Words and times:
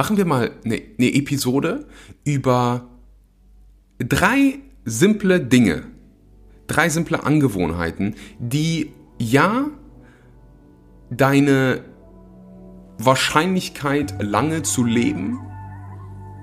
machen 0.00 0.16
wir 0.16 0.24
mal 0.24 0.52
eine, 0.64 0.80
eine 0.98 1.14
Episode 1.14 1.84
über 2.24 2.88
drei 3.98 4.60
simple 4.86 5.42
Dinge, 5.42 5.82
drei 6.68 6.88
simple 6.88 7.22
Angewohnheiten, 7.22 8.14
die 8.38 8.92
ja 9.18 9.66
deine 11.10 11.84
Wahrscheinlichkeit, 12.96 14.22
lange 14.22 14.62
zu 14.62 14.84
leben, 14.84 15.38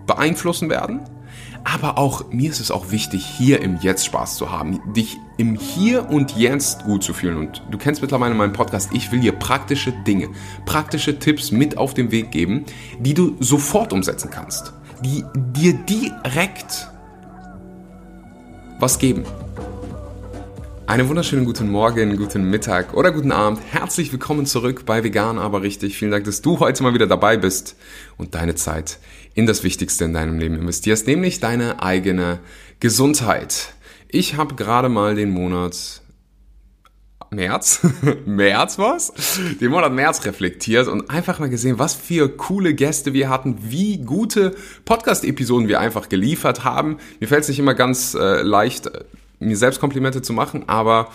beeinflussen 0.05 0.69
werden. 0.69 0.99
Aber 1.69 1.97
auch 1.97 2.31
mir 2.31 2.49
ist 2.49 2.61
es 2.61 2.71
auch 2.71 2.91
wichtig, 2.91 3.25
hier 3.25 3.61
im 3.61 3.77
Jetzt 3.81 4.05
Spaß 4.05 4.37
zu 4.37 4.51
haben, 4.51 4.79
dich 4.93 5.17
im 5.35 5.55
Hier 5.55 6.09
und 6.09 6.37
Jetzt 6.37 6.85
gut 6.85 7.03
zu 7.03 7.13
fühlen. 7.13 7.35
Und 7.35 7.61
du 7.69 7.77
kennst 7.77 8.01
mittlerweile 8.01 8.33
meinen 8.35 8.53
Podcast. 8.53 8.91
Ich 8.93 9.11
will 9.11 9.19
dir 9.19 9.33
praktische 9.33 9.91
Dinge, 9.91 10.29
praktische 10.65 11.19
Tipps 11.19 11.51
mit 11.51 11.77
auf 11.77 11.93
den 11.93 12.09
Weg 12.09 12.31
geben, 12.31 12.63
die 12.99 13.13
du 13.13 13.35
sofort 13.41 13.91
umsetzen 13.91 14.29
kannst, 14.31 14.71
die 15.03 15.25
dir 15.35 15.73
direkt 15.73 16.89
was 18.79 18.97
geben. 18.97 19.25
Einen 20.87 21.09
wunderschönen 21.09 21.43
guten 21.43 21.69
Morgen, 21.69 22.15
guten 22.15 22.49
Mittag 22.49 22.93
oder 22.93 23.11
guten 23.11 23.33
Abend. 23.33 23.59
Herzlich 23.71 24.13
willkommen 24.13 24.45
zurück 24.45 24.85
bei 24.85 25.03
Vegan 25.03 25.37
aber 25.37 25.61
richtig. 25.61 25.97
Vielen 25.97 26.11
Dank, 26.11 26.23
dass 26.23 26.41
du 26.41 26.61
heute 26.61 26.81
mal 26.81 26.93
wieder 26.93 27.07
dabei 27.07 27.35
bist 27.35 27.75
und 28.15 28.35
deine 28.35 28.55
Zeit 28.55 28.97
in 29.33 29.45
das 29.45 29.65
Wichtigste 29.65 30.05
in 30.05 30.13
deinem 30.13 30.39
Leben 30.39 30.55
investierst, 30.55 31.05
nämlich 31.05 31.41
deine 31.41 31.83
eigene 31.83 32.39
Gesundheit. 32.79 33.73
Ich 34.07 34.37
habe 34.37 34.55
gerade 34.55 34.87
mal 34.87 35.15
den 35.15 35.29
Monat 35.31 36.01
März, 37.31 37.81
März 38.25 38.79
was? 38.79 39.11
Den 39.59 39.71
Monat 39.71 39.91
März 39.91 40.23
reflektiert 40.23 40.87
und 40.87 41.09
einfach 41.09 41.39
mal 41.39 41.49
gesehen, 41.49 41.79
was 41.79 41.95
für 41.95 42.29
coole 42.29 42.73
Gäste 42.73 43.11
wir 43.11 43.29
hatten, 43.29 43.57
wie 43.59 43.97
gute 43.97 44.55
Podcast-Episoden 44.85 45.67
wir 45.67 45.81
einfach 45.81 46.07
geliefert 46.07 46.63
haben. 46.63 46.95
Mir 47.19 47.27
fällt 47.27 47.41
es 47.41 47.49
nicht 47.49 47.59
immer 47.59 47.73
ganz 47.73 48.13
äh, 48.13 48.41
leicht, 48.41 48.89
mir 49.39 49.57
selbst 49.57 49.79
Komplimente 49.79 50.21
zu 50.21 50.33
machen, 50.33 50.67
aber 50.67 51.09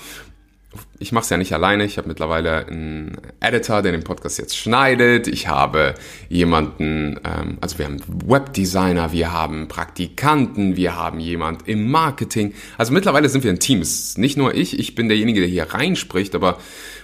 ich 0.98 1.12
mache 1.12 1.24
es 1.24 1.30
ja 1.30 1.36
nicht 1.36 1.52
alleine. 1.52 1.84
Ich 1.84 1.98
habe 1.98 2.08
mittlerweile 2.08 2.66
einen 2.66 3.18
Editor, 3.40 3.82
der 3.82 3.92
den 3.92 4.04
Podcast 4.04 4.38
jetzt 4.38 4.56
schneidet. 4.56 5.28
Ich 5.28 5.48
habe 5.48 5.94
jemanden, 6.28 7.20
ähm, 7.24 7.58
also 7.60 7.78
wir 7.78 7.86
haben 7.86 8.00
Webdesigner, 8.06 9.12
wir 9.12 9.32
haben 9.32 9.68
Praktikanten, 9.68 10.76
wir 10.76 10.96
haben 10.96 11.20
jemand 11.20 11.68
im 11.68 11.90
Marketing. 11.90 12.54
Also 12.78 12.92
mittlerweile 12.92 13.28
sind 13.28 13.44
wir 13.44 13.50
ein 13.50 13.58
Team. 13.58 13.80
Es 13.80 13.90
ist 13.90 14.18
nicht 14.18 14.38
nur 14.38 14.54
ich, 14.54 14.78
ich 14.78 14.94
bin 14.94 15.08
derjenige, 15.08 15.40
der 15.40 15.48
hier 15.48 15.74
reinspricht, 15.74 16.34
aber 16.34 16.58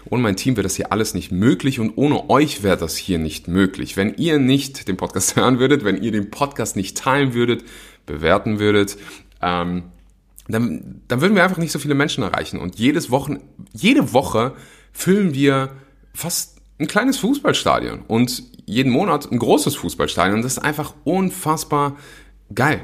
ohne 0.06 0.22
mein 0.22 0.36
Team 0.36 0.56
wäre 0.56 0.62
das 0.62 0.76
hier 0.76 0.92
alles 0.92 1.12
nicht 1.12 1.30
möglich 1.30 1.80
und 1.80 1.92
ohne 1.96 2.30
euch 2.30 2.62
wäre 2.62 2.78
das 2.78 2.96
hier 2.96 3.18
nicht 3.18 3.48
möglich. 3.48 3.96
Wenn 3.96 4.14
ihr 4.14 4.38
nicht 4.38 4.88
den 4.88 4.96
Podcast 4.96 5.36
hören 5.36 5.58
würdet, 5.58 5.84
wenn 5.84 6.02
ihr 6.02 6.12
den 6.12 6.30
Podcast 6.30 6.76
nicht 6.76 6.96
teilen 6.96 7.34
würdet, 7.34 7.64
bewerten 8.06 8.58
würdet, 8.58 8.96
ähm, 9.42 9.84
dann, 10.48 11.02
dann 11.08 11.20
würden 11.20 11.34
wir 11.34 11.44
einfach 11.44 11.58
nicht 11.58 11.72
so 11.72 11.78
viele 11.78 11.94
Menschen 11.94 12.24
erreichen. 12.24 12.58
Und 12.58 12.78
jedes 12.78 13.10
Wochen, 13.10 13.38
jede 13.72 14.12
Woche 14.12 14.54
füllen 14.92 15.34
wir 15.34 15.70
fast 16.14 16.58
ein 16.78 16.86
kleines 16.86 17.18
Fußballstadion 17.18 18.02
und 18.06 18.42
jeden 18.66 18.90
Monat 18.92 19.30
ein 19.30 19.38
großes 19.38 19.76
Fußballstadion. 19.76 20.42
Das 20.42 20.52
ist 20.52 20.58
einfach 20.58 20.94
unfassbar 21.04 21.96
geil. 22.54 22.80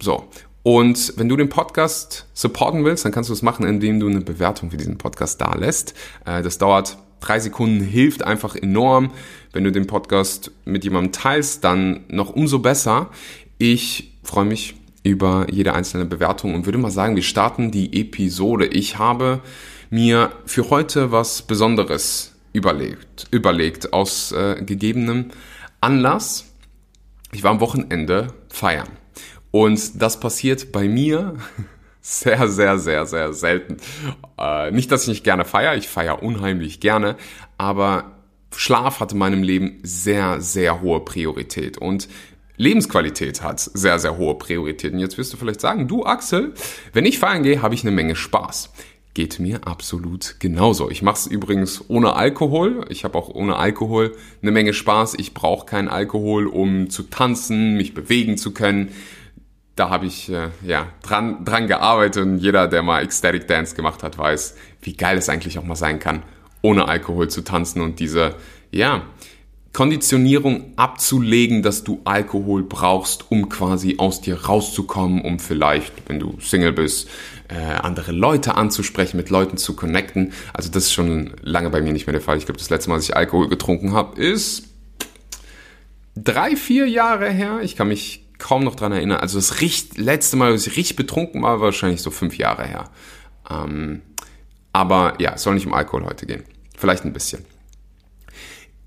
So. 0.00 0.28
Und 0.62 1.12
wenn 1.16 1.28
du 1.28 1.36
den 1.36 1.50
Podcast 1.50 2.26
supporten 2.32 2.84
willst, 2.84 3.04
dann 3.04 3.12
kannst 3.12 3.28
du 3.28 3.34
es 3.34 3.42
machen, 3.42 3.66
indem 3.66 4.00
du 4.00 4.08
eine 4.08 4.22
Bewertung 4.22 4.70
für 4.70 4.78
diesen 4.78 4.96
Podcast 4.96 5.40
da 5.40 5.54
lässt. 5.54 5.94
Äh, 6.24 6.42
das 6.42 6.56
dauert 6.56 6.96
drei 7.20 7.38
Sekunden, 7.38 7.80
hilft 7.82 8.24
einfach 8.24 8.56
enorm. 8.56 9.10
Wenn 9.52 9.64
du 9.64 9.72
den 9.72 9.86
Podcast 9.86 10.50
mit 10.64 10.84
jemandem 10.84 11.12
teilst, 11.12 11.64
dann 11.64 12.04
noch 12.08 12.30
umso 12.30 12.60
besser. 12.60 13.10
Ich 13.58 14.14
freue 14.22 14.46
mich 14.46 14.74
über 15.04 15.46
jede 15.50 15.74
einzelne 15.74 16.06
Bewertung 16.06 16.54
und 16.54 16.66
würde 16.66 16.78
mal 16.78 16.90
sagen, 16.90 17.14
wir 17.14 17.22
starten 17.22 17.70
die 17.70 18.00
Episode. 18.00 18.66
Ich 18.66 18.98
habe 18.98 19.40
mir 19.90 20.32
für 20.46 20.70
heute 20.70 21.12
was 21.12 21.42
Besonderes 21.42 22.34
überlegt, 22.52 23.28
überlegt 23.30 23.92
aus 23.92 24.32
äh, 24.32 24.62
gegebenem 24.64 25.30
Anlass. 25.80 26.46
Ich 27.32 27.42
war 27.44 27.50
am 27.50 27.60
Wochenende 27.60 28.28
feiern 28.48 28.88
und 29.50 30.02
das 30.02 30.18
passiert 30.18 30.72
bei 30.72 30.88
mir 30.88 31.36
sehr, 32.00 32.48
sehr, 32.48 32.78
sehr, 32.78 33.06
sehr 33.06 33.32
selten. 33.34 33.76
Äh, 34.38 34.70
nicht, 34.70 34.90
dass 34.90 35.02
ich 35.02 35.08
nicht 35.08 35.24
gerne 35.24 35.44
feiere, 35.44 35.76
ich 35.76 35.88
feiere 35.88 36.22
unheimlich 36.22 36.80
gerne, 36.80 37.16
aber 37.58 38.14
Schlaf 38.56 39.00
hat 39.00 39.12
in 39.12 39.18
meinem 39.18 39.42
Leben 39.42 39.80
sehr, 39.82 40.40
sehr 40.40 40.80
hohe 40.80 41.00
Priorität. 41.00 41.76
Und 41.78 42.08
Lebensqualität 42.56 43.42
hat 43.42 43.60
sehr, 43.60 43.98
sehr 43.98 44.16
hohe 44.16 44.36
Prioritäten. 44.36 44.98
Jetzt 44.98 45.18
wirst 45.18 45.32
du 45.32 45.36
vielleicht 45.36 45.60
sagen, 45.60 45.88
du 45.88 46.04
Axel, 46.04 46.54
wenn 46.92 47.04
ich 47.04 47.18
feiern 47.18 47.42
gehe, 47.42 47.62
habe 47.62 47.74
ich 47.74 47.82
eine 47.82 47.90
Menge 47.90 48.14
Spaß. 48.14 48.70
Geht 49.12 49.38
mir 49.38 49.66
absolut 49.66 50.36
genauso. 50.40 50.90
Ich 50.90 51.02
mache 51.02 51.16
es 51.16 51.26
übrigens 51.26 51.84
ohne 51.88 52.14
Alkohol. 52.14 52.84
Ich 52.88 53.04
habe 53.04 53.16
auch 53.16 53.28
ohne 53.28 53.56
Alkohol 53.56 54.16
eine 54.42 54.50
Menge 54.50 54.72
Spaß. 54.72 55.14
Ich 55.18 55.34
brauche 55.34 55.66
keinen 55.66 55.88
Alkohol, 55.88 56.46
um 56.46 56.90
zu 56.90 57.04
tanzen, 57.04 57.76
mich 57.76 57.94
bewegen 57.94 58.36
zu 58.36 58.52
können. 58.52 58.90
Da 59.76 59.90
habe 59.90 60.06
ich 60.06 60.30
äh, 60.30 60.50
ja 60.64 60.88
dran, 61.02 61.44
dran 61.44 61.66
gearbeitet 61.66 62.22
und 62.22 62.38
jeder, 62.38 62.68
der 62.68 62.82
mal 62.82 63.02
Ecstatic 63.02 63.48
Dance 63.48 63.74
gemacht 63.74 64.04
hat, 64.04 64.18
weiß, 64.18 64.56
wie 64.82 64.96
geil 64.96 65.18
es 65.18 65.28
eigentlich 65.28 65.58
auch 65.58 65.64
mal 65.64 65.74
sein 65.74 65.98
kann, 65.98 66.22
ohne 66.62 66.86
Alkohol 66.86 67.28
zu 67.28 67.42
tanzen 67.42 67.82
und 67.82 67.98
diese 67.98 68.36
ja 68.70 69.02
Konditionierung 69.74 70.72
abzulegen, 70.76 71.62
dass 71.64 71.82
du 71.82 72.00
Alkohol 72.04 72.62
brauchst, 72.62 73.30
um 73.32 73.48
quasi 73.48 73.96
aus 73.98 74.20
dir 74.20 74.44
rauszukommen, 74.44 75.20
um 75.20 75.40
vielleicht, 75.40 75.92
wenn 76.08 76.20
du 76.20 76.38
Single 76.40 76.72
bist, 76.72 77.08
äh, 77.48 77.56
andere 77.56 78.12
Leute 78.12 78.54
anzusprechen, 78.54 79.16
mit 79.16 79.30
Leuten 79.30 79.56
zu 79.56 79.74
connecten. 79.74 80.32
Also 80.52 80.70
das 80.70 80.84
ist 80.84 80.92
schon 80.92 81.34
lange 81.42 81.70
bei 81.70 81.82
mir 81.82 81.92
nicht 81.92 82.06
mehr 82.06 82.12
der 82.12 82.22
Fall. 82.22 82.38
Ich 82.38 82.46
glaube, 82.46 82.58
das 82.58 82.70
letzte 82.70 82.88
Mal, 82.88 82.96
dass 82.96 83.04
ich 83.04 83.16
Alkohol 83.16 83.48
getrunken 83.48 83.94
habe, 83.94 84.22
ist 84.22 84.68
drei, 86.14 86.54
vier 86.54 86.86
Jahre 86.86 87.28
her. 87.30 87.58
Ich 87.62 87.74
kann 87.74 87.88
mich 87.88 88.24
kaum 88.38 88.62
noch 88.62 88.76
dran 88.76 88.92
erinnern. 88.92 89.18
Also 89.18 89.38
das 89.38 89.60
richt, 89.60 89.98
letzte 89.98 90.36
Mal, 90.36 90.52
dass 90.52 90.68
ich 90.68 90.76
richtig 90.76 90.94
betrunken 90.94 91.42
war, 91.42 91.58
war 91.58 91.66
wahrscheinlich 91.66 92.00
so 92.00 92.12
fünf 92.12 92.38
Jahre 92.38 92.64
her. 92.64 92.90
Ähm, 93.50 94.02
aber 94.72 95.14
ja, 95.18 95.32
es 95.34 95.42
soll 95.42 95.54
nicht 95.54 95.66
um 95.66 95.74
Alkohol 95.74 96.04
heute 96.04 96.26
gehen. 96.26 96.44
Vielleicht 96.76 97.04
ein 97.04 97.12
bisschen. 97.12 97.44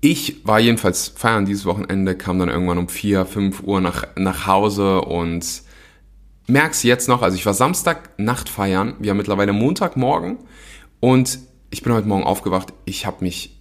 Ich 0.00 0.46
war 0.46 0.60
jedenfalls 0.60 1.08
feiern 1.08 1.44
dieses 1.44 1.64
Wochenende, 1.64 2.16
kam 2.16 2.38
dann 2.38 2.48
irgendwann 2.48 2.78
um 2.78 2.88
4, 2.88 3.26
5 3.26 3.62
Uhr 3.64 3.80
nach, 3.80 4.06
nach 4.16 4.46
Hause 4.46 5.00
und 5.00 5.62
merk's 6.46 6.82
jetzt 6.84 7.08
noch, 7.08 7.22
also 7.22 7.36
ich 7.36 7.44
war 7.44 7.54
Samstag 7.54 8.18
Nacht 8.18 8.48
feiern, 8.48 8.94
wir 9.00 9.10
haben 9.10 9.16
mittlerweile 9.16 9.52
Montagmorgen. 9.52 10.38
Und 11.00 11.40
ich 11.70 11.82
bin 11.82 11.92
heute 11.92 12.08
Morgen 12.08 12.24
aufgewacht, 12.24 12.72
ich 12.84 13.06
habe 13.06 13.24
mich 13.24 13.60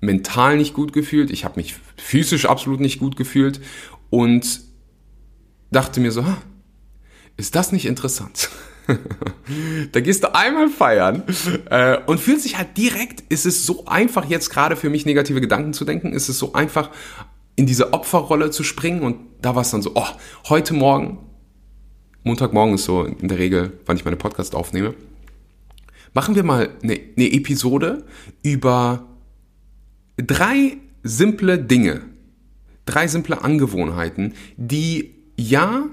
mental 0.00 0.56
nicht 0.56 0.74
gut 0.74 0.92
gefühlt, 0.92 1.30
ich 1.30 1.44
habe 1.44 1.58
mich 1.58 1.76
physisch 1.96 2.46
absolut 2.46 2.80
nicht 2.80 2.98
gut 2.98 3.16
gefühlt. 3.16 3.60
Und 4.10 4.60
dachte 5.70 6.00
mir 6.00 6.12
so, 6.12 6.24
ist 7.36 7.54
das 7.54 7.72
nicht 7.72 7.86
interessant? 7.86 8.50
da 9.92 10.00
gehst 10.00 10.22
du 10.24 10.34
einmal 10.34 10.68
feiern 10.68 11.22
äh, 11.70 11.98
und 12.06 12.20
fühlt 12.20 12.40
sich 12.40 12.56
halt 12.58 12.76
direkt, 12.76 13.22
ist 13.28 13.46
es 13.46 13.66
so 13.66 13.86
einfach 13.86 14.26
jetzt 14.26 14.50
gerade 14.50 14.76
für 14.76 14.90
mich 14.90 15.06
negative 15.06 15.40
Gedanken 15.40 15.72
zu 15.72 15.84
denken, 15.84 16.12
ist 16.12 16.28
es 16.28 16.38
so 16.38 16.52
einfach 16.52 16.90
in 17.56 17.66
diese 17.66 17.92
Opferrolle 17.92 18.50
zu 18.50 18.62
springen 18.62 19.02
und 19.02 19.16
da 19.42 19.54
war 19.54 19.62
es 19.62 19.70
dann 19.70 19.82
so, 19.82 19.92
oh, 19.94 20.06
heute 20.48 20.74
Morgen, 20.74 21.18
Montagmorgen 22.22 22.74
ist 22.74 22.84
so 22.84 23.04
in 23.04 23.28
der 23.28 23.38
Regel, 23.38 23.72
wann 23.86 23.96
ich 23.96 24.04
meine 24.04 24.16
Podcast 24.16 24.54
aufnehme, 24.54 24.94
machen 26.12 26.34
wir 26.34 26.42
mal 26.42 26.70
eine, 26.82 26.98
eine 27.16 27.32
Episode 27.32 28.04
über 28.42 29.06
drei 30.16 30.76
simple 31.02 31.58
Dinge, 31.58 32.02
drei 32.84 33.06
simple 33.06 33.42
Angewohnheiten, 33.42 34.34
die 34.56 35.14
ja 35.36 35.84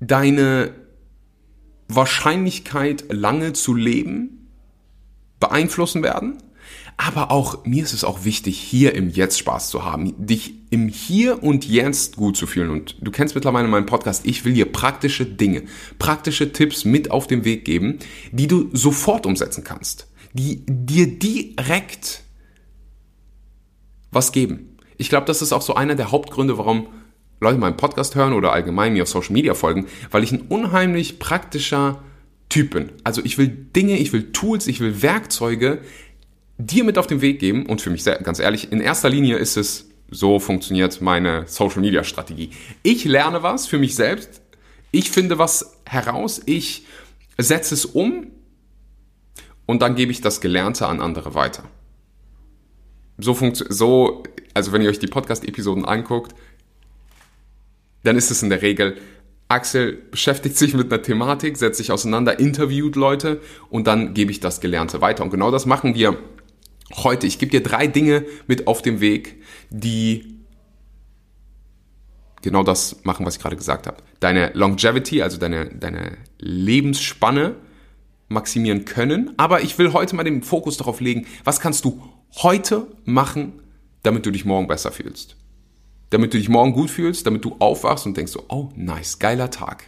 deine 0.00 0.72
Wahrscheinlichkeit, 1.88 3.06
lange 3.08 3.54
zu 3.54 3.74
leben, 3.74 4.48
beeinflussen 5.40 6.02
werden. 6.02 6.42
Aber 7.00 7.30
auch 7.30 7.64
mir 7.64 7.84
ist 7.84 7.92
es 7.92 8.02
auch 8.02 8.24
wichtig, 8.24 8.58
hier 8.58 8.94
im 8.94 9.08
Jetzt 9.08 9.38
Spaß 9.38 9.70
zu 9.70 9.84
haben, 9.84 10.14
dich 10.18 10.54
im 10.70 10.88
Hier 10.88 11.42
und 11.44 11.64
Jetzt 11.66 12.16
gut 12.16 12.36
zu 12.36 12.46
fühlen. 12.46 12.70
Und 12.70 12.96
du 13.00 13.12
kennst 13.12 13.36
mittlerweile 13.36 13.68
meinen 13.68 13.86
Podcast. 13.86 14.26
Ich 14.26 14.44
will 14.44 14.52
dir 14.52 14.70
praktische 14.70 15.24
Dinge, 15.24 15.62
praktische 16.00 16.52
Tipps 16.52 16.84
mit 16.84 17.12
auf 17.12 17.28
den 17.28 17.44
Weg 17.44 17.64
geben, 17.64 18.00
die 18.32 18.48
du 18.48 18.68
sofort 18.72 19.26
umsetzen 19.26 19.62
kannst, 19.62 20.08
die 20.32 20.64
dir 20.66 21.06
direkt 21.06 22.24
was 24.10 24.32
geben. 24.32 24.76
Ich 24.96 25.08
glaube, 25.08 25.26
das 25.26 25.40
ist 25.40 25.52
auch 25.52 25.62
so 25.62 25.74
einer 25.74 25.94
der 25.94 26.10
Hauptgründe, 26.10 26.58
warum 26.58 26.88
Leute 27.40 27.58
meinen 27.58 27.76
Podcast 27.76 28.14
hören 28.14 28.32
oder 28.32 28.52
allgemein 28.52 28.92
mir 28.92 29.02
auf 29.02 29.08
Social 29.08 29.32
Media 29.32 29.54
folgen, 29.54 29.86
weil 30.10 30.24
ich 30.24 30.32
ein 30.32 30.42
unheimlich 30.42 31.18
praktischer 31.18 32.02
Typ 32.48 32.70
bin. 32.70 32.90
Also 33.04 33.22
ich 33.24 33.38
will 33.38 33.48
Dinge, 33.48 33.98
ich 33.98 34.12
will 34.12 34.32
Tools, 34.32 34.66
ich 34.66 34.80
will 34.80 35.02
Werkzeuge 35.02 35.80
dir 36.58 36.84
mit 36.84 36.98
auf 36.98 37.06
den 37.06 37.20
Weg 37.20 37.38
geben 37.38 37.66
und 37.66 37.80
für 37.80 37.90
mich 37.90 38.02
sehr, 38.02 38.16
ganz 38.18 38.40
ehrlich, 38.40 38.72
in 38.72 38.80
erster 38.80 39.08
Linie 39.08 39.36
ist 39.36 39.56
es 39.56 39.88
So 40.10 40.38
funktioniert 40.40 41.00
meine 41.02 41.46
Social 41.46 41.80
Media 41.80 42.02
Strategie. 42.02 42.50
Ich 42.82 43.04
lerne 43.04 43.42
was 43.42 43.66
für 43.66 43.78
mich 43.78 43.94
selbst. 43.94 44.40
Ich 44.90 45.10
finde 45.10 45.38
was 45.38 45.76
heraus. 45.84 46.40
Ich 46.46 46.86
setze 47.36 47.74
es 47.74 47.84
um. 47.84 48.28
Und 49.66 49.82
dann 49.82 49.96
gebe 49.96 50.10
ich 50.10 50.22
das 50.22 50.40
Gelernte 50.40 50.86
an 50.86 51.02
andere 51.02 51.34
weiter. 51.34 51.64
So 53.18 53.34
funktioniert, 53.34 53.76
so, 53.76 54.22
also 54.54 54.72
wenn 54.72 54.80
ihr 54.80 54.88
euch 54.88 54.98
die 54.98 55.08
Podcast-Episoden 55.08 55.84
anguckt, 55.84 56.34
dann 58.02 58.16
ist 58.16 58.30
es 58.30 58.42
in 58.42 58.50
der 58.50 58.62
Regel, 58.62 58.96
Axel 59.48 59.94
beschäftigt 60.10 60.56
sich 60.56 60.74
mit 60.74 60.92
einer 60.92 61.02
Thematik, 61.02 61.56
setzt 61.56 61.78
sich 61.78 61.90
auseinander, 61.90 62.38
interviewt 62.38 62.96
Leute 62.96 63.40
und 63.70 63.86
dann 63.86 64.12
gebe 64.12 64.30
ich 64.30 64.40
das 64.40 64.60
Gelernte 64.60 65.00
weiter. 65.00 65.24
Und 65.24 65.30
genau 65.30 65.50
das 65.50 65.64
machen 65.64 65.94
wir 65.94 66.18
heute. 66.96 67.26
Ich 67.26 67.38
gebe 67.38 67.50
dir 67.50 67.62
drei 67.62 67.86
Dinge 67.86 68.26
mit 68.46 68.66
auf 68.66 68.82
dem 68.82 69.00
Weg, 69.00 69.42
die 69.70 70.36
genau 72.42 72.62
das 72.62 73.04
machen, 73.04 73.24
was 73.24 73.36
ich 73.36 73.42
gerade 73.42 73.56
gesagt 73.56 73.86
habe. 73.86 73.96
Deine 74.20 74.52
Longevity, 74.52 75.22
also 75.22 75.38
deine, 75.38 75.66
deine 75.74 76.18
Lebensspanne 76.38 77.56
maximieren 78.28 78.84
können. 78.84 79.32
Aber 79.38 79.62
ich 79.62 79.78
will 79.78 79.94
heute 79.94 80.14
mal 80.14 80.24
den 80.24 80.42
Fokus 80.42 80.76
darauf 80.76 81.00
legen, 81.00 81.26
was 81.44 81.58
kannst 81.58 81.86
du 81.86 82.02
heute 82.42 82.86
machen, 83.06 83.62
damit 84.02 84.26
du 84.26 84.30
dich 84.30 84.44
morgen 84.44 84.68
besser 84.68 84.92
fühlst 84.92 85.38
damit 86.10 86.32
du 86.32 86.38
dich 86.38 86.48
morgen 86.48 86.72
gut 86.72 86.90
fühlst, 86.90 87.26
damit 87.26 87.44
du 87.44 87.56
aufwachst 87.58 88.06
und 88.06 88.16
denkst 88.16 88.32
so, 88.32 88.44
oh 88.48 88.70
nice, 88.74 89.18
geiler 89.18 89.50
Tag. 89.50 89.84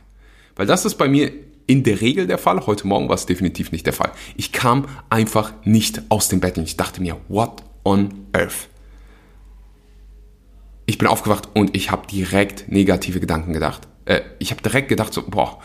Weil 0.56 0.66
das 0.66 0.84
ist 0.84 0.96
bei 0.96 1.08
mir 1.08 1.32
in 1.66 1.82
der 1.84 2.00
Regel 2.00 2.26
der 2.26 2.38
Fall. 2.38 2.66
Heute 2.66 2.86
Morgen 2.86 3.08
war 3.08 3.14
es 3.14 3.26
definitiv 3.26 3.72
nicht 3.72 3.86
der 3.86 3.92
Fall. 3.92 4.10
Ich 4.36 4.52
kam 4.52 4.86
einfach 5.08 5.52
nicht 5.64 6.02
aus 6.08 6.28
dem 6.28 6.40
Bett 6.40 6.58
und 6.58 6.64
ich 6.64 6.76
dachte 6.76 7.00
mir, 7.00 7.16
what 7.28 7.62
on 7.84 8.26
earth? 8.32 8.68
Ich 10.86 10.98
bin 10.98 11.06
aufgewacht 11.06 11.48
und 11.54 11.76
ich 11.76 11.90
habe 11.90 12.06
direkt 12.08 12.70
negative 12.70 13.20
Gedanken 13.20 13.52
gedacht. 13.52 13.86
Äh, 14.04 14.22
ich 14.40 14.50
habe 14.50 14.60
direkt 14.60 14.88
gedacht 14.88 15.14
so, 15.14 15.22
boah, 15.22 15.60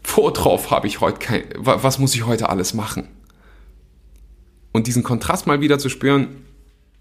vor 0.00 0.32
drauf 0.32 0.70
habe 0.70 0.86
ich 0.86 1.00
heute 1.00 1.18
kein, 1.18 1.42
was 1.56 1.98
muss 1.98 2.14
ich 2.14 2.24
heute 2.24 2.48
alles 2.48 2.72
machen? 2.72 3.08
Und 4.72 4.86
diesen 4.86 5.02
Kontrast 5.02 5.46
mal 5.46 5.60
wieder 5.60 5.78
zu 5.78 5.88
spüren, 5.88 6.44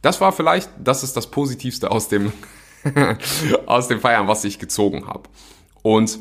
das 0.01 0.19
war 0.19 0.31
vielleicht, 0.31 0.69
das 0.83 1.03
ist 1.03 1.15
das 1.15 1.29
Positivste 1.29 1.91
aus 1.91 2.07
dem 2.07 2.33
aus 3.65 3.87
dem 3.87 3.99
Feiern, 3.99 4.27
was 4.27 4.43
ich 4.43 4.59
gezogen 4.59 5.07
habe. 5.07 5.23
Und 5.81 6.19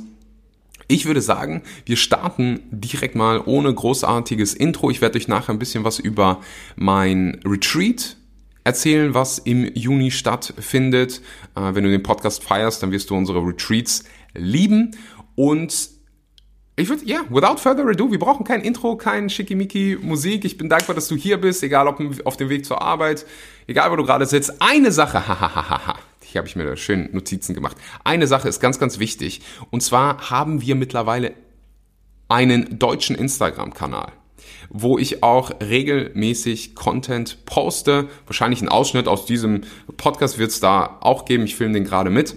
ich 0.88 1.06
würde 1.06 1.23
sagen, 1.23 1.62
wir 1.87 1.97
starten 1.97 2.61
direkt 2.70 3.14
mal 3.14 3.41
ohne 3.44 3.73
großartiges 3.73 4.55
Intro. 4.55 4.91
Ich 4.91 5.00
werde 5.00 5.19
euch 5.19 5.29
nachher 5.29 5.53
ein 5.53 5.59
bisschen 5.59 5.85
was 5.85 5.99
über 5.99 6.41
mein 6.76 7.41
Retreat 7.47 8.17
erzählen, 8.64 9.14
was 9.14 9.38
im 9.38 9.64
Juni 9.75 10.11
stattfindet. 10.11 11.20
Äh, 11.55 11.75
wenn 11.75 11.85
du 11.85 11.91
den 11.91 12.03
Podcast 12.03 12.44
feierst, 12.44 12.82
dann 12.82 12.93
wirst 12.93 13.11
du 13.11 13.17
unsere 13.17 13.41
Retreats 13.41 14.05
lieben. 14.35 14.97
Und 15.35 15.91
ich 16.76 16.88
würde, 16.88 17.05
ja, 17.05 17.20
yeah, 17.20 17.26
without 17.31 17.59
further 17.59 17.87
ado, 17.87 18.11
wir 18.11 18.19
brauchen 18.19 18.44
kein 18.44 18.62
Intro, 18.62 18.97
kein 18.97 19.29
schickimicki 19.31 19.99
Musik. 20.00 20.44
Ich 20.44 20.59
bin 20.59 20.69
dankbar, 20.69 20.94
dass 20.94 21.09
du 21.09 21.17
hier 21.17 21.38
bist, 21.38 21.62
egal 21.62 21.87
ob 21.87 22.00
auf 22.25 22.37
dem 22.37 22.49
Weg 22.49 22.64
zur 22.64 22.81
Arbeit, 22.81 23.26
egal 23.67 23.91
wo 23.91 23.97
du 23.97 24.05
gerade 24.05 24.26
sitzt. 24.26 24.61
Eine 24.61 24.91
Sache, 24.91 25.26
hahaha. 25.29 25.99
Hier 26.32 26.40
habe 26.40 26.49
ich 26.49 26.56
mir 26.56 26.64
da 26.64 26.76
schön 26.76 27.08
Notizen 27.12 27.55
gemacht. 27.55 27.76
Eine 28.05 28.26
Sache 28.26 28.49
ist 28.49 28.61
ganz, 28.61 28.79
ganz 28.79 28.99
wichtig. 28.99 29.43
Und 29.70 29.82
zwar 29.82 30.31
haben 30.31 30.61
wir 30.62 30.75
mittlerweile 30.75 31.32
einen 32.29 32.79
deutschen 32.79 33.14
Instagram-Kanal 33.17 34.12
wo 34.70 34.99
ich 34.99 35.23
auch 35.23 35.50
regelmäßig 35.61 36.75
Content 36.75 37.44
poste. 37.44 38.08
Wahrscheinlich 38.26 38.61
einen 38.61 38.70
Ausschnitt 38.70 39.06
aus 39.06 39.26
diesem 39.26 39.62
Podcast 39.96 40.38
wird 40.38 40.50
es 40.50 40.61
da 40.61 40.99
auch 41.00 41.25
geben. 41.25 41.44
Ich 41.44 41.56
filme 41.56 41.75
den 41.75 41.84
gerade 41.84 42.11
mit. 42.11 42.35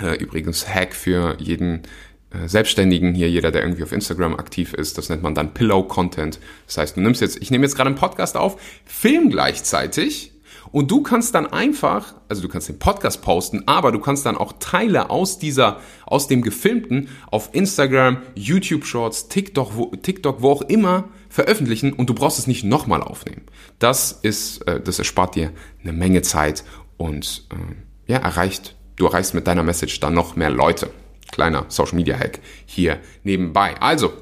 Äh, 0.00 0.16
übrigens 0.16 0.68
Hack 0.68 0.94
für 0.94 1.36
jeden 1.38 1.82
äh, 2.30 2.48
Selbstständigen 2.48 3.14
hier, 3.14 3.30
jeder, 3.30 3.52
der 3.52 3.62
irgendwie 3.62 3.84
auf 3.84 3.92
Instagram 3.92 4.34
aktiv 4.34 4.74
ist. 4.74 4.98
Das 4.98 5.08
nennt 5.08 5.22
man 5.22 5.34
dann 5.34 5.54
Pillow 5.54 5.84
Content. 5.84 6.40
Das 6.66 6.78
heißt, 6.78 6.96
du 6.96 7.00
nimmst 7.00 7.20
jetzt, 7.20 7.40
ich 7.40 7.50
nehme 7.50 7.64
jetzt 7.64 7.76
gerade 7.76 7.88
einen 7.88 7.98
Podcast 7.98 8.36
auf, 8.36 8.60
film 8.84 9.30
gleichzeitig 9.30 10.32
und 10.74 10.90
du 10.90 11.02
kannst 11.02 11.36
dann 11.36 11.46
einfach, 11.46 12.16
also 12.28 12.42
du 12.42 12.48
kannst 12.48 12.68
den 12.68 12.80
Podcast 12.80 13.22
posten, 13.22 13.62
aber 13.66 13.92
du 13.92 14.00
kannst 14.00 14.26
dann 14.26 14.36
auch 14.36 14.54
Teile 14.58 15.08
aus 15.08 15.38
dieser, 15.38 15.78
aus 16.04 16.26
dem 16.26 16.42
Gefilmten 16.42 17.10
auf 17.30 17.50
Instagram, 17.52 18.22
YouTube 18.34 18.84
Shorts, 18.84 19.28
TikTok, 19.28 19.76
wo, 19.76 19.94
TikTok, 19.94 20.42
wo 20.42 20.50
auch 20.50 20.62
immer 20.62 21.10
veröffentlichen 21.28 21.92
und 21.92 22.10
du 22.10 22.14
brauchst 22.14 22.40
es 22.40 22.48
nicht 22.48 22.64
nochmal 22.64 23.04
aufnehmen. 23.04 23.42
Das 23.78 24.18
ist, 24.22 24.66
äh, 24.66 24.80
das 24.80 24.98
erspart 24.98 25.36
dir 25.36 25.52
eine 25.84 25.92
Menge 25.92 26.22
Zeit 26.22 26.64
und 26.96 27.46
äh, 27.52 28.12
ja, 28.12 28.18
erreicht, 28.18 28.74
du 28.96 29.06
erreichst 29.06 29.32
mit 29.32 29.46
deiner 29.46 29.62
Message 29.62 30.00
dann 30.00 30.14
noch 30.14 30.34
mehr 30.34 30.50
Leute. 30.50 30.90
Kleiner 31.30 31.66
Social 31.68 31.94
Media 31.94 32.18
Hack 32.18 32.40
hier 32.66 32.98
nebenbei. 33.22 33.80
Also, 33.80 34.12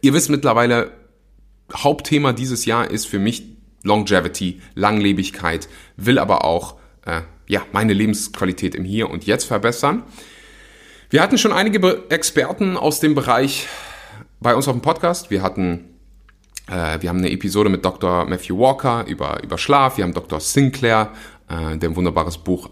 ihr 0.00 0.12
wisst 0.12 0.28
mittlerweile, 0.28 0.90
Hauptthema 1.72 2.32
dieses 2.32 2.64
Jahr 2.64 2.90
ist 2.90 3.06
für 3.06 3.20
mich 3.20 3.57
Longevity, 3.88 4.60
Langlebigkeit, 4.74 5.68
will 5.96 6.18
aber 6.18 6.44
auch 6.44 6.76
äh, 7.06 7.22
ja, 7.48 7.62
meine 7.72 7.94
Lebensqualität 7.94 8.74
im 8.74 8.84
Hier 8.84 9.10
und 9.10 9.26
Jetzt 9.26 9.44
verbessern. 9.44 10.04
Wir 11.10 11.22
hatten 11.22 11.38
schon 11.38 11.52
einige 11.52 12.04
Experten 12.10 12.76
aus 12.76 13.00
dem 13.00 13.14
Bereich 13.14 13.66
bei 14.40 14.54
uns 14.54 14.68
auf 14.68 14.74
dem 14.74 14.82
Podcast. 14.82 15.30
Wir 15.30 15.42
hatten 15.42 15.98
äh, 16.68 17.00
wir 17.00 17.08
haben 17.08 17.18
eine 17.18 17.30
Episode 17.30 17.70
mit 17.70 17.84
Dr. 17.84 18.26
Matthew 18.26 18.58
Walker 18.58 19.06
über, 19.06 19.42
über 19.42 19.58
Schlaf. 19.58 19.96
Wir 19.96 20.04
haben 20.04 20.12
Dr. 20.12 20.38
Sinclair, 20.40 21.12
äh, 21.48 21.76
der 21.78 21.88
ein 21.88 21.96
wunderbares 21.96 22.38
Buch 22.38 22.70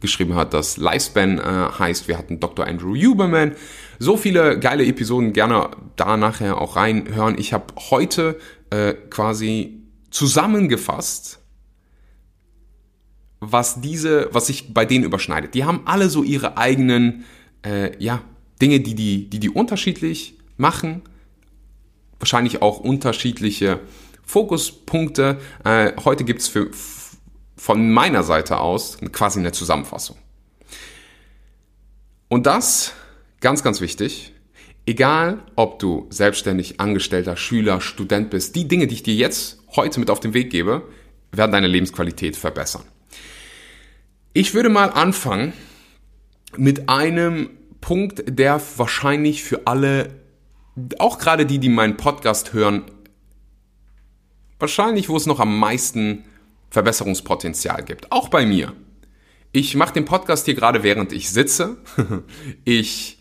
geschrieben 0.00 0.34
hat, 0.34 0.54
das 0.54 0.76
Lifespan 0.76 1.38
äh, 1.38 1.42
heißt. 1.78 2.08
Wir 2.08 2.16
hatten 2.16 2.40
Dr. 2.40 2.66
Andrew 2.66 2.94
Huberman. 2.94 3.52
So 3.98 4.16
viele 4.16 4.58
geile 4.58 4.86
Episoden, 4.86 5.32
gerne 5.32 5.70
da 5.96 6.16
nachher 6.16 6.58
auch 6.58 6.76
reinhören. 6.76 7.36
Ich 7.38 7.52
habe 7.52 7.66
heute 7.90 8.38
quasi 9.08 9.77
zusammengefasst, 10.18 11.38
was 13.38 13.80
diese, 13.80 14.28
was 14.32 14.48
sich 14.48 14.74
bei 14.74 14.84
denen 14.84 15.04
überschneidet. 15.04 15.54
Die 15.54 15.64
haben 15.64 15.82
alle 15.84 16.10
so 16.10 16.24
ihre 16.24 16.58
eigenen, 16.58 17.24
äh, 17.64 17.96
ja, 18.02 18.22
Dinge, 18.60 18.80
die 18.80 18.96
die, 18.96 19.30
die 19.30 19.38
die 19.38 19.50
unterschiedlich 19.50 20.34
machen. 20.56 21.02
Wahrscheinlich 22.18 22.62
auch 22.62 22.80
unterschiedliche 22.80 23.78
Fokuspunkte. 24.24 25.38
Äh, 25.62 25.92
heute 26.04 26.24
gibt's 26.24 26.48
für, 26.48 26.68
von 27.56 27.92
meiner 27.92 28.24
Seite 28.24 28.58
aus 28.58 28.98
quasi 29.12 29.38
eine 29.38 29.52
Zusammenfassung. 29.52 30.16
Und 32.26 32.46
das, 32.46 32.92
ganz, 33.40 33.62
ganz 33.62 33.80
wichtig, 33.80 34.32
egal 34.88 35.42
ob 35.54 35.78
du 35.78 36.06
selbstständig, 36.08 36.80
Angestellter, 36.80 37.36
Schüler, 37.36 37.82
Student 37.82 38.30
bist, 38.30 38.56
die 38.56 38.66
Dinge, 38.66 38.86
die 38.86 38.94
ich 38.94 39.02
dir 39.02 39.14
jetzt 39.14 39.62
heute 39.76 40.00
mit 40.00 40.08
auf 40.08 40.18
den 40.18 40.32
Weg 40.32 40.50
gebe, 40.50 40.88
werden 41.30 41.52
deine 41.52 41.66
Lebensqualität 41.66 42.36
verbessern. 42.36 42.84
Ich 44.32 44.54
würde 44.54 44.70
mal 44.70 44.86
anfangen 44.86 45.52
mit 46.56 46.88
einem 46.88 47.50
Punkt, 47.82 48.24
der 48.26 48.60
wahrscheinlich 48.76 49.44
für 49.44 49.66
alle, 49.66 50.08
auch 50.98 51.18
gerade 51.18 51.44
die, 51.44 51.58
die 51.58 51.68
meinen 51.68 51.98
Podcast 51.98 52.54
hören, 52.54 52.84
wahrscheinlich, 54.58 55.10
wo 55.10 55.16
es 55.16 55.26
noch 55.26 55.38
am 55.38 55.58
meisten 55.58 56.24
Verbesserungspotenzial 56.70 57.84
gibt. 57.84 58.10
Auch 58.10 58.28
bei 58.28 58.46
mir. 58.46 58.72
Ich 59.52 59.74
mache 59.74 59.92
den 59.92 60.06
Podcast 60.06 60.46
hier 60.46 60.54
gerade 60.54 60.82
während 60.82 61.12
ich 61.12 61.28
sitze. 61.28 61.76
Ich 62.64 63.17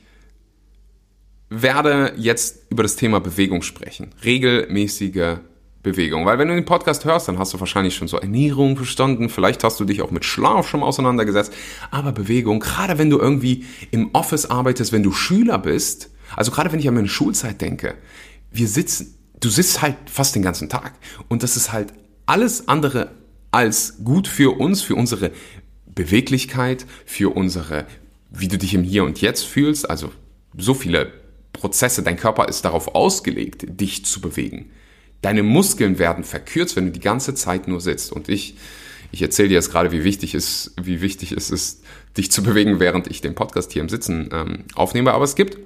werde 1.50 2.14
jetzt 2.18 2.66
über 2.70 2.84
das 2.84 2.96
Thema 2.96 3.20
Bewegung 3.20 3.62
sprechen. 3.62 4.12
Regelmäßige 4.24 5.38
Bewegung. 5.88 6.26
Weil 6.26 6.38
wenn 6.38 6.50
du 6.50 6.56
den 6.56 6.66
Podcast 6.66 7.06
hörst, 7.06 7.28
dann 7.28 7.40
hast 7.40 7.54
du 7.54 7.60
wahrscheinlich 7.60 7.96
schon 7.96 8.08
so 8.08 8.18
Ernährung 8.18 8.76
verstanden, 8.76 9.30
vielleicht 9.30 9.64
hast 9.64 9.80
du 9.80 9.86
dich 9.86 10.02
auch 10.02 10.12
mit 10.12 10.26
Schlaf 10.26 10.68
schon 10.68 10.84
auseinandergesetzt, 10.84 11.54
aber 11.92 12.12
Bewegung, 12.12 12.60
gerade 12.60 12.98
wenn 12.98 13.10
du 13.10 13.20
irgendwie 13.20 13.66
im 13.92 14.10
Office 14.14 14.48
arbeitest, 14.48 14.92
wenn 14.92 15.04
du 15.04 15.12
Schüler 15.12 15.58
bist, 15.58 16.10
also 16.36 16.52
gerade 16.52 16.72
wenn 16.72 16.80
ich 16.80 16.88
an 16.88 16.96
meine 16.96 17.08
Schulzeit 17.08 17.62
denke, 17.62 17.96
wir 18.52 18.68
sitzen, 18.68 19.16
du 19.40 19.50
sitzt 19.50 19.82
halt 19.82 19.96
fast 20.08 20.36
den 20.36 20.42
ganzen 20.42 20.68
Tag 20.68 20.94
und 21.30 21.44
das 21.44 21.56
ist 21.56 21.72
halt 21.72 21.94
alles 22.26 22.68
andere 22.68 23.12
als 23.52 24.04
gut 24.04 24.28
für 24.28 24.60
uns, 24.60 24.82
für 24.82 24.96
unsere 24.96 25.32
Beweglichkeit, 25.86 26.86
für 27.06 27.34
unsere, 27.34 27.88
wie 28.30 28.50
du 28.50 28.58
dich 28.58 28.74
im 28.74 28.84
Hier 28.84 29.06
und 29.06 29.22
Jetzt 29.22 29.46
fühlst, 29.46 29.90
also 29.90 30.12
so 30.58 30.74
viele 30.74 31.14
Prozesse, 31.58 32.04
dein 32.04 32.18
Körper 32.18 32.48
ist 32.48 32.64
darauf 32.66 32.96
ausgelegt, 32.96 33.66
dich 33.68 34.06
zu 34.06 34.22
bewegen. 34.22 34.72
Deine 35.22 35.44
Muskeln 35.44 36.00
werden 36.00 36.24
verkürzt, 36.24 36.76
wenn 36.76 36.86
du 36.86 36.92
die 36.92 37.00
ganze 37.00 37.34
Zeit 37.36 37.68
nur 37.68 37.82
sitzt. 37.82 38.12
Und 38.12 38.30
ich, 38.30 38.56
ich 39.12 39.22
erzähle 39.22 39.50
dir 39.50 39.56
jetzt 39.56 39.72
gerade, 39.72 39.92
wie 39.92 40.04
wichtig 40.04 40.36
es, 40.36 40.74
wie 40.82 41.02
wichtig 41.02 41.32
es 41.32 41.50
ist, 41.50 41.84
dich 42.18 42.32
zu 42.32 42.44
bewegen, 42.44 42.80
während 42.80 43.08
ich 43.08 43.22
den 43.22 43.36
Podcast 43.36 43.72
hier 43.74 43.82
im 43.82 43.90
Sitzen 43.90 44.30
ähm, 44.32 44.66
aufnehme. 44.76 45.14
Aber 45.14 45.24
es 45.24 45.36
gibt 45.36 45.58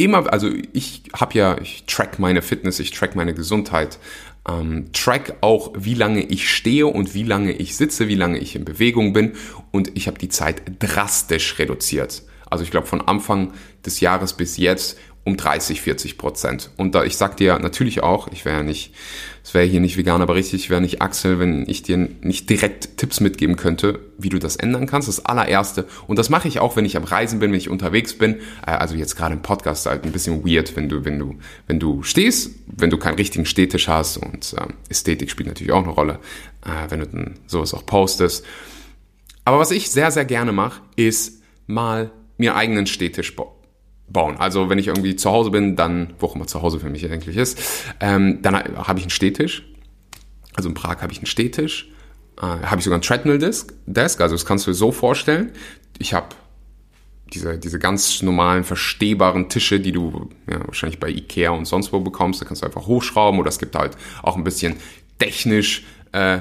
immer, 0.00 0.32
also 0.32 0.50
ich 0.72 1.02
habe 1.12 1.34
ja, 1.34 1.58
ich 1.60 1.84
track 1.86 2.18
meine 2.18 2.42
Fitness, 2.42 2.80
ich 2.80 2.90
track 2.90 3.16
meine 3.16 3.34
Gesundheit, 3.34 3.98
ähm, 4.48 4.92
track 4.92 5.36
auch, 5.42 5.72
wie 5.76 5.94
lange 5.94 6.22
ich 6.22 6.50
stehe 6.50 6.86
und 6.86 7.14
wie 7.14 7.24
lange 7.24 7.52
ich 7.52 7.76
sitze, 7.76 8.08
wie 8.08 8.14
lange 8.14 8.38
ich 8.38 8.56
in 8.56 8.64
Bewegung 8.64 9.12
bin 9.12 9.32
und 9.70 9.96
ich 9.96 10.06
habe 10.06 10.18
die 10.18 10.28
Zeit 10.28 10.62
drastisch 10.78 11.58
reduziert. 11.58 12.22
Also 12.50 12.64
ich 12.64 12.70
glaube 12.70 12.86
von 12.86 13.00
Anfang 13.00 13.52
des 13.84 14.00
Jahres 14.00 14.34
bis 14.34 14.56
jetzt 14.56 14.98
um 15.24 15.36
30, 15.36 15.82
40 15.82 16.16
Prozent. 16.16 16.70
Und 16.76 16.94
da, 16.94 17.04
ich 17.04 17.16
sag 17.16 17.36
dir 17.36 17.58
natürlich 17.58 18.02
auch, 18.02 18.28
ich 18.28 18.46
wäre 18.46 18.58
ja 18.58 18.62
nicht, 18.62 18.94
es 19.44 19.52
wäre 19.52 19.66
hier 19.66 19.80
nicht 19.80 19.98
vegan, 19.98 20.22
aber 20.22 20.34
richtig, 20.34 20.62
ich 20.62 20.70
wäre 20.70 20.80
nicht 20.80 21.02
Axel, 21.02 21.38
wenn 21.38 21.68
ich 21.68 21.82
dir 21.82 21.98
nicht 21.98 22.48
direkt 22.48 22.96
Tipps 22.96 23.20
mitgeben 23.20 23.56
könnte, 23.56 24.00
wie 24.16 24.30
du 24.30 24.38
das 24.38 24.56
ändern 24.56 24.86
kannst. 24.86 25.08
Das 25.08 25.26
allererste. 25.26 25.86
Und 26.06 26.18
das 26.18 26.30
mache 26.30 26.48
ich 26.48 26.58
auch, 26.58 26.74
wenn 26.74 26.86
ich 26.86 26.96
am 26.96 27.04
Reisen 27.04 27.38
bin, 27.38 27.52
wenn 27.52 27.58
ich 27.58 27.68
unterwegs 27.68 28.14
bin. 28.14 28.36
Äh, 28.66 28.72
also 28.72 28.94
jetzt 28.94 29.14
gerade 29.14 29.34
im 29.34 29.42
Podcast 29.42 29.84
halt 29.84 30.04
ein 30.04 30.12
bisschen 30.12 30.44
weird, 30.44 30.74
wenn 30.74 30.88
du, 30.88 31.04
wenn 31.04 31.18
du, 31.18 31.38
wenn 31.66 31.78
du 31.78 32.02
stehst, 32.02 32.52
wenn 32.66 32.88
du 32.88 32.96
keinen 32.96 33.16
richtigen 33.16 33.44
Stehtisch 33.44 33.88
hast 33.88 34.16
und 34.16 34.54
äh, 34.54 34.66
Ästhetik 34.88 35.30
spielt 35.30 35.48
natürlich 35.48 35.72
auch 35.72 35.84
eine 35.84 35.92
Rolle, 35.92 36.18
äh, 36.64 36.90
wenn 36.90 37.00
du 37.00 37.06
dann 37.06 37.34
sowas 37.46 37.74
auch 37.74 37.84
postest. 37.84 38.44
Aber 39.44 39.58
was 39.58 39.70
ich 39.70 39.90
sehr, 39.90 40.10
sehr 40.10 40.24
gerne 40.24 40.52
mache, 40.52 40.80
ist 40.96 41.42
mal 41.66 42.10
mir 42.40 42.56
eigenen 42.56 42.86
Stehtisch 42.86 43.36
bauen 43.36 43.52
bauen. 44.12 44.36
Also 44.38 44.68
wenn 44.68 44.78
ich 44.78 44.88
irgendwie 44.88 45.16
zu 45.16 45.30
Hause 45.30 45.50
bin, 45.50 45.76
dann, 45.76 46.14
wo 46.18 46.26
auch 46.26 46.34
immer 46.34 46.46
zu 46.46 46.62
Hause 46.62 46.80
für 46.80 46.90
mich 46.90 47.08
eigentlich 47.10 47.36
ist, 47.36 47.60
ähm, 48.00 48.42
dann 48.42 48.56
habe 48.56 48.98
ich 48.98 49.04
einen 49.04 49.10
Stehtisch. 49.10 49.64
Also 50.54 50.68
in 50.68 50.74
Prag 50.74 51.00
habe 51.00 51.12
ich 51.12 51.18
einen 51.18 51.26
Stehtisch. 51.26 51.88
Äh, 52.38 52.42
habe 52.42 52.78
ich 52.78 52.84
sogar 52.84 52.96
einen 52.96 53.02
Treadmill-Desk. 53.02 53.72
Desk, 53.86 54.20
also 54.20 54.34
das 54.34 54.44
kannst 54.44 54.66
du 54.66 54.72
dir 54.72 54.74
so 54.74 54.92
vorstellen. 54.92 55.52
Ich 55.98 56.12
habe 56.12 56.26
diese, 57.32 57.58
diese 57.58 57.78
ganz 57.78 58.22
normalen 58.22 58.64
verstehbaren 58.64 59.48
Tische, 59.48 59.78
die 59.78 59.92
du 59.92 60.30
ja, 60.50 60.66
wahrscheinlich 60.66 60.98
bei 60.98 61.08
Ikea 61.08 61.50
und 61.50 61.66
sonst 61.66 61.92
wo 61.92 62.00
bekommst. 62.00 62.40
Da 62.40 62.46
kannst 62.46 62.62
du 62.62 62.66
einfach 62.66 62.86
hochschrauben 62.86 63.38
oder 63.38 63.48
es 63.48 63.58
gibt 63.58 63.76
halt 63.76 63.96
auch 64.22 64.36
ein 64.36 64.44
bisschen 64.44 64.76
technisch 65.18 65.84
äh, 66.12 66.40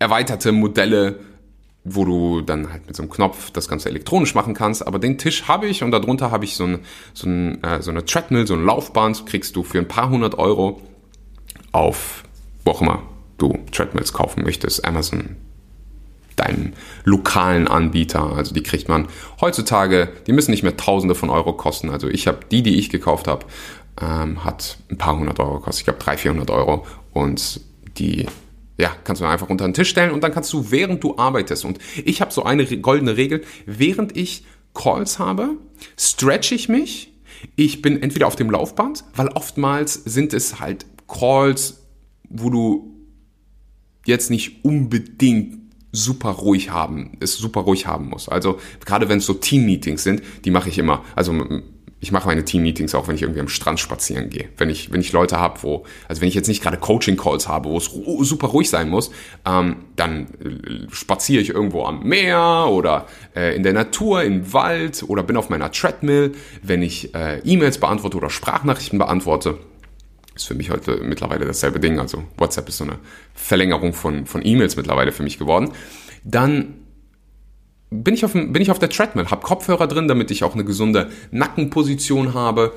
erweiterte 0.00 0.50
Modelle, 0.50 1.20
wo 1.84 2.04
du 2.06 2.40
dann 2.40 2.72
halt 2.72 2.86
mit 2.86 2.96
so 2.96 3.02
einem 3.02 3.10
Knopf 3.10 3.50
das 3.50 3.68
Ganze 3.68 3.90
elektronisch 3.90 4.34
machen 4.34 4.54
kannst. 4.54 4.86
Aber 4.86 4.98
den 4.98 5.18
Tisch 5.18 5.46
habe 5.48 5.66
ich 5.66 5.82
und 5.82 5.90
darunter 5.90 6.30
habe 6.30 6.44
ich 6.44 6.56
so, 6.56 6.64
ein, 6.64 6.78
so, 7.12 7.28
ein, 7.28 7.62
äh, 7.62 7.82
so 7.82 7.90
eine 7.90 8.04
Treadmill, 8.04 8.46
so 8.46 8.54
ein 8.54 8.64
Laufband, 8.64 9.26
kriegst 9.26 9.54
du 9.54 9.62
für 9.62 9.78
ein 9.78 9.88
paar 9.88 10.08
hundert 10.08 10.38
Euro 10.38 10.80
auf, 11.72 12.24
wo 12.64 12.72
auch 12.72 12.80
immer 12.80 13.02
du 13.36 13.58
Treadmills 13.70 14.14
kaufen 14.14 14.44
möchtest, 14.44 14.84
Amazon, 14.84 15.36
deinem 16.36 16.72
lokalen 17.04 17.68
Anbieter. 17.68 18.32
Also 18.32 18.54
die 18.54 18.62
kriegt 18.62 18.88
man 18.88 19.08
heutzutage, 19.40 20.08
die 20.26 20.32
müssen 20.32 20.52
nicht 20.52 20.62
mehr 20.62 20.76
Tausende 20.76 21.14
von 21.14 21.28
Euro 21.28 21.52
kosten. 21.52 21.90
Also 21.90 22.08
ich 22.08 22.26
habe 22.26 22.40
die, 22.50 22.62
die 22.62 22.78
ich 22.78 22.88
gekauft 22.88 23.28
habe, 23.28 23.44
ähm, 24.00 24.42
hat 24.42 24.78
ein 24.90 24.98
paar 24.98 25.18
hundert 25.18 25.38
Euro 25.38 25.58
gekostet. 25.58 25.80
Ich 25.80 25.84
glaube 25.84 25.98
300, 26.00 26.20
400 26.20 26.50
Euro 26.50 26.86
und 27.12 27.60
die 27.98 28.26
ja, 28.78 28.94
kannst 29.04 29.22
du 29.22 29.26
einfach 29.26 29.48
unter 29.48 29.66
den 29.66 29.74
Tisch 29.74 29.90
stellen 29.90 30.10
und 30.10 30.22
dann 30.22 30.32
kannst 30.32 30.52
du, 30.52 30.70
während 30.70 31.02
du 31.04 31.16
arbeitest, 31.16 31.64
und 31.64 31.78
ich 32.04 32.20
habe 32.20 32.32
so 32.32 32.44
eine 32.44 32.64
goldene 32.64 33.16
Regel, 33.16 33.42
während 33.66 34.16
ich 34.16 34.44
Calls 34.74 35.18
habe, 35.18 35.50
stretch 35.96 36.52
ich 36.52 36.68
mich, 36.68 37.12
ich 37.56 37.82
bin 37.82 38.02
entweder 38.02 38.26
auf 38.26 38.36
dem 38.36 38.50
Laufband, 38.50 39.04
weil 39.14 39.28
oftmals 39.28 39.94
sind 39.94 40.32
es 40.34 40.60
halt 40.60 40.86
Calls, 41.06 41.86
wo 42.28 42.50
du 42.50 42.94
jetzt 44.06 44.30
nicht 44.30 44.64
unbedingt 44.64 45.58
super 45.92 46.30
ruhig 46.30 46.70
haben, 46.70 47.12
es 47.20 47.36
super 47.36 47.60
ruhig 47.60 47.86
haben 47.86 48.08
muss. 48.08 48.28
Also 48.28 48.58
gerade 48.84 49.08
wenn 49.08 49.18
es 49.18 49.26
so 49.26 49.34
Team-Meetings 49.34 50.02
sind, 50.02 50.22
die 50.44 50.50
mache 50.50 50.68
ich 50.68 50.78
immer. 50.78 51.04
Also 51.14 51.32
ich 52.04 52.12
mache 52.12 52.26
meine 52.26 52.44
Team-Meetings 52.44 52.94
auch, 52.94 53.08
wenn 53.08 53.14
ich 53.14 53.22
irgendwie 53.22 53.40
am 53.40 53.48
Strand 53.48 53.80
spazieren 53.80 54.28
gehe. 54.28 54.50
Wenn 54.58 54.68
ich, 54.68 54.92
wenn 54.92 55.00
ich 55.00 55.10
Leute 55.12 55.40
habe, 55.40 55.62
wo, 55.62 55.84
also 56.06 56.20
wenn 56.20 56.28
ich 56.28 56.34
jetzt 56.34 56.48
nicht 56.48 56.62
gerade 56.62 56.76
Coaching-Calls 56.76 57.48
habe, 57.48 57.70
wo 57.70 57.78
es 57.78 57.90
super 58.28 58.48
ruhig 58.48 58.68
sein 58.68 58.90
muss, 58.90 59.10
ähm, 59.46 59.76
dann 59.96 60.26
äh, 60.26 60.92
spaziere 60.92 61.40
ich 61.40 61.48
irgendwo 61.48 61.84
am 61.84 62.02
Meer 62.02 62.66
oder 62.68 63.06
äh, 63.34 63.56
in 63.56 63.62
der 63.62 63.72
Natur, 63.72 64.22
im 64.22 64.52
Wald 64.52 65.02
oder 65.08 65.22
bin 65.22 65.38
auf 65.38 65.48
meiner 65.48 65.72
Treadmill. 65.72 66.32
Wenn 66.62 66.82
ich 66.82 67.14
äh, 67.14 67.38
E-Mails 67.38 67.78
beantworte 67.78 68.18
oder 68.18 68.28
Sprachnachrichten 68.28 68.98
beantworte, 68.98 69.56
ist 70.34 70.46
für 70.46 70.54
mich 70.54 70.68
heute 70.68 70.98
mittlerweile 70.98 71.46
dasselbe 71.46 71.80
Ding. 71.80 71.98
Also 71.98 72.24
WhatsApp 72.36 72.68
ist 72.68 72.76
so 72.76 72.84
eine 72.84 72.98
Verlängerung 73.32 73.94
von, 73.94 74.26
von 74.26 74.44
E-Mails 74.44 74.76
mittlerweile 74.76 75.10
für 75.10 75.22
mich 75.22 75.38
geworden. 75.38 75.72
Dann 76.22 76.83
bin 78.02 78.14
ich 78.14 78.24
auf, 78.24 78.32
bin 78.32 78.60
ich 78.60 78.70
auf 78.70 78.78
der 78.78 78.90
Treadmill, 78.90 79.26
habe 79.26 79.42
Kopfhörer 79.42 79.86
drin, 79.86 80.08
damit 80.08 80.30
ich 80.30 80.44
auch 80.44 80.54
eine 80.54 80.64
gesunde 80.64 81.10
Nackenposition 81.30 82.34
habe. 82.34 82.72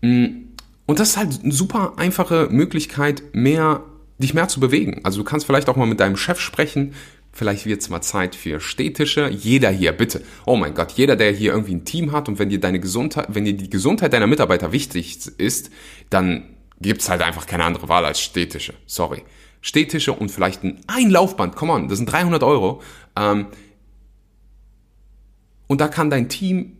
Mm, 0.00 0.26
und 0.86 0.98
das 0.98 1.10
ist 1.10 1.16
halt 1.16 1.40
eine 1.42 1.52
super 1.52 1.94
einfache 1.96 2.48
Möglichkeit, 2.50 3.22
mehr, 3.32 3.82
dich 4.18 4.34
mehr 4.34 4.48
zu 4.48 4.60
bewegen. 4.60 5.00
Also 5.02 5.18
du 5.18 5.24
kannst 5.24 5.46
vielleicht 5.46 5.68
auch 5.68 5.76
mal 5.76 5.86
mit 5.86 6.00
deinem 6.00 6.16
Chef 6.16 6.40
sprechen. 6.40 6.94
Vielleicht 7.32 7.66
wird 7.66 7.80
es 7.80 7.88
mal 7.88 8.00
Zeit 8.00 8.36
für 8.36 8.60
Stehtische. 8.60 9.28
Jeder 9.28 9.70
hier, 9.70 9.92
bitte. 9.92 10.22
Oh 10.46 10.56
mein 10.56 10.74
Gott, 10.74 10.92
jeder, 10.92 11.16
der 11.16 11.32
hier 11.32 11.52
irgendwie 11.52 11.74
ein 11.74 11.84
Team 11.84 12.12
hat 12.12 12.28
und 12.28 12.38
wenn 12.38 12.48
dir 12.48 12.60
deine 12.60 12.80
Gesundheit, 12.80 13.26
wenn 13.28 13.44
dir 13.44 13.54
die 13.54 13.70
Gesundheit 13.70 14.12
deiner 14.12 14.28
Mitarbeiter 14.28 14.72
wichtig 14.72 15.18
ist, 15.38 15.70
dann 16.10 16.44
gibt 16.80 17.00
es 17.00 17.08
halt 17.08 17.22
einfach 17.22 17.46
keine 17.46 17.64
andere 17.64 17.88
Wahl 17.88 18.04
als 18.04 18.20
Stehtische. 18.20 18.74
Sorry. 18.86 19.22
Stehtische 19.62 20.12
und 20.12 20.30
vielleicht 20.30 20.62
ein, 20.62 20.80
ein 20.86 21.10
Laufband. 21.10 21.56
Come 21.56 21.72
on, 21.72 21.88
das 21.88 21.98
sind 21.98 22.06
300 22.06 22.42
Euro. 22.42 22.82
Ähm, 23.16 23.46
und 25.66 25.80
da 25.80 25.88
kann 25.88 26.10
dein 26.10 26.28
Team, 26.28 26.76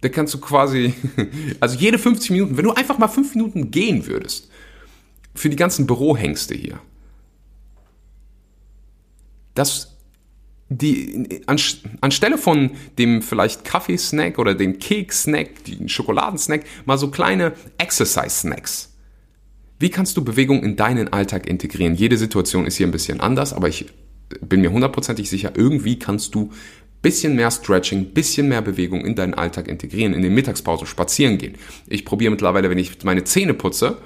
da 0.00 0.08
kannst 0.08 0.34
du 0.34 0.40
quasi, 0.40 0.94
also 1.60 1.78
jede 1.78 1.98
50 1.98 2.30
Minuten, 2.30 2.56
wenn 2.56 2.64
du 2.64 2.72
einfach 2.72 2.98
mal 2.98 3.08
5 3.08 3.34
Minuten 3.34 3.70
gehen 3.70 4.06
würdest, 4.06 4.50
für 5.34 5.48
die 5.48 5.56
ganzen 5.56 5.86
Bürohengste 5.86 6.54
hier, 6.54 6.78
dass 9.54 9.92
die, 10.68 11.42
an, 11.46 11.58
anstelle 12.00 12.38
von 12.38 12.70
dem 12.98 13.22
vielleicht 13.22 13.64
Kaffeesnack 13.64 14.38
oder 14.38 14.54
dem 14.54 14.78
Kekssnack, 14.78 15.64
den 15.64 15.88
Schokoladensnack, 15.88 16.64
mal 16.84 16.98
so 16.98 17.10
kleine 17.10 17.52
Exercise-Snacks. 17.78 18.90
Wie 19.78 19.90
kannst 19.90 20.16
du 20.16 20.24
Bewegung 20.24 20.62
in 20.62 20.76
deinen 20.76 21.12
Alltag 21.12 21.46
integrieren? 21.46 21.94
Jede 21.94 22.16
Situation 22.16 22.66
ist 22.66 22.76
hier 22.76 22.86
ein 22.86 22.92
bisschen 22.92 23.20
anders, 23.20 23.52
aber 23.52 23.68
ich 23.68 23.86
bin 24.40 24.60
mir 24.60 24.72
hundertprozentig 24.72 25.28
sicher, 25.28 25.52
irgendwie 25.56 25.98
kannst 25.98 26.34
du 26.34 26.52
bisschen 27.02 27.34
mehr 27.34 27.50
Stretching, 27.50 28.14
bisschen 28.14 28.48
mehr 28.48 28.62
Bewegung 28.62 29.04
in 29.04 29.14
deinen 29.14 29.34
Alltag 29.34 29.68
integrieren, 29.68 30.14
in 30.14 30.22
den 30.22 30.34
Mittagspausen 30.34 30.86
spazieren 30.86 31.36
gehen. 31.36 31.56
Ich 31.86 32.04
probiere 32.04 32.30
mittlerweile, 32.30 32.70
wenn 32.70 32.78
ich 32.78 33.02
meine 33.04 33.24
Zähne 33.24 33.54
putze, 33.54 33.98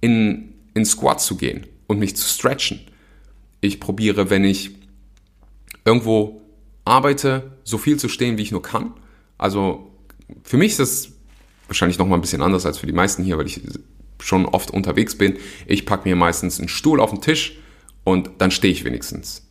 in, 0.00 0.54
in 0.74 0.84
Squat 0.84 1.20
zu 1.20 1.36
gehen 1.36 1.66
und 1.86 1.98
mich 1.98 2.16
zu 2.16 2.26
stretchen. 2.26 2.80
Ich 3.60 3.80
probiere, 3.80 4.30
wenn 4.30 4.44
ich 4.44 4.70
irgendwo 5.84 6.42
arbeite, 6.84 7.52
so 7.64 7.76
viel 7.76 7.98
zu 7.98 8.08
stehen, 8.08 8.38
wie 8.38 8.42
ich 8.42 8.52
nur 8.52 8.62
kann. 8.62 8.94
Also 9.36 9.90
für 10.42 10.56
mich 10.56 10.72
ist 10.72 10.80
das 10.80 11.12
wahrscheinlich 11.66 11.98
nochmal 11.98 12.18
ein 12.18 12.22
bisschen 12.22 12.42
anders 12.42 12.64
als 12.64 12.78
für 12.78 12.86
die 12.86 12.92
meisten 12.92 13.22
hier, 13.22 13.36
weil 13.36 13.46
ich 13.46 13.60
schon 14.20 14.46
oft 14.46 14.70
unterwegs 14.70 15.16
bin. 15.16 15.36
Ich 15.66 15.86
packe 15.86 16.08
mir 16.08 16.16
meistens 16.16 16.58
einen 16.58 16.68
Stuhl 16.68 17.00
auf 17.00 17.10
den 17.10 17.20
Tisch 17.20 17.58
und 18.04 18.30
dann 18.38 18.50
stehe 18.50 18.72
ich 18.72 18.84
wenigstens 18.84 19.47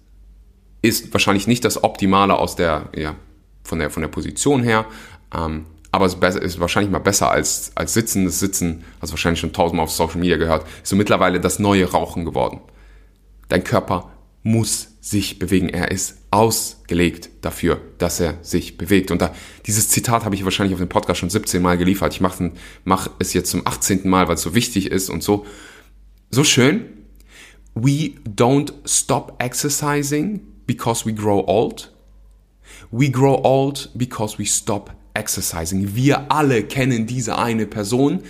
ist 0.81 1.11
wahrscheinlich 1.13 1.47
nicht 1.47 1.65
das 1.65 1.83
Optimale 1.83 2.37
aus 2.37 2.55
der, 2.55 2.89
ja, 2.95 3.15
von 3.63 3.79
der, 3.79 3.89
von 3.89 4.01
der 4.01 4.09
Position 4.09 4.63
her. 4.63 4.85
Ähm, 5.35 5.65
aber 5.91 6.05
es 6.05 6.35
ist 6.35 6.59
wahrscheinlich 6.59 6.91
mal 6.91 6.99
besser 6.99 7.31
als, 7.31 7.71
als 7.75 7.93
Sitzen. 7.93 8.25
Das 8.25 8.39
Sitzen, 8.39 8.83
hast 9.01 9.09
du 9.09 9.13
wahrscheinlich 9.13 9.39
schon 9.39 9.53
tausendmal 9.53 9.85
auf 9.85 9.91
Social 9.91 10.19
Media 10.19 10.37
gehört, 10.37 10.67
ist 10.83 10.89
so 10.89 10.95
mittlerweile 10.95 11.39
das 11.39 11.59
neue 11.59 11.89
Rauchen 11.89 12.25
geworden. 12.25 12.59
Dein 13.49 13.63
Körper 13.63 14.11
muss 14.43 14.89
sich 15.01 15.39
bewegen. 15.39 15.69
Er 15.69 15.91
ist 15.91 16.17
ausgelegt 16.31 17.29
dafür, 17.41 17.79
dass 17.97 18.19
er 18.19 18.37
sich 18.41 18.77
bewegt. 18.77 19.11
Und 19.11 19.21
da, 19.21 19.33
dieses 19.65 19.89
Zitat 19.89 20.25
habe 20.25 20.35
ich 20.35 20.43
wahrscheinlich 20.43 20.73
auf 20.73 20.79
dem 20.81 20.89
Podcast 20.89 21.19
schon 21.19 21.29
17 21.29 21.61
Mal 21.61 21.77
geliefert. 21.77 22.13
Ich 22.13 22.21
mache 22.21 22.51
mach 22.83 23.09
es 23.19 23.33
jetzt 23.33 23.49
zum 23.49 23.65
18. 23.65 24.07
Mal, 24.09 24.27
weil 24.27 24.35
es 24.35 24.41
so 24.41 24.53
wichtig 24.53 24.91
ist 24.91 25.09
und 25.09 25.23
so. 25.23 25.45
So 26.29 26.43
schön. 26.43 26.85
We 27.73 28.11
don't 28.27 28.73
stop 28.85 29.41
exercising 29.41 30.41
because 30.67 31.05
we 31.05 31.13
grow 31.13 31.43
old. 31.47 31.91
We 32.91 33.09
grow 33.09 33.41
old 33.43 33.89
because 33.95 34.37
we 34.37 34.45
stop 34.45 34.91
exercising. 35.13 35.95
Wir 35.95 36.31
alle 36.31 36.63
kennen 36.63 37.07
diese 37.07 37.37
eine 37.37 37.65
Person, 37.65 38.21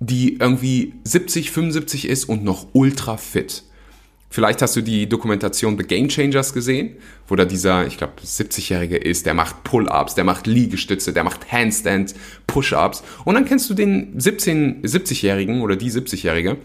die 0.00 0.36
irgendwie 0.38 0.94
70, 1.04 1.50
75 1.50 2.08
ist 2.08 2.24
und 2.24 2.44
noch 2.44 2.68
ultra 2.72 3.16
fit. 3.16 3.64
Vielleicht 4.28 4.60
hast 4.60 4.76
du 4.76 4.82
die 4.82 5.08
Dokumentation 5.08 5.78
The 5.78 5.84
Game 5.84 6.08
Changers 6.08 6.52
gesehen, 6.52 6.96
wo 7.28 7.36
da 7.36 7.44
dieser, 7.44 7.86
ich 7.86 7.96
glaube, 7.96 8.14
70-Jährige 8.22 8.96
ist, 8.96 9.24
der 9.24 9.34
macht 9.34 9.62
Pull-Ups, 9.64 10.14
der 10.14 10.24
macht 10.24 10.46
Liegestütze, 10.46 11.12
der 11.12 11.24
macht 11.24 11.50
Handstands, 11.50 12.14
Push-Ups. 12.46 13.02
Und 13.24 13.34
dann 13.34 13.44
kennst 13.44 13.70
du 13.70 13.74
den 13.74 14.18
17, 14.18 14.82
70-Jährigen 14.82 15.62
oder 15.62 15.76
die 15.76 15.90
70-Jährige, 15.90 16.58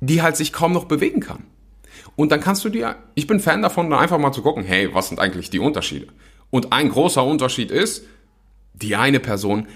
die 0.00 0.20
halt 0.20 0.36
sich 0.36 0.52
kaum 0.52 0.72
noch 0.72 0.84
bewegen 0.84 1.20
kann. 1.20 1.44
Und 2.18 2.32
dann 2.32 2.40
kannst 2.40 2.64
du 2.64 2.68
dir, 2.68 2.96
ich 3.14 3.28
bin 3.28 3.38
Fan 3.38 3.62
davon, 3.62 3.88
dann 3.90 4.00
einfach 4.00 4.18
mal 4.18 4.32
zu 4.32 4.42
gucken, 4.42 4.64
hey, 4.64 4.92
was 4.92 5.08
sind 5.08 5.20
eigentlich 5.20 5.50
die 5.50 5.60
Unterschiede? 5.60 6.08
Und 6.50 6.72
ein 6.72 6.88
großer 6.88 7.24
Unterschied 7.24 7.70
ist, 7.70 8.06
die 8.74 8.96
eine 8.96 9.20
Person 9.20 9.68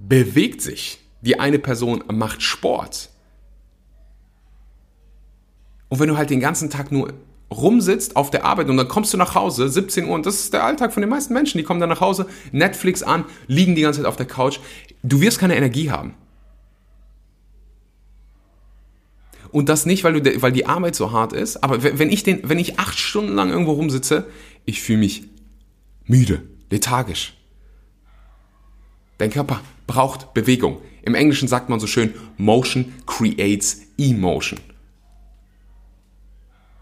bewegt 0.00 0.60
sich. 0.60 0.98
Die 1.20 1.38
eine 1.38 1.60
Person 1.60 2.02
macht 2.12 2.42
Sport. 2.42 3.10
Und 5.88 6.00
wenn 6.00 6.08
du 6.08 6.16
halt 6.16 6.30
den 6.30 6.40
ganzen 6.40 6.68
Tag 6.68 6.90
nur 6.90 7.12
rumsitzt 7.52 8.16
auf 8.16 8.32
der 8.32 8.44
Arbeit 8.44 8.70
und 8.70 8.76
dann 8.76 8.88
kommst 8.88 9.12
du 9.12 9.16
nach 9.16 9.36
Hause, 9.36 9.68
17 9.68 10.08
Uhr, 10.08 10.16
und 10.16 10.26
das 10.26 10.40
ist 10.40 10.52
der 10.52 10.64
Alltag 10.64 10.92
von 10.92 11.00
den 11.00 11.10
meisten 11.10 11.32
Menschen, 11.32 11.58
die 11.58 11.64
kommen 11.64 11.78
dann 11.78 11.90
nach 11.90 12.00
Hause, 12.00 12.26
Netflix 12.50 13.04
an, 13.04 13.24
liegen 13.46 13.76
die 13.76 13.82
ganze 13.82 14.00
Zeit 14.00 14.08
auf 14.08 14.16
der 14.16 14.26
Couch, 14.26 14.58
du 15.04 15.20
wirst 15.20 15.38
keine 15.38 15.54
Energie 15.54 15.92
haben. 15.92 16.14
Und 19.54 19.68
das 19.68 19.86
nicht, 19.86 20.02
weil, 20.02 20.20
du, 20.20 20.42
weil 20.42 20.50
die 20.50 20.66
Arbeit 20.66 20.96
so 20.96 21.12
hart 21.12 21.32
ist, 21.32 21.62
aber 21.62 21.84
wenn 21.84 22.10
ich, 22.10 22.24
den, 22.24 22.40
wenn 22.42 22.58
ich 22.58 22.80
acht 22.80 22.98
Stunden 22.98 23.36
lang 23.36 23.50
irgendwo 23.50 23.70
rumsitze, 23.70 24.26
ich 24.64 24.82
fühle 24.82 24.98
mich 24.98 25.28
müde, 26.06 26.42
lethargisch. 26.70 27.34
Dein 29.16 29.30
Körper 29.30 29.60
braucht 29.86 30.34
Bewegung. 30.34 30.82
Im 31.02 31.14
Englischen 31.14 31.46
sagt 31.46 31.68
man 31.68 31.78
so 31.78 31.86
schön, 31.86 32.14
Motion 32.36 32.94
creates 33.06 33.82
emotion. 33.96 34.58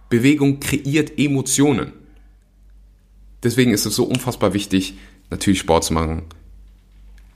Bewegung 0.08 0.58
kreiert 0.58 1.18
Emotionen. 1.18 1.92
Deswegen 3.42 3.74
ist 3.74 3.84
es 3.84 3.94
so 3.94 4.04
unfassbar 4.04 4.54
wichtig, 4.54 4.94
natürlich 5.28 5.60
Sport 5.60 5.84
zu 5.84 5.92
machen. 5.92 6.22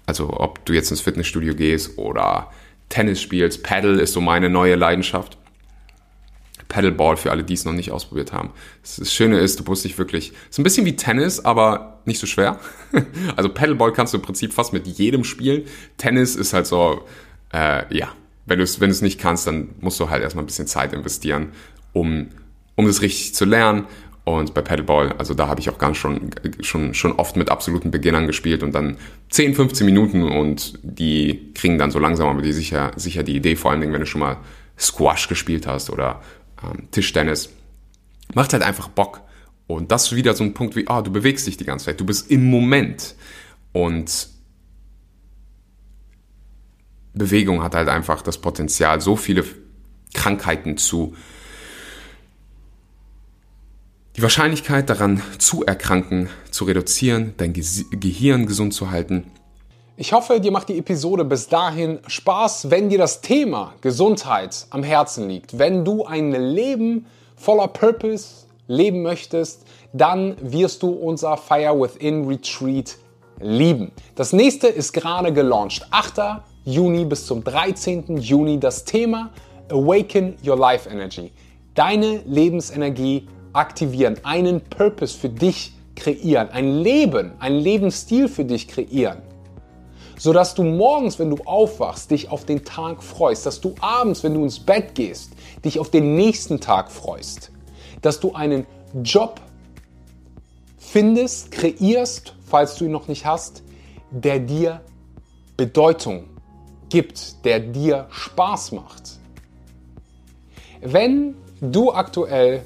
Also 0.07 0.31
ob 0.31 0.65
du 0.65 0.73
jetzt 0.73 0.91
ins 0.91 1.03
Fitnessstudio 1.03 1.55
gehst 1.55 1.99
oder 1.99 2.51
Tennis 2.89 3.21
spielst. 3.21 3.63
Paddle 3.63 4.01
ist 4.01 4.13
so 4.13 4.21
meine 4.21 4.51
neue 4.51 4.77
Leidenschaft. 4.77 5.39
Paddleball 6.69 7.17
für 7.17 7.31
alle, 7.31 7.45
die 7.45 7.55
es 7.55 7.65
noch 7.65 7.73
nicht 7.73 7.93
ausprobiert 7.93 8.33
haben. 8.33 8.51
Das 8.83 9.13
Schöne 9.13 9.39
ist, 9.39 9.61
du 9.61 9.65
musst 9.65 9.85
dich 9.85 9.97
wirklich, 9.99 10.33
es 10.45 10.51
ist 10.51 10.59
ein 10.59 10.65
bisschen 10.65 10.85
wie 10.85 10.97
Tennis, 10.97 11.45
aber 11.45 12.01
nicht 12.05 12.19
so 12.19 12.27
schwer. 12.27 12.59
Also 13.37 13.49
Paddleball 13.49 13.93
kannst 13.93 14.15
du 14.15 14.19
im 14.19 14.23
Prinzip 14.23 14.53
fast 14.53 14.73
mit 14.73 14.87
jedem 14.87 15.23
spielen. 15.25 15.65
Tennis 15.97 16.35
ist 16.35 16.53
halt 16.53 16.67
so, 16.67 17.03
äh, 17.53 17.83
ja, 17.97 18.13
wenn 18.47 18.59
du 18.59 18.65
es 18.65 18.81
wenn 18.81 18.91
nicht 18.91 19.21
kannst, 19.21 19.47
dann 19.47 19.75
musst 19.81 20.01
du 20.01 20.11
halt 20.11 20.23
erstmal 20.23 20.45
ein 20.45 20.47
bisschen 20.47 20.67
Zeit 20.67 20.93
investieren, 20.93 21.53
um 21.93 22.29
um 22.77 22.87
das 22.87 23.03
richtig 23.03 23.35
zu 23.35 23.45
lernen. 23.45 23.87
Und 24.27 24.55
bei 24.55 24.61
Paddleball, 24.61 25.13
also 25.19 25.35
da 25.35 25.47
habe 25.47 25.61
ich 25.61 25.71
auch 25.71 25.79
ganz 25.79 25.99
schon, 25.99 26.33
schon, 26.59 26.95
schon 26.95 27.13
oft 27.13 27.37
mit 27.37 27.49
absoluten 27.49 27.93
Beginnern 27.93 28.27
gespielt 28.27 28.65
und 28.65 28.75
dann 28.75 28.97
10, 29.31 29.55
15 29.55 29.87
Minuten 29.87 30.25
und 30.25 30.81
die 30.83 31.53
kriegen 31.55 31.79
dann 31.79 31.93
so 31.93 32.01
langsam 32.01 32.27
aber 32.27 32.43
die 32.43 32.53
sicher, 32.53 32.91
sicher 32.97 33.23
die 33.23 33.37
Idee, 33.37 33.55
vor 33.55 33.71
allen 33.71 33.81
Dingen, 33.81 33.93
wenn 33.93 34.01
du 34.01 34.07
schon 34.07 34.23
mal 34.23 34.39
Squash 34.77 35.29
gespielt 35.29 35.69
hast 35.69 35.91
oder 35.91 36.23
ähm, 36.61 36.89
Tischtennis. 36.91 37.51
Macht 38.35 38.53
halt 38.53 38.65
einfach 38.65 38.89
Bock. 38.89 39.21
Und 39.69 39.93
das 39.93 40.07
ist 40.07 40.17
wieder 40.17 40.35
so 40.35 40.43
ein 40.43 40.55
Punkt 40.55 40.75
wie, 40.75 40.89
ah, 40.89 40.99
oh, 40.99 41.03
du 41.03 41.13
bewegst 41.13 41.47
dich 41.47 41.57
die 41.57 41.65
ganze 41.65 41.85
Zeit, 41.85 42.01
du 42.01 42.05
bist 42.05 42.29
im 42.29 42.51
Moment. 42.51 43.15
Und 43.71 44.27
Bewegung 47.15 47.63
hat 47.63 47.77
halt 47.77 47.89
einfach 47.89 48.23
das 48.23 48.39
Potenzial, 48.39 49.01
so 49.01 49.15
viele 49.15 49.45
Krankheiten 50.15 50.79
zu 50.79 51.15
die 54.17 54.23
Wahrscheinlichkeit 54.23 54.89
daran 54.89 55.23
zu 55.39 55.65
erkranken 55.65 56.31
zu 56.51 56.65
reduzieren, 56.65 57.35
dein 57.37 57.53
Ge 57.53 57.65
Gehirn 57.91 58.47
gesund 58.47 58.73
zu 58.73 58.91
halten. 58.91 59.31
Ich 59.99 60.13
hoffe, 60.13 60.41
dir 60.41 60.53
macht 60.53 60.71
die 60.71 60.79
Episode 60.79 61.25
bis 61.25 61.49
dahin 61.49 61.99
Spaß, 62.07 62.71
wenn 62.71 62.89
dir 62.89 62.99
das 62.99 63.21
Thema 63.21 63.75
Gesundheit 63.83 64.67
am 64.71 64.83
Herzen 64.83 65.29
liegt. 65.29 65.59
Wenn 65.59 65.85
du 65.85 66.05
ein 66.05 66.33
Leben 66.33 67.07
voller 67.37 67.69
Purpose 67.69 68.47
leben 68.69 69.03
möchtest, 69.03 69.65
dann 69.93 70.37
wirst 70.41 70.83
du 70.83 70.89
unser 70.91 71.37
Fire 71.37 71.79
Within 71.79 72.27
Retreat 72.27 72.97
lieben. 73.41 73.93
Das 74.15 74.33
nächste 74.33 74.69
ist 74.69 74.93
gerade 74.93 75.33
gelauncht. 75.33 75.87
8. 75.91 76.43
Juni 76.65 77.05
bis 77.05 77.27
zum 77.27 77.45
13. 77.45 78.17
Juni 78.17 78.59
das 78.59 78.85
Thema 78.85 79.31
Awaken 79.71 80.37
Your 80.45 80.59
Life 80.59 80.89
Energy. 80.89 81.33
Deine 81.75 82.23
Lebensenergie 82.27 83.29
aktivieren, 83.57 84.17
einen 84.23 84.61
Purpose 84.61 85.17
für 85.17 85.29
dich 85.29 85.73
kreieren, 85.97 86.51
ein 86.51 86.79
Leben, 86.79 87.33
einen 87.41 87.59
Lebensstil 87.59 88.29
für 88.29 88.45
dich 88.45 88.69
kreieren. 88.69 89.19
Sodass 90.19 90.55
du 90.55 90.63
morgens, 90.63 91.19
wenn 91.19 91.31
du 91.31 91.43
aufwachst, 91.45 92.11
dich 92.11 92.31
auf 92.31 92.45
den 92.45 92.65
Tag 92.65 93.03
freust, 93.03 93.45
dass 93.47 93.61
du 93.61 93.75
abends, 93.81 94.23
wenn 94.23 94.35
du 94.35 94.43
ins 94.45 94.61
Bett 94.61 94.95
gehst, 94.95 95.33
dich 95.65 95.79
auf 95.79 95.91
den 95.91 96.15
nächsten 96.15 96.61
Tag 96.61 96.91
freust, 96.91 97.51
dass 98.03 98.21
du 98.21 98.35
einen 98.35 98.67
Job 99.03 99.41
findest, 100.79 101.51
kreierst, 101.51 102.35
falls 102.47 102.77
du 102.77 102.87
ihn 102.87 102.93
noch 102.93 103.09
nicht 103.09 103.27
hast, 103.27 103.63
der 104.11 104.39
dir 104.39 104.81
Bedeutung 105.57 106.25
gibt, 106.89 107.45
der 107.45 107.61
dir 107.61 108.07
Spaß 108.11 108.73
macht. 108.73 109.19
Wenn 110.81 111.35
du 111.61 111.93
aktuell 111.93 112.63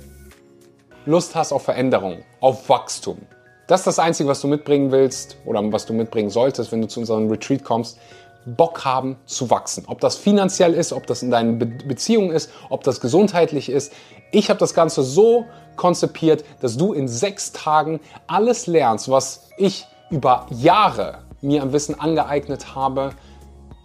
Lust 1.07 1.35
hast 1.35 1.53
auf 1.53 1.63
Veränderung, 1.63 2.19
auf 2.41 2.69
Wachstum. 2.69 3.19
Das 3.67 3.81
ist 3.81 3.87
das 3.87 3.99
Einzige, 3.99 4.29
was 4.29 4.41
du 4.41 4.49
mitbringen 4.49 4.91
willst 4.91 5.37
oder 5.47 5.61
was 5.73 5.87
du 5.87 5.95
mitbringen 5.95 6.29
solltest, 6.29 6.73
wenn 6.73 6.83
du 6.83 6.89
zu 6.89 7.01
unserem 7.01 7.31
Retreat 7.31 7.65
kommst. 7.65 7.99
Bock 8.45 8.85
haben 8.85 9.17
zu 9.27 9.49
wachsen. 9.51 9.85
Ob 9.87 10.01
das 10.01 10.17
finanziell 10.17 10.75
ist, 10.75 10.93
ob 10.93 11.07
das 11.07 11.23
in 11.23 11.31
deinen 11.31 11.59
Be 11.59 11.67
Beziehungen 11.67 12.31
ist, 12.31 12.51
ob 12.69 12.85
das 12.85 13.01
gesundheitlich 13.01 13.69
ist. 13.69 13.93
Ich 14.31 14.51
habe 14.51 14.59
das 14.59 14.75
Ganze 14.75 15.03
so 15.03 15.47
konzipiert, 15.77 16.45
dass 16.61 16.77
du 16.77 16.93
in 16.93 17.09
sechs 17.09 17.53
Tagen 17.53 18.01
alles 18.27 18.67
lernst, 18.67 19.11
was 19.11 19.49
ich 19.57 19.87
über 20.11 20.47
Jahre 20.51 21.19
mir 21.41 21.63
am 21.63 21.73
Wissen 21.73 21.99
angeeignet 21.99 22.75
habe. 22.75 23.11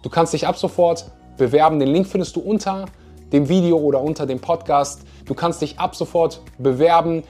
Du 0.02 0.10
kannst 0.10 0.32
dich 0.32 0.46
ab 0.46 0.58
sofort 0.58 1.06
bewerben. 1.36 1.78
Den 1.78 1.88
Link 1.88 2.06
findest 2.06 2.36
du 2.36 2.40
unter 2.40 2.86
dem 3.32 3.48
Video 3.48 3.78
oder 3.78 4.00
unter 4.00 4.26
dem 4.26 4.40
Podcast. 4.40 5.02
Du 5.24 5.34
kannst 5.34 5.62
dich 5.62 5.78
ab 5.78 5.96
sofort 5.96 6.42
bewerben, 6.58 7.22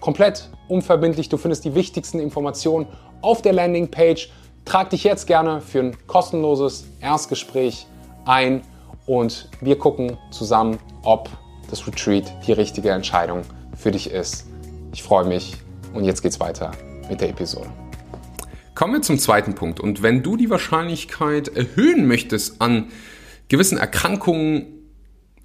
komplett 0.00 0.50
unverbindlich. 0.68 1.28
Du 1.28 1.36
findest 1.36 1.64
die 1.64 1.74
wichtigsten 1.74 2.18
Informationen 2.18 2.86
auf 3.20 3.42
der 3.42 3.52
Landingpage. 3.52 4.30
Trag 4.64 4.90
dich 4.90 5.04
jetzt 5.04 5.26
gerne 5.26 5.60
für 5.60 5.80
ein 5.80 5.96
kostenloses 6.06 6.86
Erstgespräch 7.00 7.86
ein 8.24 8.62
und 9.06 9.48
wir 9.60 9.78
gucken 9.78 10.16
zusammen, 10.30 10.78
ob 11.02 11.28
das 11.70 11.86
Retreat 11.86 12.32
die 12.46 12.52
richtige 12.52 12.90
Entscheidung 12.90 13.42
für 13.76 13.90
dich 13.90 14.10
ist. 14.10 14.46
Ich 14.92 15.02
freue 15.02 15.24
mich 15.24 15.56
und 15.94 16.04
jetzt 16.04 16.22
geht's 16.22 16.38
weiter 16.38 16.70
mit 17.08 17.20
der 17.20 17.30
Episode. 17.30 17.68
Kommen 18.74 18.94
wir 18.94 19.02
zum 19.02 19.18
zweiten 19.18 19.54
Punkt. 19.54 19.80
Und 19.80 20.02
wenn 20.02 20.22
du 20.22 20.36
die 20.36 20.50
Wahrscheinlichkeit 20.50 21.48
erhöhen 21.48 22.06
möchtest, 22.06 22.60
an 22.60 22.88
gewissen 23.48 23.78
Erkrankungen 23.78 24.81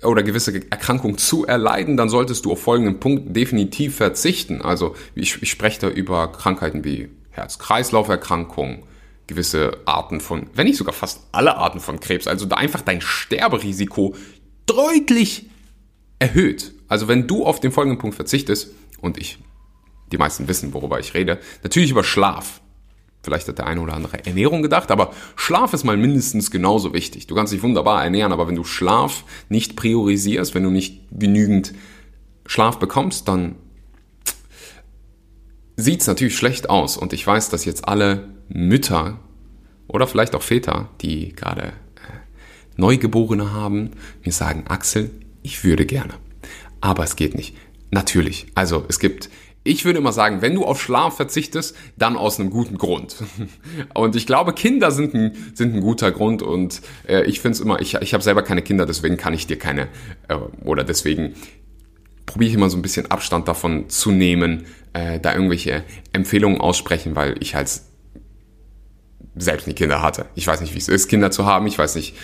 oder 0.04 0.24
gewisse 0.24 0.54
Erkrankung 0.70 1.18
zu 1.18 1.46
erleiden, 1.46 1.98
dann 1.98 2.10
solltest 2.10 2.46
du 2.46 2.52
auf 2.52 2.62
folgenden 2.62 3.00
Punkt 3.00 3.36
definitiv 3.36 3.96
verzichten. 3.96 4.62
Also 4.62 4.96
ich, 5.16 5.42
ich 5.42 5.50
spreche 5.50 5.82
da 5.82 5.90
über 5.90 6.32
Krankheiten 6.32 6.84
wie 6.84 7.10
Herz-Kreislauf-Erkrankungen, 7.32 8.84
gewisse 9.26 9.78
Arten 9.86 10.22
von, 10.22 10.48
wenn 10.54 10.68
nicht 10.68 10.78
sogar 10.78 10.94
fast 10.94 11.22
alle 11.32 11.58
Arten 11.58 11.80
von 11.80 12.00
Krebs, 12.00 12.28
also 12.28 12.46
da 12.46 12.56
einfach 12.56 12.82
dein 12.82 13.02
Sterberisiko 13.02 14.16
deutlich 14.66 15.50
erhöht. 16.20 16.74
Also 16.88 17.08
wenn 17.08 17.28
du 17.28 17.46
auf 17.46 17.60
den 17.60 17.72
folgenden 17.72 18.00
Punkt 18.00 18.16
verzichtest, 18.16 18.72
und 19.02 19.18
ich, 19.18 19.38
die 20.12 20.18
meisten 20.18 20.48
wissen, 20.48 20.74
worüber 20.74 21.00
ich 21.00 21.14
rede, 21.14 21.40
natürlich 21.64 21.92
über 21.92 22.04
Schlaf. 22.04 22.62
Vielleicht 23.24 23.48
hat 23.48 23.58
der 23.58 23.68
eine 23.68 23.82
oder 23.82 23.94
andere 23.94 24.26
Ernährung 24.26 24.62
gedacht, 24.62 24.90
aber 24.90 25.12
Schlaf 25.36 25.74
ist 25.74 25.84
mal 25.84 25.98
mindestens 25.98 26.50
genauso 26.50 26.94
wichtig. 26.94 27.28
Du 27.28 27.36
kannst 27.36 27.52
dich 27.52 27.64
wunderbar 27.64 28.04
ernähren, 28.04 28.32
aber 28.32 28.48
wenn 28.48 28.56
du 28.56 28.64
Schlaf 28.64 29.24
nicht 29.50 29.76
priorisierst, 29.76 30.56
wenn 30.56 30.64
du 30.64 30.70
nicht 30.70 31.02
genügend 31.12 31.74
Schlaf 32.46 32.80
bekommst, 32.80 33.28
dann 33.28 33.56
sieht 35.76 36.02
es 36.02 36.08
natürlich 36.08 36.38
schlecht 36.38 36.70
aus. 36.70 36.98
Und 36.98 37.14
ich 37.14 37.26
weiß, 37.26 37.50
dass 37.50 37.66
jetzt 37.66 37.88
alle 37.88 38.30
Mütter 38.50 39.20
oder 39.88 40.08
vielleicht 40.08 40.36
auch 40.36 40.42
Väter, 40.42 40.90
die 41.02 41.34
gerade 41.34 41.68
äh, 41.68 41.72
Neugeborene 42.78 43.52
haben, 43.54 43.92
mir 44.24 44.32
sagen, 44.32 44.66
Axel, 44.68 45.12
ich 45.44 45.64
würde 45.64 45.86
gerne. 45.86 46.14
Aber 46.82 47.04
es 47.04 47.16
geht 47.16 47.36
nicht. 47.36 47.56
Natürlich. 47.92 48.48
Also 48.56 48.86
es 48.90 49.00
gibt 49.00 49.30
ich 49.68 49.86
würde 49.86 50.00
immer 50.00 50.14
sagen, 50.14 50.42
wenn 50.42 50.56
du 50.56 50.66
auf 50.66 50.82
Schlaf 50.82 51.18
verzichtest, 51.18 51.76
dann 51.98 52.16
aus 52.16 52.40
einem 52.40 52.50
guten 52.50 52.78
Grund. 52.78 53.18
Und 53.94 54.16
ich 54.16 54.26
glaube, 54.26 54.54
Kinder 54.54 54.92
sind 54.92 55.14
ein, 55.14 55.34
sind 55.54 55.76
ein 55.76 55.82
guter 55.82 56.12
Grund 56.12 56.42
und 56.42 56.82
äh, 57.08 57.24
ich 57.24 57.40
finde 57.42 57.56
es 57.56 57.60
immer, 57.60 57.82
ich, 57.82 57.96
ich 57.96 58.14
habe 58.14 58.24
selber 58.24 58.44
keine 58.44 58.62
Kinder, 58.62 58.86
deswegen 58.86 59.18
kann 59.18 59.34
ich 59.34 59.48
dir 59.48 59.58
keine, 59.58 59.88
äh, 60.28 60.36
oder 60.64 60.84
deswegen 60.84 61.34
probiere 62.26 62.50
ich 62.50 62.56
immer 62.56 62.70
so 62.70 62.78
ein 62.78 62.82
bisschen 62.82 63.10
Abstand 63.12 63.48
davon 63.48 63.90
zu 63.90 64.12
nehmen, 64.12 64.66
äh, 64.94 65.20
da 65.20 65.34
irgendwelche 65.34 65.84
Empfehlungen 66.14 66.60
aussprechen, 66.62 67.16
weil 67.16 67.36
ich 67.40 67.56
halt 67.56 67.70
selbst 69.36 69.68
nie 69.68 69.74
Kinder 69.74 70.02
hatte. 70.02 70.26
Ich 70.36 70.48
weiß 70.48 70.62
nicht, 70.62 70.74
wie 70.74 70.80
es 70.80 70.88
ist, 70.88 71.08
Kinder 71.08 71.32
zu 71.32 71.46
haben. 71.46 71.68
Ich 71.68 71.78
weiß 71.78 71.96
nicht, 71.96 72.16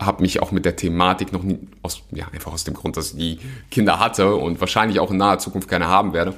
habe 0.00 0.22
mich 0.22 0.40
auch 0.40 0.52
mit 0.52 0.64
der 0.64 0.76
Thematik 0.76 1.32
noch 1.32 1.42
nie, 1.42 1.58
aus, 1.82 2.02
ja, 2.12 2.28
einfach 2.32 2.52
aus 2.52 2.64
dem 2.64 2.74
Grund, 2.74 2.96
dass 2.96 3.12
ich 3.12 3.18
die 3.18 3.38
Kinder 3.70 3.98
hatte 3.98 4.34
und 4.34 4.60
wahrscheinlich 4.60 5.00
auch 5.00 5.10
in 5.10 5.16
naher 5.16 5.38
Zukunft 5.38 5.68
keine 5.68 5.88
haben 5.88 6.12
werde 6.12 6.34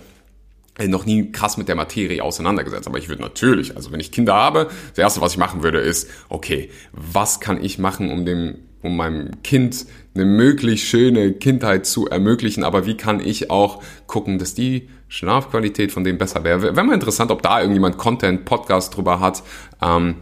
noch 0.87 1.07
nie 1.07 1.31
krass 1.31 1.57
mit 1.57 1.69
der 1.69 1.77
Materie 1.77 2.23
auseinandergesetzt. 2.23 2.89
Aber 2.89 2.99
ich 2.99 3.09
würde 3.09 3.23
natürlich, 3.23 3.77
also 3.77 3.93
wenn 3.93 4.01
ich 4.01 4.11
Kinder 4.11 4.35
habe, 4.35 4.69
das 4.91 4.99
Erste, 4.99 5.21
was 5.21 5.33
ich 5.33 5.39
machen 5.39 5.63
würde, 5.63 5.79
ist, 5.79 6.11
okay, 6.29 6.71
was 6.93 7.41
kann 7.41 7.63
ich 7.63 7.79
machen, 7.79 8.11
um 8.11 8.27
dem, 8.27 8.57
um 8.83 8.97
meinem 8.97 9.43
Kind 9.43 9.87
eine 10.15 10.25
möglichst 10.25 10.87
schöne 10.87 11.33
Kindheit 11.33 11.87
zu 11.87 12.09
ermöglichen, 12.09 12.65
aber 12.65 12.87
wie 12.87 12.97
kann 12.97 13.21
ich 13.21 13.51
auch 13.51 13.83
gucken, 14.07 14.39
dass 14.39 14.55
die 14.55 14.89
Schlafqualität 15.09 15.93
von 15.93 16.03
dem 16.03 16.19
besser 16.19 16.43
wäre. 16.43 16.63
Wäre 16.63 16.85
mal 16.85 16.95
interessant, 16.95 17.31
ob 17.31 17.41
da 17.41 17.61
irgendjemand 17.61 17.99
Content, 17.99 18.45
Podcast 18.45 18.97
drüber 18.97 19.21
hat. 19.21 19.45
Ähm, 19.81 20.17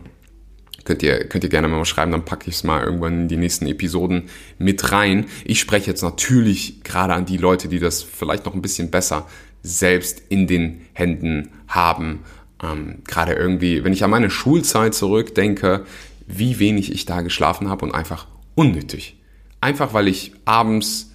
könnt 0.84 1.02
ihr, 1.02 1.28
könnt 1.28 1.44
ihr 1.44 1.50
gerne 1.50 1.68
mal 1.68 1.84
schreiben, 1.86 2.12
dann 2.12 2.26
packe 2.26 2.50
ich 2.50 2.56
es 2.56 2.64
mal 2.64 2.84
irgendwann 2.84 3.22
in 3.22 3.28
die 3.28 3.36
nächsten 3.38 3.66
Episoden 3.66 4.28
mit 4.58 4.92
rein. 4.92 5.26
Ich 5.44 5.60
spreche 5.60 5.90
jetzt 5.90 6.02
natürlich 6.02 6.82
gerade 6.84 7.14
an 7.14 7.24
die 7.24 7.38
Leute, 7.38 7.68
die 7.68 7.78
das 7.78 8.02
vielleicht 8.02 8.44
noch 8.44 8.54
ein 8.54 8.62
bisschen 8.62 8.90
besser 8.90 9.26
selbst 9.62 10.22
in 10.28 10.46
den 10.46 10.82
Händen 10.92 11.50
haben. 11.68 12.20
Ähm, 12.62 13.02
gerade 13.06 13.34
irgendwie, 13.34 13.84
wenn 13.84 13.92
ich 13.92 14.04
an 14.04 14.10
meine 14.10 14.30
Schulzeit 14.30 14.94
zurückdenke, 14.94 15.84
wie 16.26 16.58
wenig 16.58 16.92
ich 16.92 17.04
da 17.04 17.22
geschlafen 17.22 17.68
habe 17.68 17.84
und 17.84 17.94
einfach 17.94 18.26
unnötig. 18.54 19.18
Einfach 19.60 19.94
weil 19.94 20.08
ich 20.08 20.32
abends 20.44 21.12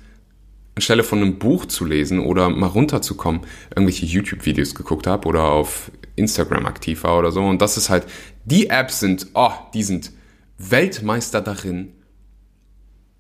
anstelle 0.76 1.04
von 1.04 1.20
einem 1.20 1.40
Buch 1.40 1.66
zu 1.66 1.86
lesen 1.86 2.20
oder 2.20 2.50
mal 2.50 2.68
runterzukommen, 2.68 3.42
irgendwelche 3.72 4.06
YouTube-Videos 4.06 4.76
geguckt 4.76 5.08
habe 5.08 5.28
oder 5.28 5.46
auf 5.46 5.92
Instagram 6.16 6.66
aktiv 6.66 7.04
war 7.04 7.18
oder 7.18 7.32
so. 7.32 7.44
Und 7.44 7.62
das 7.62 7.78
ist 7.78 7.90
halt, 7.90 8.06
die 8.46 8.70
Apps 8.70 9.00
sind, 9.00 9.28
oh, 9.34 9.52
die 9.74 9.84
sind 9.84 10.12
Weltmeister 10.58 11.42
darin, 11.42 11.94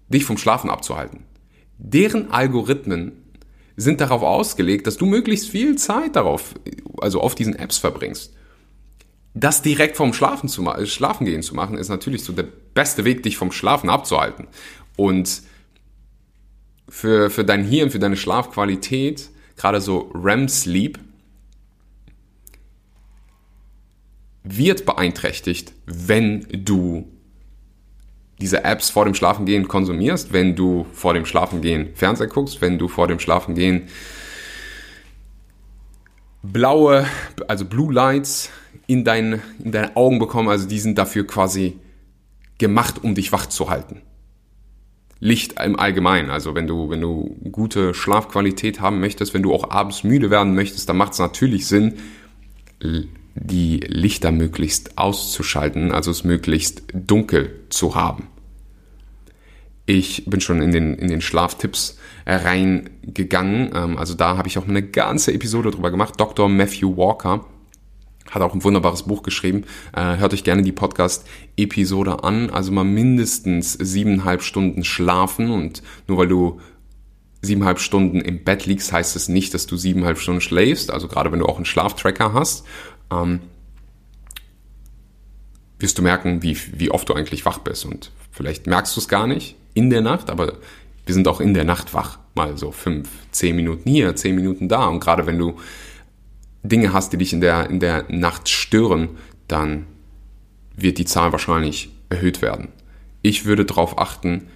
dich 0.09 0.23
vom 0.23 0.37
Schlafen 0.37 0.69
abzuhalten. 0.69 1.25
Deren 1.79 2.31
Algorithmen 2.31 3.11
sind 3.77 4.01
darauf 4.01 4.23
ausgelegt, 4.23 4.87
dass 4.87 4.97
du 4.97 5.05
möglichst 5.05 5.49
viel 5.49 5.77
Zeit 5.77 6.15
darauf, 6.15 6.55
also 6.99 7.21
auf 7.21 7.35
diesen 7.35 7.55
Apps 7.55 7.77
verbringst. 7.77 8.33
Das 9.35 9.61
direkt 9.61 9.95
vom 9.95 10.13
Schlafen 10.13 10.49
zu 10.49 10.67
Schlafen 10.85 11.25
gehen 11.25 11.43
zu 11.43 11.55
machen, 11.55 11.77
ist 11.77 11.89
natürlich 11.89 12.23
so 12.23 12.33
der 12.33 12.47
beste 12.73 13.05
Weg, 13.05 13.21
dich 13.21 13.37
vom 13.37 13.51
Schlafen 13.51 13.89
abzuhalten. 13.89 14.47
Und 14.95 15.43
für, 16.89 17.29
für 17.29 17.45
dein 17.45 17.63
Hirn, 17.63 17.91
für 17.91 17.99
deine 17.99 18.17
Schlafqualität, 18.17 19.29
gerade 19.55 19.79
so 19.79 20.11
REM 20.15 20.49
Sleep, 20.49 20.97
wird 24.43 24.85
beeinträchtigt, 24.85 25.73
wenn 25.85 26.47
du 26.51 27.07
diese 28.39 28.63
Apps 28.63 28.89
vor 28.89 29.05
dem 29.05 29.15
Schlafengehen 29.15 29.67
konsumierst, 29.67 30.31
wenn 30.31 30.55
du 30.55 30.85
vor 30.93 31.13
dem 31.13 31.25
Schlafengehen 31.25 31.89
Fernseher 31.95 32.27
guckst, 32.27 32.61
wenn 32.61 32.77
du 32.77 32.87
vor 32.87 33.07
dem 33.07 33.19
Schlafengehen 33.19 33.87
blaue, 36.43 37.05
also 37.47 37.65
Blue 37.65 37.91
Lights 37.91 38.49
in, 38.85 39.03
dein, 39.03 39.41
in 39.63 39.71
deine 39.71 39.95
Augen 39.95 40.19
bekommen, 40.19 40.49
also 40.49 40.67
die 40.67 40.79
sind 40.79 40.97
dafür 40.97 41.25
quasi 41.25 41.77
gemacht, 42.57 43.03
um 43.03 43.15
dich 43.15 43.31
wach 43.31 43.47
zu 43.47 43.69
halten. 43.69 44.01
Licht 45.19 45.59
im 45.59 45.79
Allgemeinen, 45.79 46.29
also 46.29 46.53
wenn 46.53 46.67
du, 46.67 46.91
wenn 46.91 47.01
du 47.01 47.35
gute 47.51 47.95
Schlafqualität 47.95 48.81
haben 48.81 48.99
möchtest, 48.99 49.33
wenn 49.33 49.41
du 49.41 49.51
auch 49.51 49.71
abends 49.71 50.03
müde 50.03 50.29
werden 50.29 50.53
möchtest, 50.53 50.87
dann 50.89 50.97
macht 50.97 51.13
es 51.13 51.19
natürlich 51.19 51.65
Sinn, 51.65 51.95
die 53.39 53.79
Lichter 53.79 54.31
möglichst 54.31 54.97
auszuschalten, 54.97 55.91
also 55.91 56.11
es 56.11 56.23
möglichst 56.23 56.83
dunkel 56.93 57.61
zu 57.69 57.95
haben. 57.95 58.27
Ich 59.85 60.25
bin 60.25 60.41
schon 60.41 60.61
in 60.61 60.71
den, 60.71 60.95
in 60.95 61.07
den 61.07 61.21
Schlaftipps 61.21 61.97
reingegangen. 62.25 63.71
Ähm, 63.73 63.97
also 63.97 64.15
da 64.15 64.37
habe 64.37 64.49
ich 64.49 64.57
auch 64.57 64.67
eine 64.67 64.83
ganze 64.83 65.33
Episode 65.33 65.71
drüber 65.71 65.91
gemacht. 65.91 66.15
Dr. 66.17 66.49
Matthew 66.49 66.97
Walker 66.97 67.45
hat 68.29 68.41
auch 68.41 68.53
ein 68.53 68.63
wunderbares 68.63 69.03
Buch 69.03 69.23
geschrieben. 69.23 69.63
Äh, 69.95 70.17
hört 70.17 70.33
euch 70.33 70.43
gerne 70.43 70.61
die 70.61 70.73
Podcast-Episode 70.73 72.23
an. 72.25 72.49
Also 72.49 72.73
mal 72.73 72.83
mindestens 72.83 73.73
siebeneinhalb 73.73 74.41
Stunden 74.41 74.83
schlafen 74.83 75.51
und 75.51 75.81
nur 76.07 76.17
weil 76.17 76.27
du 76.27 76.59
siebeneinhalb 77.41 77.79
Stunden 77.79 78.19
im 78.19 78.43
Bett 78.43 78.65
liegst, 78.65 78.91
heißt 78.91 79.15
es 79.15 79.29
nicht, 79.29 79.53
dass 79.53 79.67
du 79.67 79.77
siebeneinhalb 79.77 80.17
Stunden 80.17 80.41
schläfst. 80.41 80.91
Also 80.91 81.07
gerade 81.07 81.31
wenn 81.31 81.39
du 81.39 81.45
auch 81.45 81.55
einen 81.55 81.65
Schlaftracker 81.65 82.33
hast, 82.33 82.65
ähm, 83.11 83.41
wirst 85.79 85.97
du 85.97 86.01
merken, 86.01 86.41
wie, 86.43 86.57
wie 86.73 86.91
oft 86.91 87.07
du 87.09 87.13
eigentlich 87.13 87.45
wach 87.45 87.59
bist. 87.59 87.85
Und 87.85 88.11
vielleicht 88.31 88.67
merkst 88.67 88.95
du 88.95 88.99
es 88.99 89.07
gar 89.07 89.27
nicht 89.27 89.55
in 89.73 89.89
der 89.89 90.01
Nacht, 90.01 90.29
aber 90.29 90.53
wir 91.05 91.13
sind 91.13 91.27
auch 91.27 91.39
in 91.39 91.53
der 91.53 91.63
Nacht 91.63 91.93
wach. 91.93 92.19
Mal 92.35 92.57
so 92.57 92.71
fünf, 92.71 93.09
zehn 93.31 93.55
Minuten 93.55 93.89
hier, 93.89 94.15
zehn 94.15 94.35
Minuten 94.35 94.69
da. 94.69 94.87
Und 94.87 94.99
gerade 94.99 95.25
wenn 95.25 95.39
du 95.39 95.57
Dinge 96.63 96.93
hast, 96.93 97.13
die 97.13 97.17
dich 97.17 97.33
in 97.33 97.41
der, 97.41 97.69
in 97.69 97.79
der 97.79 98.05
Nacht 98.09 98.49
stören, 98.49 99.09
dann 99.47 99.85
wird 100.75 100.97
die 100.97 101.05
Zahl 101.05 101.31
wahrscheinlich 101.31 101.89
erhöht 102.09 102.41
werden. 102.41 102.69
Ich 103.21 103.45
würde 103.45 103.65
darauf 103.65 103.97
achten, 103.97 104.47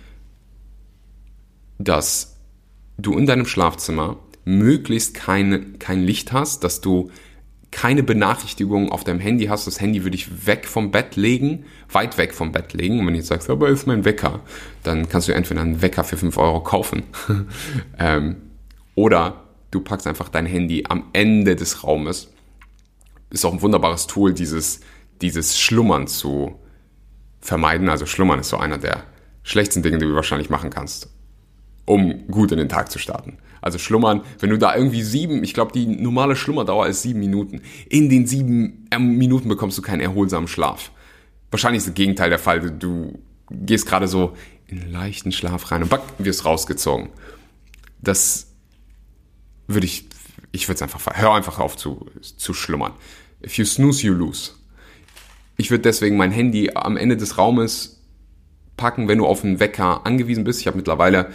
dass 1.80 2.38
du 2.98 3.18
in 3.18 3.26
deinem 3.26 3.46
Schlafzimmer 3.46 4.18
möglichst 4.46 5.14
keine, 5.14 5.74
kein 5.74 6.04
Licht 6.04 6.32
hast, 6.32 6.64
dass 6.64 6.82
du 6.82 7.12
keine 7.72 8.04
Benachrichtigungen 8.04 8.92
auf 8.92 9.04
deinem 9.04 9.20
Handy 9.20 9.46
hast. 9.46 9.66
Das 9.66 9.80
Handy 9.80 10.04
würde 10.04 10.16
ich 10.16 10.46
weg 10.46 10.68
vom 10.68 10.92
Bett 10.92 11.16
legen, 11.16 11.66
weit 11.90 12.18
weg 12.18 12.34
vom 12.34 12.52
Bett 12.52 12.74
legen. 12.74 13.00
Und 13.00 13.08
wenn 13.08 13.14
du 13.14 13.20
jetzt 13.20 13.30
sagst, 13.30 13.50
aber 13.50 13.70
ist 13.70 13.88
mein 13.88 14.04
Wecker, 14.04 14.42
dann 14.84 15.08
kannst 15.08 15.30
du 15.30 15.34
entweder 15.34 15.62
einen 15.62 15.82
Wecker 15.82 16.04
für 16.04 16.18
5 16.18 16.38
Euro 16.38 16.62
kaufen 16.62 17.04
ähm, 18.00 18.36
oder 18.94 19.46
du 19.72 19.80
packst 19.80 20.06
einfach 20.06 20.28
dein 20.28 20.46
Handy 20.46 20.84
am 20.90 21.06
Ende 21.14 21.56
des 21.56 21.84
Raumes. 21.84 22.30
Ist 23.30 23.46
auch 23.46 23.54
ein 23.54 23.62
wunderbares 23.62 24.06
Tool, 24.08 24.34
dieses, 24.34 24.82
dieses 25.22 25.58
Schlummern 25.58 26.08
zu 26.08 26.60
vermeiden. 27.40 27.88
Also 27.88 28.06
Schlummern 28.06 28.40
ist 28.40 28.50
so 28.50 28.58
einer 28.58 28.78
der 28.78 29.06
schlechtesten 29.44 29.82
Dinge, 29.82 29.98
die 29.98 30.06
du 30.06 30.14
wahrscheinlich 30.14 30.50
machen 30.50 30.70
kannst, 30.70 31.10
um 31.86 32.28
gut 32.28 32.52
in 32.52 32.58
den 32.58 32.70
Tag 32.70 32.92
zu 32.92 33.00
starten. 33.00 33.38
Also 33.62 33.78
Schlummern, 33.78 34.22
wenn 34.40 34.50
du 34.50 34.58
da 34.58 34.76
irgendwie 34.76 35.04
sieben, 35.04 35.44
ich 35.44 35.54
glaube, 35.54 35.72
die 35.72 35.86
normale 35.86 36.36
Schlummerdauer 36.36 36.88
ist 36.88 37.04
sieben 37.04 37.20
Minuten. 37.20 37.62
In 37.90 38.10
den 38.10 38.26
sieben 38.26 38.88
Minuten 38.98 39.48
bekommst 39.48 39.78
du 39.78 39.82
keinen 39.82 40.02
erholsamen 40.02 40.48
Schlaf. 40.48 40.92
Wahrscheinlich 41.52 41.80
ist 41.80 41.88
das 41.88 41.94
Gegenteil 41.94 42.30
der 42.30 42.40
Fall. 42.40 42.72
Du 42.72 43.20
gehst 43.52 43.86
gerade 43.86 44.08
so 44.08 44.36
in 44.68 44.82
einen 44.82 44.92
leichten 44.92 45.32
Schlaf 45.32 45.72
rein 45.72 45.84
und 45.84 45.90
back, 45.90 46.02
wirst 46.18 46.46
rausgezogen. 46.46 47.10
Das 48.02 48.48
würde 49.68 49.86
ich, 49.86 50.10
ich 50.52 50.68
würde 50.68 50.76
es 50.76 50.82
einfach, 50.82 51.06
hör 51.16 51.34
einfach 51.34 51.60
auf 51.60 51.78
zu, 51.78 52.08
zu 52.22 52.54
schlummern. 52.54 52.94
If 53.44 53.58
you 53.58 53.66
snooze, 53.66 54.06
you 54.06 54.14
lose. 54.14 54.52
Ich 55.58 55.70
würde 55.70 55.84
deswegen 55.84 56.18
mein 56.18 56.32
Handy 56.32 56.72
am 56.74 56.98
Ende 56.98 57.18
des 57.18 57.38
Raumes 57.38 58.02
packen, 58.78 59.08
wenn 59.08 59.20
du 59.20 59.28
auf 59.28 59.44
einen 59.44 59.60
Wecker 59.60 60.06
angewiesen 60.06 60.44
bist. 60.44 60.62
Ich 60.62 60.68
habe 60.68 60.78
mittlerweile, 60.78 61.32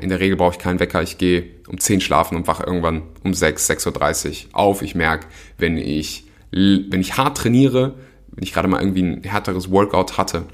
in 0.00 0.10
der 0.10 0.20
Regel 0.20 0.36
brauche 0.36 0.52
ich 0.52 0.58
keinen 0.58 0.80
Wecker. 0.80 1.02
Ich 1.02 1.18
gehe 1.18 1.44
um 1.68 1.78
10 1.78 2.00
schlafen 2.00 2.36
und 2.36 2.46
wache 2.46 2.64
irgendwann 2.64 3.02
um 3.24 3.32
6, 3.32 3.70
6.30 3.70 4.48
Uhr 4.48 4.56
auf. 4.58 4.82
Ich 4.82 4.94
merke, 4.94 5.26
wenn 5.58 5.78
ich, 5.78 6.24
wenn 6.50 7.00
ich 7.00 7.16
hart 7.16 7.38
trainiere, 7.38 7.94
wenn 8.32 8.44
ich 8.44 8.52
gerade 8.52 8.68
mal 8.68 8.80
irgendwie 8.80 9.02
ein 9.02 9.22
härteres 9.22 9.70
Workout 9.70 10.18
hatte, 10.18 10.44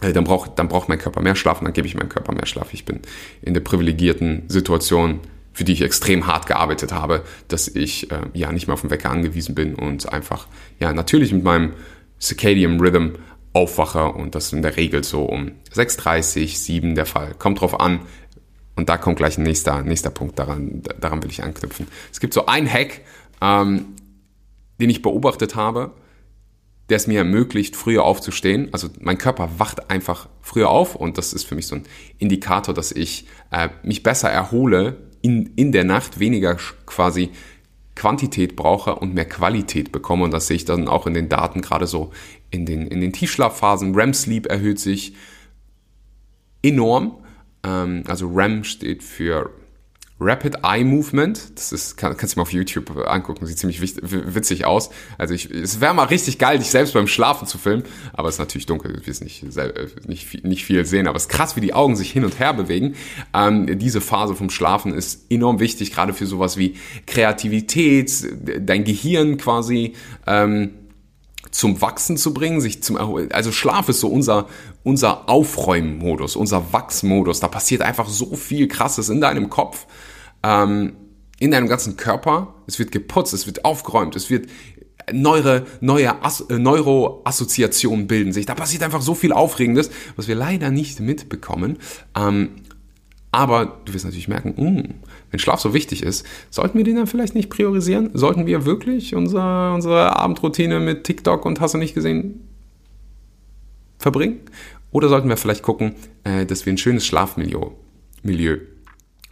äh, 0.00 0.12
dann 0.12 0.24
braucht, 0.24 0.58
dann 0.58 0.68
braucht 0.68 0.88
mein 0.88 0.98
Körper 0.98 1.20
mehr 1.20 1.36
Schlaf 1.36 1.60
und 1.60 1.64
dann 1.64 1.72
gebe 1.72 1.86
ich 1.86 1.94
meinem 1.94 2.08
Körper 2.08 2.32
mehr 2.32 2.46
Schlaf. 2.46 2.72
Ich 2.72 2.84
bin 2.84 3.00
in 3.42 3.54
der 3.54 3.60
privilegierten 3.60 4.44
Situation, 4.48 5.20
für 5.52 5.64
die 5.64 5.72
ich 5.72 5.82
extrem 5.82 6.26
hart 6.26 6.46
gearbeitet 6.46 6.92
habe, 6.92 7.22
dass 7.48 7.68
ich 7.68 8.10
äh, 8.10 8.20
ja 8.34 8.52
nicht 8.52 8.66
mehr 8.66 8.74
auf 8.74 8.80
den 8.80 8.90
Wecker 8.90 9.10
angewiesen 9.10 9.54
bin 9.54 9.74
und 9.74 10.12
einfach 10.12 10.46
ja 10.78 10.92
natürlich 10.92 11.32
mit 11.32 11.44
meinem 11.44 11.72
Circadian 12.20 12.80
Rhythm 12.80 13.16
aufwache 13.52 14.04
und 14.06 14.34
das 14.34 14.52
in 14.52 14.62
der 14.62 14.76
Regel 14.76 15.02
so 15.02 15.24
um 15.24 15.52
6.30, 15.74 16.56
7 16.56 16.94
der 16.94 17.06
Fall. 17.06 17.34
Kommt 17.38 17.60
drauf 17.60 17.80
an. 17.80 18.00
Und 18.80 18.88
da 18.88 18.96
kommt 18.96 19.18
gleich 19.18 19.36
ein 19.36 19.42
nächster, 19.42 19.82
nächster 19.82 20.08
Punkt, 20.08 20.38
daran, 20.38 20.82
daran 20.98 21.22
will 21.22 21.28
ich 21.28 21.42
anknüpfen. 21.42 21.86
Es 22.10 22.18
gibt 22.18 22.32
so 22.32 22.46
einen 22.46 22.66
Hack, 22.66 23.02
ähm, 23.42 23.94
den 24.80 24.88
ich 24.88 25.02
beobachtet 25.02 25.54
habe, 25.54 25.90
der 26.88 26.96
es 26.96 27.06
mir 27.06 27.18
ermöglicht, 27.18 27.76
früher 27.76 28.04
aufzustehen. 28.04 28.70
Also 28.72 28.88
mein 28.98 29.18
Körper 29.18 29.50
wacht 29.58 29.90
einfach 29.90 30.30
früher 30.40 30.70
auf 30.70 30.94
und 30.94 31.18
das 31.18 31.34
ist 31.34 31.44
für 31.44 31.56
mich 31.56 31.66
so 31.66 31.74
ein 31.74 31.82
Indikator, 32.16 32.74
dass 32.74 32.90
ich 32.90 33.26
äh, 33.50 33.68
mich 33.82 34.02
besser 34.02 34.30
erhole 34.30 34.96
in, 35.20 35.52
in 35.56 35.72
der 35.72 35.84
Nacht, 35.84 36.18
weniger 36.18 36.56
quasi 36.86 37.28
Quantität 37.94 38.56
brauche 38.56 38.94
und 38.94 39.12
mehr 39.12 39.28
Qualität 39.28 39.92
bekomme. 39.92 40.24
Und 40.24 40.30
das 40.30 40.46
sehe 40.46 40.56
ich 40.56 40.64
dann 40.64 40.88
auch 40.88 41.06
in 41.06 41.12
den 41.12 41.28
Daten, 41.28 41.60
gerade 41.60 41.86
so 41.86 42.12
in 42.50 42.64
den, 42.64 42.86
in 42.86 43.02
den 43.02 43.12
Tiefschlafphasen. 43.12 43.94
REM 43.94 44.14
Sleep 44.14 44.46
erhöht 44.46 44.78
sich 44.78 45.12
enorm. 46.62 47.18
Ähm, 47.64 48.04
also 48.06 48.28
REM 48.28 48.64
steht 48.64 49.02
für 49.02 49.50
Rapid 50.20 50.58
Eye 50.62 50.84
Movement. 50.84 51.52
Das 51.58 51.72
ist, 51.72 51.96
kann, 51.96 52.14
kannst 52.16 52.36
du 52.36 52.40
mal 52.40 52.42
auf 52.42 52.52
YouTube 52.52 52.94
angucken, 53.06 53.46
sieht 53.46 53.58
ziemlich 53.58 53.80
witzig 53.80 54.66
aus. 54.66 54.90
Also 55.16 55.32
ich, 55.32 55.50
es 55.50 55.80
wäre 55.80 55.94
mal 55.94 56.04
richtig 56.04 56.38
geil, 56.38 56.58
dich 56.58 56.68
selbst 56.68 56.92
beim 56.92 57.06
Schlafen 57.06 57.48
zu 57.48 57.56
filmen, 57.56 57.84
aber 58.12 58.28
es 58.28 58.34
ist 58.34 58.38
natürlich 58.38 58.66
dunkel, 58.66 58.92
du 58.92 59.06
wirst 59.06 59.24
nicht, 59.24 59.42
nicht, 60.06 60.44
nicht 60.44 60.64
viel 60.64 60.84
sehen, 60.84 61.08
aber 61.08 61.16
es 61.16 61.22
ist 61.22 61.30
krass, 61.30 61.56
wie 61.56 61.60
die 61.60 61.72
Augen 61.72 61.96
sich 61.96 62.12
hin 62.12 62.24
und 62.24 62.38
her 62.38 62.52
bewegen. 62.52 62.96
Ähm, 63.32 63.78
diese 63.78 64.02
Phase 64.02 64.34
vom 64.34 64.50
Schlafen 64.50 64.92
ist 64.92 65.24
enorm 65.30 65.58
wichtig, 65.58 65.92
gerade 65.92 66.12
für 66.12 66.26
sowas 66.26 66.58
wie 66.58 66.76
Kreativität, 67.06 68.12
dein 68.60 68.84
Gehirn 68.84 69.38
quasi 69.38 69.94
ähm, 70.26 70.74
zum 71.50 71.80
Wachsen 71.80 72.16
zu 72.16 72.32
bringen, 72.32 72.60
sich 72.60 72.82
zum 72.82 72.96
also 72.96 73.52
Schlaf 73.52 73.88
ist 73.88 74.00
so 74.00 74.08
unser 74.08 74.46
unser 74.82 75.28
Aufräummodus, 75.28 76.36
unser 76.36 76.72
Wachsmodus. 76.72 77.40
Da 77.40 77.48
passiert 77.48 77.82
einfach 77.82 78.08
so 78.08 78.36
viel 78.36 78.68
Krasses 78.68 79.08
in 79.08 79.20
deinem 79.20 79.50
Kopf, 79.50 79.86
ähm, 80.42 80.96
in 81.38 81.50
deinem 81.50 81.68
ganzen 81.68 81.96
Körper. 81.96 82.54
Es 82.66 82.78
wird 82.78 82.92
geputzt, 82.92 83.34
es 83.34 83.46
wird 83.46 83.64
aufgeräumt, 83.64 84.16
es 84.16 84.30
wird 84.30 84.48
neue 85.12 85.66
neue 85.80 86.14
äh, 86.48 86.58
Neuroassoziationen 86.58 88.06
bilden 88.06 88.32
sich. 88.32 88.46
Da 88.46 88.54
passiert 88.54 88.82
einfach 88.82 89.02
so 89.02 89.14
viel 89.14 89.32
Aufregendes, 89.32 89.90
was 90.16 90.28
wir 90.28 90.34
leider 90.34 90.70
nicht 90.70 91.00
mitbekommen. 91.00 91.78
Ähm, 92.16 92.50
aber 93.32 93.80
du 93.84 93.92
wirst 93.92 94.04
natürlich 94.04 94.28
merken, 94.28 94.54
mh, 94.56 94.70
mm, 94.70 94.94
wenn 95.30 95.38
Schlaf 95.38 95.60
so 95.60 95.74
wichtig 95.74 96.02
ist, 96.02 96.26
sollten 96.50 96.76
wir 96.76 96.84
den 96.84 96.96
dann 96.96 97.06
vielleicht 97.06 97.34
nicht 97.34 97.50
priorisieren? 97.50 98.10
Sollten 98.14 98.46
wir 98.46 98.66
wirklich 98.66 99.14
unser, 99.14 99.74
unsere 99.74 100.16
Abendroutine 100.16 100.80
mit 100.80 101.04
TikTok 101.04 101.44
und 101.46 101.60
hast 101.60 101.74
du 101.74 101.78
nicht 101.78 101.94
gesehen 101.94 102.48
verbringen? 103.98 104.40
Oder 104.92 105.08
sollten 105.08 105.28
wir 105.28 105.36
vielleicht 105.36 105.62
gucken, 105.62 105.94
äh, 106.24 106.46
dass 106.46 106.66
wir 106.66 106.72
ein 106.72 106.78
schönes 106.78 107.06
Schlafmilieu 107.06 107.70
Milieu 108.22 108.58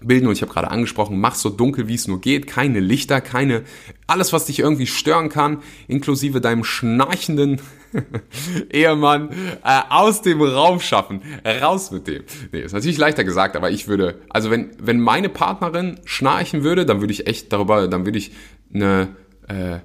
bilden. 0.01 0.27
Und 0.27 0.33
ich 0.33 0.43
habe 0.43 0.53
gerade 0.53 0.71
angesprochen, 0.71 1.21
mach 1.21 1.35
so 1.35 1.51
dunkel, 1.51 1.89
wie 1.89 1.95
es 1.95 2.07
nur 2.07 2.21
geht. 2.21 2.47
Keine 2.47 2.81
Lichter, 2.81 3.21
keine, 3.21 3.63
alles, 4.07 4.33
was 4.33 4.47
dich 4.47 4.61
irgendwie 4.61 4.87
stören 4.87 5.29
kann, 5.29 5.63
inklusive 5.89 6.41
deinem 6.41 6.65
schnarchenden 6.65 7.61
Ehemann, 8.73 9.31
äh, 9.65 9.81
aus 9.89 10.23
dem 10.23 10.43
Raum 10.43 10.81
schaffen. 10.81 11.23
Raus 11.45 11.91
mit 11.91 12.07
dem. 12.07 12.25
Nee, 12.53 12.61
ist 12.61 12.73
natürlich 12.73 12.99
leichter 12.99 13.25
gesagt, 13.25 13.57
aber 13.57 13.71
ich 13.71 13.89
würde, 13.89 14.21
also 14.29 14.51
wenn, 14.51 14.71
wenn 14.79 15.01
meine 15.01 15.29
Partnerin 15.29 16.01
schnarchen 16.05 16.63
würde, 16.63 16.87
dann 16.87 17.01
würde 17.01 17.13
ich 17.13 17.27
echt 17.27 17.53
darüber, 17.53 17.89
dann 17.89 18.05
würde 18.05 18.19
ich 18.19 18.33
eine 18.73 19.09
äh, 19.49 19.79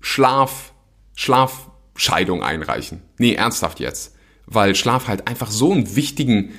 Schlaf, 0.00 0.72
Schlafscheidung 1.14 2.42
einreichen. 2.42 3.02
Nee, 3.18 3.34
ernsthaft 3.34 3.80
jetzt. 3.80 4.16
Weil 4.46 4.74
Schlaf 4.74 5.08
halt 5.08 5.28
einfach 5.28 5.50
so 5.50 5.72
einen 5.72 5.94
wichtigen 5.94 6.52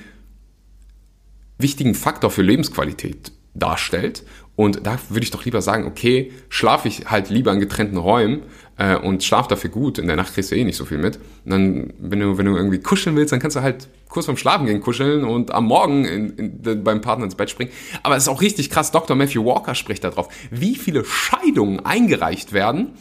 wichtigen 1.63 1.95
Faktor 1.95 2.29
für 2.29 2.43
Lebensqualität 2.43 3.31
darstellt. 3.55 4.23
Und 4.55 4.85
da 4.85 4.99
würde 5.09 5.23
ich 5.23 5.31
doch 5.31 5.45
lieber 5.45 5.63
sagen, 5.63 5.85
okay, 5.85 6.31
schlafe 6.49 6.87
ich 6.87 7.09
halt 7.09 7.29
lieber 7.29 7.51
in 7.51 7.59
getrennten 7.59 7.97
Räumen 7.97 8.43
äh, 8.77 8.95
und 8.95 9.23
schlaf 9.23 9.47
dafür 9.47 9.71
gut. 9.71 9.97
In 9.97 10.05
der 10.05 10.15
Nacht 10.15 10.35
kriegst 10.35 10.51
du 10.51 10.55
eh 10.55 10.63
nicht 10.63 10.77
so 10.77 10.85
viel 10.85 10.99
mit. 10.99 11.17
Und 11.45 11.51
dann, 11.51 11.93
wenn 11.97 12.19
du, 12.19 12.37
wenn 12.37 12.45
du 12.45 12.55
irgendwie 12.55 12.79
kuscheln 12.79 13.15
willst, 13.15 13.31
dann 13.31 13.39
kannst 13.39 13.55
du 13.55 13.61
halt 13.61 13.87
kurz 14.09 14.25
vorm 14.25 14.37
Schlafen 14.37 14.67
gehen 14.67 14.79
kuscheln 14.79 15.23
und 15.23 15.51
am 15.51 15.65
Morgen 15.65 16.05
in, 16.05 16.61
in, 16.61 16.83
beim 16.83 17.01
Partner 17.01 17.25
ins 17.25 17.33
Bett 17.33 17.49
springen. 17.49 17.71
Aber 18.03 18.15
es 18.15 18.23
ist 18.23 18.29
auch 18.29 18.41
richtig 18.41 18.69
krass, 18.69 18.91
Dr. 18.91 19.15
Matthew 19.15 19.43
Walker 19.43 19.73
spricht 19.73 20.03
darauf, 20.03 20.29
wie 20.51 20.75
viele 20.75 21.03
Scheidungen 21.03 21.83
eingereicht 21.83 22.53
werden, 22.53 22.91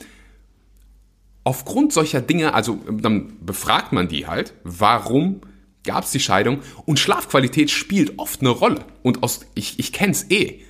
aufgrund 1.45 1.93
solcher 1.93 2.23
Dinge, 2.23 2.55
also 2.55 2.79
dann 2.91 3.35
befragt 3.45 3.93
man 3.93 4.09
die 4.09 4.27
halt, 4.27 4.55
warum 4.65 5.43
gab 5.85 6.05
es 6.05 6.11
die 6.11 6.21
Scheidung 6.21 6.61
und 6.87 6.99
Schlafqualität 6.99 7.71
spielt 7.71 8.19
oft 8.19 8.41
eine 8.41 8.51
Rolle. 8.51 8.85
Und 9.03 9.23
aus, 9.23 9.41
ich, 9.55 9.79
ich 9.79 9.93
kenne 9.93 10.13
es 10.13 10.31
eh. 10.31 10.61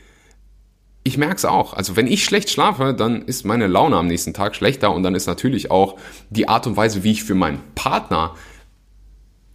Ich 1.04 1.18
merke 1.18 1.36
es 1.36 1.44
auch. 1.44 1.74
Also 1.74 1.96
wenn 1.96 2.06
ich 2.06 2.24
schlecht 2.24 2.50
schlafe, 2.50 2.94
dann 2.94 3.22
ist 3.22 3.44
meine 3.44 3.66
Laune 3.66 3.96
am 3.96 4.06
nächsten 4.06 4.34
Tag 4.34 4.54
schlechter 4.54 4.94
und 4.94 5.02
dann 5.02 5.14
ist 5.14 5.26
natürlich 5.26 5.70
auch 5.70 5.98
die 6.30 6.48
Art 6.48 6.66
und 6.66 6.76
Weise, 6.76 7.02
wie 7.02 7.10
ich 7.10 7.24
für 7.24 7.34
meinen 7.34 7.60
Partner 7.74 8.36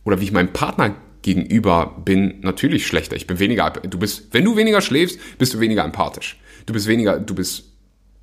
oder 0.04 0.20
wie 0.20 0.26
ich 0.26 0.32
meinem 0.32 0.52
Partner 0.54 0.96
gegenüber 1.22 2.02
bin, 2.06 2.40
natürlich 2.42 2.88
schlechter. 2.88 3.16
Ich 3.16 3.28
bin 3.28 3.40
weniger, 3.40 3.70
du 3.70 3.98
bist, 4.00 4.28
wenn 4.32 4.46
du 4.46 4.56
weniger 4.56 4.82
schläfst, 4.82 5.20
bist 5.38 5.54
du 5.54 5.60
weniger 5.60 5.84
empathisch. 5.84 6.40
Du 6.66 6.74
bist 6.74 6.88
weniger, 6.88 7.20
du 7.20 7.34
bist 7.34 7.74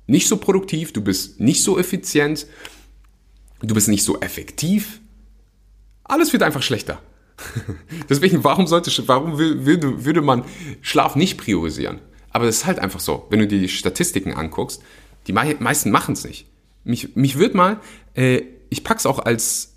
nicht 0.07 0.27
so 0.27 0.37
produktiv, 0.37 0.93
du 0.93 1.01
bist 1.01 1.39
nicht 1.39 1.63
so 1.63 1.79
effizient, 1.79 2.47
du 3.61 3.73
bist 3.73 3.87
nicht 3.87 4.03
so 4.03 4.19
effektiv. 4.19 5.01
Alles 6.03 6.31
wird 6.31 6.43
einfach 6.43 6.61
schlechter. 6.61 7.01
Deswegen, 8.09 8.43
warum 8.43 8.67
sollte, 8.67 8.91
warum 9.07 9.37
würde, 9.37 10.05
würde 10.05 10.21
man 10.21 10.43
Schlaf 10.81 11.15
nicht 11.15 11.37
priorisieren? 11.37 11.99
Aber 12.31 12.45
das 12.45 12.57
ist 12.57 12.65
halt 12.65 12.79
einfach 12.79 12.99
so. 12.99 13.27
Wenn 13.29 13.39
du 13.39 13.47
dir 13.47 13.59
die 13.59 13.69
Statistiken 13.69 14.33
anguckst, 14.33 14.81
die 15.27 15.33
meisten 15.33 15.91
machen 15.91 16.13
es 16.13 16.23
nicht. 16.23 16.47
Mich, 16.83 17.15
mich 17.15 17.37
wird 17.37 17.55
mal, 17.55 17.79
äh, 18.13 18.41
ich 18.69 18.83
pack's 18.83 19.05
auch 19.05 19.19
als 19.19 19.73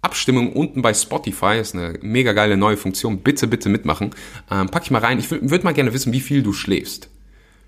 Abstimmung 0.00 0.52
unten 0.52 0.82
bei 0.82 0.94
Spotify, 0.94 1.58
ist 1.60 1.74
eine 1.74 1.98
mega 2.02 2.32
geile 2.32 2.56
neue 2.56 2.76
Funktion. 2.76 3.20
Bitte, 3.20 3.46
bitte 3.46 3.68
mitmachen. 3.68 4.10
Ähm, 4.50 4.68
pack 4.68 4.82
ich 4.84 4.90
mal 4.90 5.00
rein. 5.00 5.18
Ich 5.18 5.30
würde 5.30 5.64
mal 5.64 5.74
gerne 5.74 5.92
wissen, 5.92 6.12
wie 6.12 6.20
viel 6.20 6.42
du 6.42 6.52
schläfst. 6.52 7.08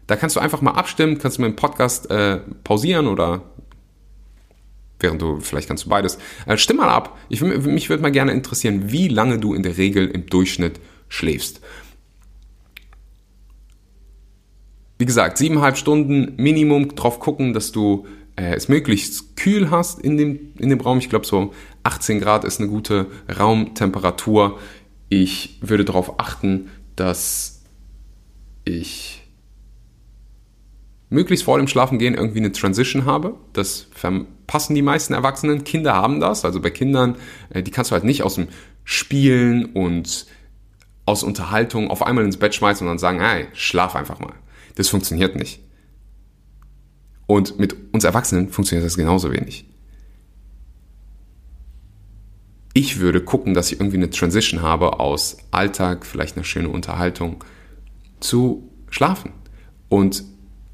Da 0.06 0.16
kannst 0.16 0.36
du 0.36 0.40
einfach 0.40 0.60
mal 0.60 0.72
abstimmen, 0.72 1.18
kannst 1.18 1.38
du 1.38 1.42
mit 1.42 1.52
dem 1.52 1.56
Podcast 1.56 2.10
äh, 2.10 2.40
pausieren 2.64 3.06
oder 3.06 3.42
während 5.04 5.22
du, 5.22 5.38
vielleicht 5.40 5.68
kannst 5.68 5.84
du 5.84 5.90
beides. 5.90 6.18
Äh, 6.46 6.56
stimm 6.56 6.78
mal 6.78 6.88
ab. 6.88 7.16
Ich, 7.28 7.40
mich 7.40 7.88
würde 7.90 8.02
mal 8.02 8.10
gerne 8.10 8.32
interessieren, 8.32 8.90
wie 8.90 9.08
lange 9.08 9.38
du 9.38 9.54
in 9.54 9.62
der 9.62 9.76
Regel 9.76 10.08
im 10.08 10.26
Durchschnitt 10.26 10.80
schläfst. 11.08 11.60
Wie 14.98 15.04
gesagt, 15.04 15.38
siebeneinhalb 15.38 15.76
Stunden 15.76 16.34
Minimum 16.36 16.94
drauf 16.94 17.20
gucken, 17.20 17.52
dass 17.52 17.70
du 17.70 18.06
äh, 18.36 18.54
es 18.54 18.68
möglichst 18.68 19.36
kühl 19.36 19.70
hast 19.70 20.00
in 20.00 20.16
dem, 20.16 20.52
in 20.58 20.70
dem 20.70 20.80
Raum. 20.80 20.98
Ich 20.98 21.10
glaube, 21.10 21.26
so 21.26 21.52
18 21.82 22.20
Grad 22.20 22.44
ist 22.44 22.60
eine 22.60 22.70
gute 22.70 23.06
Raumtemperatur. 23.38 24.58
Ich 25.10 25.58
würde 25.60 25.84
darauf 25.84 26.18
achten, 26.18 26.70
dass 26.96 27.62
ich 28.64 29.22
möglichst 31.10 31.44
vor 31.44 31.58
dem 31.58 31.68
Schlafengehen 31.68 32.14
irgendwie 32.14 32.38
eine 32.38 32.52
Transition 32.52 33.04
habe. 33.04 33.34
Das 33.52 33.88
verpassen 34.44 34.74
die 34.74 34.82
meisten 34.82 35.14
Erwachsenen. 35.14 35.64
Kinder 35.64 35.94
haben 35.94 36.20
das. 36.20 36.44
Also 36.44 36.60
bei 36.60 36.70
Kindern, 36.70 37.16
äh, 37.50 37.62
die 37.62 37.70
kannst 37.70 37.90
du 37.90 37.94
halt 37.94 38.04
nicht 38.04 38.22
aus 38.22 38.34
dem 38.34 38.48
Spielen 38.84 39.64
und 39.64 40.26
aus 41.06 41.22
Unterhaltung 41.22 41.90
auf 41.90 42.02
einmal 42.02 42.24
ins 42.24 42.36
Bett 42.36 42.54
schmeißen 42.54 42.86
und 42.86 42.90
dann 42.90 42.98
sagen, 42.98 43.20
hey, 43.20 43.48
schlaf 43.54 43.96
einfach 43.96 44.20
mal. 44.20 44.34
Das 44.74 44.88
funktioniert 44.88 45.36
nicht. 45.36 45.60
Und 47.26 47.58
mit 47.58 47.74
uns 47.92 48.04
Erwachsenen 48.04 48.50
funktioniert 48.50 48.86
das 48.86 48.96
genauso 48.96 49.32
wenig. 49.32 49.66
Ich 52.74 52.98
würde 52.98 53.22
gucken, 53.22 53.54
dass 53.54 53.70
ich 53.72 53.80
irgendwie 53.80 53.96
eine 53.96 54.10
Transition 54.10 54.60
habe 54.60 54.98
aus 55.00 55.38
Alltag, 55.52 56.04
vielleicht 56.04 56.36
eine 56.36 56.44
schöne 56.44 56.68
Unterhaltung, 56.68 57.44
zu 58.20 58.68
Schlafen. 58.90 59.32
Und 59.88 60.24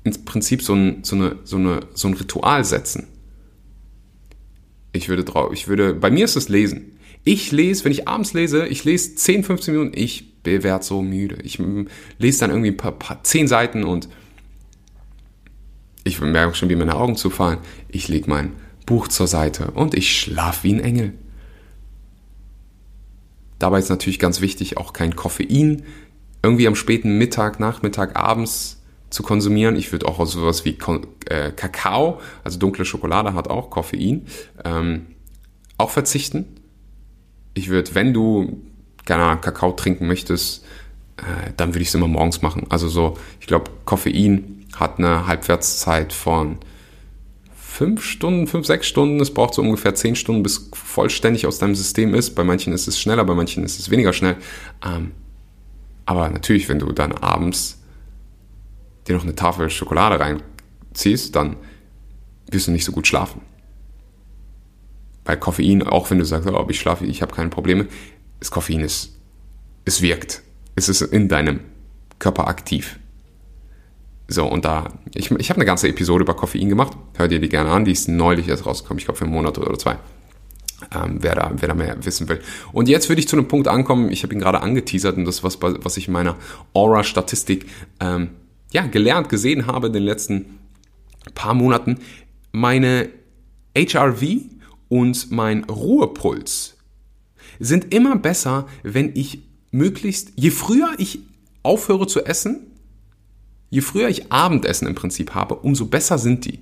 ins 0.02 0.24
Prinzip 0.24 0.62
so 0.62 0.74
ein, 0.74 1.04
so, 1.04 1.14
eine, 1.14 1.36
so, 1.44 1.56
eine, 1.56 1.80
so 1.94 2.08
ein 2.08 2.14
Ritual 2.14 2.64
setzen. 2.64 3.06
Ich 4.92 5.08
würde 5.08 5.24
drauf, 5.24 5.52
ich 5.52 5.68
würde, 5.68 5.94
bei 5.94 6.10
mir 6.10 6.24
ist 6.24 6.36
es 6.36 6.48
Lesen. 6.48 6.98
Ich 7.22 7.52
lese, 7.52 7.84
wenn 7.84 7.92
ich 7.92 8.08
abends 8.08 8.32
lese, 8.32 8.66
ich 8.66 8.84
lese 8.84 9.14
10, 9.14 9.44
15 9.44 9.74
Minuten, 9.74 9.92
ich 9.94 10.24
werde 10.42 10.84
so 10.84 11.02
müde. 11.02 11.38
Ich 11.42 11.58
lese 12.18 12.40
dann 12.40 12.50
irgendwie 12.50 12.70
ein 12.70 12.76
paar, 12.76 12.92
paar 12.92 13.22
10 13.22 13.46
Seiten 13.46 13.84
und 13.84 14.08
ich 16.02 16.20
merke 16.20 16.54
schon, 16.54 16.70
wie 16.70 16.76
meine 16.76 16.96
Augen 16.96 17.16
zufallen. 17.16 17.58
Ich 17.88 18.08
lege 18.08 18.28
mein 18.30 18.52
Buch 18.86 19.08
zur 19.08 19.26
Seite 19.26 19.70
und 19.72 19.94
ich 19.94 20.18
schlafe 20.18 20.64
wie 20.64 20.74
ein 20.74 20.80
Engel. 20.80 21.12
Dabei 23.58 23.78
ist 23.78 23.90
natürlich 23.90 24.18
ganz 24.18 24.40
wichtig, 24.40 24.78
auch 24.78 24.94
kein 24.94 25.14
Koffein 25.14 25.82
irgendwie 26.42 26.66
am 26.66 26.74
späten 26.74 27.18
Mittag, 27.18 27.60
Nachmittag, 27.60 28.16
abends 28.16 28.79
zu 29.10 29.22
konsumieren. 29.22 29.76
Ich 29.76 29.92
würde 29.92 30.06
auch 30.06 30.18
auf 30.18 30.30
sowas 30.30 30.64
wie 30.64 30.78
äh, 31.26 31.50
Kakao, 31.52 32.20
also 32.44 32.58
dunkle 32.58 32.84
Schokolade 32.84 33.34
hat 33.34 33.48
auch 33.48 33.70
Koffein, 33.70 34.26
ähm, 34.64 35.06
auch 35.76 35.90
verzichten. 35.90 36.46
Ich 37.54 37.68
würde, 37.68 37.94
wenn 37.94 38.14
du 38.14 38.62
keine 39.04 39.24
Ahnung, 39.24 39.40
Kakao 39.40 39.72
trinken 39.72 40.06
möchtest, 40.06 40.64
äh, 41.16 41.52
dann 41.56 41.70
würde 41.70 41.82
ich 41.82 41.88
es 41.88 41.94
immer 41.94 42.08
morgens 42.08 42.42
machen. 42.42 42.66
Also 42.68 42.88
so, 42.88 43.18
ich 43.40 43.46
glaube, 43.46 43.70
Koffein 43.84 44.64
hat 44.76 44.98
eine 44.98 45.26
Halbwertszeit 45.26 46.12
von 46.12 46.58
fünf 47.52 48.04
Stunden, 48.04 48.46
fünf, 48.46 48.66
sechs 48.66 48.86
Stunden. 48.86 49.20
Es 49.20 49.34
braucht 49.34 49.54
so 49.54 49.62
ungefähr 49.62 49.94
zehn 49.94 50.14
Stunden, 50.14 50.42
bis 50.42 50.70
vollständig 50.72 51.46
aus 51.46 51.58
deinem 51.58 51.74
System 51.74 52.14
ist. 52.14 52.34
Bei 52.34 52.44
manchen 52.44 52.72
ist 52.72 52.86
es 52.86 53.00
schneller, 53.00 53.24
bei 53.24 53.34
manchen 53.34 53.64
ist 53.64 53.78
es 53.80 53.90
weniger 53.90 54.12
schnell. 54.12 54.36
Ähm, 54.84 55.12
aber 56.06 56.28
natürlich, 56.28 56.68
wenn 56.68 56.78
du 56.78 56.92
dann 56.92 57.12
abends 57.12 57.79
dir 59.10 59.16
noch 59.16 59.24
eine 59.24 59.34
Tafel 59.34 59.70
Schokolade 59.70 60.18
reinziehst, 60.20 61.34
dann 61.36 61.56
wirst 62.50 62.66
du 62.66 62.72
nicht 62.72 62.84
so 62.84 62.92
gut 62.92 63.06
schlafen. 63.06 63.42
Bei 65.24 65.36
Koffein, 65.36 65.82
auch 65.82 66.10
wenn 66.10 66.18
du 66.18 66.24
sagst, 66.24 66.48
oh, 66.48 66.66
ich 66.68 66.80
schlafe, 66.80 67.04
ich 67.04 67.22
habe 67.22 67.34
keine 67.34 67.50
Probleme, 67.50 67.86
das 68.40 68.50
Koffein 68.50 68.80
ist, 68.80 69.16
es 69.84 70.02
wirkt. 70.02 70.42
Es 70.74 70.88
ist 70.88 71.02
in 71.02 71.28
deinem 71.28 71.60
körperaktiv. 72.18 72.98
So, 74.28 74.46
und 74.46 74.64
da, 74.64 74.92
ich, 75.14 75.30
ich 75.32 75.50
habe 75.50 75.58
eine 75.58 75.64
ganze 75.64 75.88
Episode 75.88 76.22
über 76.22 76.34
Koffein 76.34 76.68
gemacht. 76.68 76.96
Hört 77.16 77.32
ihr 77.32 77.40
die 77.40 77.48
gerne 77.48 77.70
an, 77.70 77.84
die 77.84 77.92
ist 77.92 78.08
neulich 78.08 78.48
erst 78.48 78.64
rausgekommen, 78.64 78.98
ich 78.98 79.04
glaube 79.04 79.18
für 79.18 79.24
einen 79.24 79.34
Monat 79.34 79.58
oder 79.58 79.76
zwei. 79.78 79.98
Ähm, 80.94 81.18
wer, 81.20 81.34
da, 81.34 81.52
wer 81.54 81.68
da 81.68 81.74
mehr 81.74 82.04
wissen 82.04 82.28
will. 82.28 82.40
Und 82.72 82.88
jetzt 82.88 83.08
würde 83.08 83.20
ich 83.20 83.28
zu 83.28 83.36
einem 83.36 83.48
Punkt 83.48 83.68
ankommen, 83.68 84.10
ich 84.10 84.22
habe 84.22 84.32
ihn 84.32 84.40
gerade 84.40 84.60
angeteasert 84.62 85.16
und 85.16 85.24
das, 85.26 85.44
was, 85.44 85.58
was 85.60 85.96
ich 85.96 86.06
in 86.06 86.12
meiner 86.12 86.36
Aura-Statistik 86.72 87.66
ähm, 88.00 88.30
ja, 88.72 88.86
gelernt, 88.86 89.28
gesehen 89.28 89.66
habe 89.66 89.88
in 89.88 89.92
den 89.92 90.02
letzten 90.02 90.58
paar 91.34 91.54
Monaten. 91.54 91.98
Meine 92.52 93.08
HRV 93.76 94.22
und 94.88 95.30
mein 95.30 95.64
Ruhepuls 95.64 96.76
sind 97.58 97.94
immer 97.94 98.16
besser, 98.16 98.66
wenn 98.82 99.14
ich 99.14 99.42
möglichst, 99.70 100.32
je 100.36 100.50
früher 100.50 100.94
ich 100.98 101.20
aufhöre 101.62 102.06
zu 102.06 102.24
essen, 102.24 102.66
je 103.68 103.80
früher 103.82 104.08
ich 104.08 104.32
Abendessen 104.32 104.88
im 104.88 104.94
Prinzip 104.94 105.34
habe, 105.34 105.56
umso 105.56 105.86
besser 105.86 106.18
sind 106.18 106.44
die. 106.44 106.60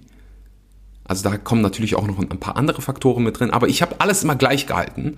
Also 1.04 1.28
da 1.28 1.38
kommen 1.38 1.62
natürlich 1.62 1.94
auch 1.94 2.06
noch 2.06 2.18
ein 2.18 2.28
paar 2.28 2.56
andere 2.56 2.82
Faktoren 2.82 3.24
mit 3.24 3.38
drin, 3.38 3.50
aber 3.50 3.68
ich 3.68 3.80
habe 3.80 4.00
alles 4.00 4.22
immer 4.22 4.36
gleich 4.36 4.66
gehalten. 4.66 5.16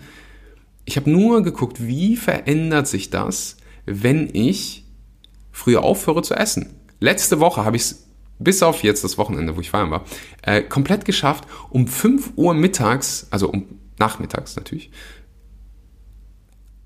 Ich 0.85 0.97
habe 0.97 1.11
nur 1.11 1.43
geguckt, 1.43 1.85
wie 1.85 2.17
verändert 2.17 2.87
sich 2.87 3.11
das, 3.11 3.57
wenn 3.87 4.29
ich 4.33 4.85
früher 5.51 5.83
aufhöre 5.83 6.23
zu 6.23 6.35
essen. 6.35 6.80
Letzte 7.01 7.41
Woche 7.41 7.65
habe 7.65 7.77
ich 7.77 7.83
es, 7.83 8.07
bis 8.39 8.63
auf 8.63 8.83
jetzt 8.83 9.03
das 9.05 9.19
Wochenende, 9.19 9.57
wo 9.57 9.61
ich 9.61 9.71
feiern 9.71 9.91
war, 9.91 10.05
äh, 10.43 10.63
komplett 10.63 11.05
geschafft, 11.05 11.45
um 11.71 11.87
5 11.87 12.33
Uhr 12.37 12.55
mittags, 12.55 13.27
also 13.31 13.51
um 13.51 13.67
nachmittags 13.99 14.57
natürlich, 14.57 14.91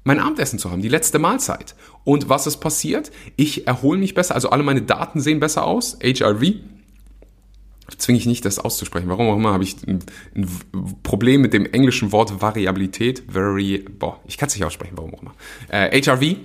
mein 0.05 0.21
Abendessen 0.21 0.59
zu 0.59 0.71
haben, 0.71 0.83
die 0.83 0.89
letzte 0.89 1.19
Mahlzeit. 1.19 1.75
Und 2.05 2.29
was 2.29 2.47
ist 2.47 2.59
passiert? 2.59 3.11
Ich 3.37 3.67
erhole 3.67 3.99
mich 3.99 4.15
besser, 4.15 4.35
also 4.35 4.51
alle 4.51 4.63
meine 4.63 4.83
Daten 4.83 5.21
sehen 5.21 5.41
besser 5.41 5.65
aus, 5.65 5.99
HRV. 6.03 6.61
Zwinge 7.99 8.19
ich 8.19 8.27
nicht, 8.27 8.45
das 8.45 8.59
auszusprechen. 8.59 9.09
Warum 9.09 9.29
auch 9.29 9.37
immer 9.37 9.53
habe 9.53 9.65
ich 9.65 9.77
ein, 9.87 10.01
ein 10.35 10.49
Problem 11.03 11.43
mit 11.43 11.53
dem 11.53 11.67
englischen 11.67 12.13
Wort 12.13 12.41
Variabilität. 12.41 13.25
Very, 13.29 13.85
boah, 13.99 14.21
ich 14.27 14.39
kann 14.39 14.49
es 14.49 14.55
nicht 14.55 14.65
aussprechen, 14.65 14.97
warum 14.97 15.15
auch 15.15 15.23
immer. 15.23 15.35
Äh, 15.69 16.01
HRV 16.03 16.37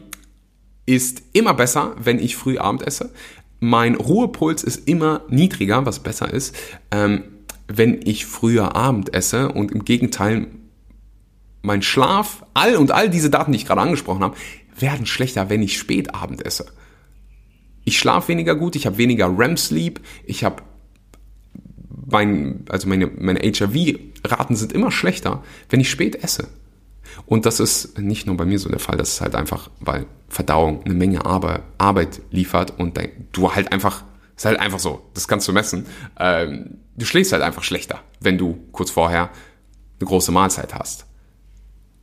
ist 0.85 1.21
immer 1.33 1.53
besser, 1.53 1.95
wenn 1.99 2.19
ich 2.19 2.35
früh 2.35 2.57
Abend 2.57 2.85
esse. 2.85 3.13
Mein 3.59 3.95
Ruhepuls 3.95 4.63
ist 4.63 4.87
immer 4.87 5.21
niedriger, 5.29 5.85
was 5.85 5.99
besser 5.99 6.33
ist, 6.33 6.55
ähm, 6.91 7.23
wenn 7.67 7.99
ich 8.03 8.25
früher 8.25 8.75
Abend 8.75 9.13
esse. 9.13 9.51
Und 9.51 9.71
im 9.71 9.85
Gegenteil, 9.85 10.47
mein 11.61 11.81
Schlaf, 11.81 12.45
all 12.53 12.75
und 12.77 12.91
all 12.91 13.09
diese 13.09 13.29
Daten, 13.29 13.51
die 13.51 13.57
ich 13.57 13.65
gerade 13.65 13.81
angesprochen 13.81 14.23
habe, 14.23 14.37
werden 14.77 15.05
schlechter, 15.05 15.49
wenn 15.49 15.61
ich 15.61 15.77
spät 15.77 16.15
Abend 16.15 16.45
esse. 16.45 16.67
Ich 17.83 17.97
schlafe 17.97 18.29
weniger 18.29 18.55
gut, 18.55 18.75
ich 18.75 18.85
habe 18.85 18.97
weniger 18.97 19.25
REM-Sleep, 19.37 19.99
ich 20.25 20.43
habe 20.43 20.63
mein, 22.11 22.65
also 22.69 22.87
meine, 22.87 23.07
meine 23.07 23.39
HRV-Raten 23.39 24.55
sind 24.55 24.73
immer 24.73 24.91
schlechter, 24.91 25.43
wenn 25.69 25.79
ich 25.79 25.89
spät 25.89 26.23
esse. 26.23 26.47
Und 27.25 27.45
das 27.45 27.59
ist 27.59 27.97
nicht 27.97 28.27
nur 28.27 28.37
bei 28.37 28.45
mir 28.45 28.59
so 28.59 28.69
der 28.69 28.79
Fall, 28.79 28.97
das 28.97 29.09
ist 29.09 29.21
halt 29.21 29.35
einfach, 29.35 29.69
weil 29.79 30.05
Verdauung 30.27 30.83
eine 30.83 30.93
Menge 30.93 31.25
Arbeit 31.25 32.21
liefert 32.31 32.79
und 32.79 32.99
du 33.31 33.53
halt 33.53 33.71
einfach, 33.71 34.03
ist 34.35 34.45
halt 34.45 34.59
einfach 34.59 34.79
so, 34.79 35.09
das 35.13 35.27
kannst 35.27 35.47
du 35.47 35.53
messen, 35.53 35.85
ähm, 36.19 36.79
du 36.95 37.05
schläfst 37.05 37.33
halt 37.33 37.43
einfach 37.43 37.63
schlechter, 37.63 38.01
wenn 38.19 38.37
du 38.37 38.59
kurz 38.71 38.91
vorher 38.91 39.29
eine 39.99 40.07
große 40.07 40.31
Mahlzeit 40.31 40.75
hast. 40.75 41.05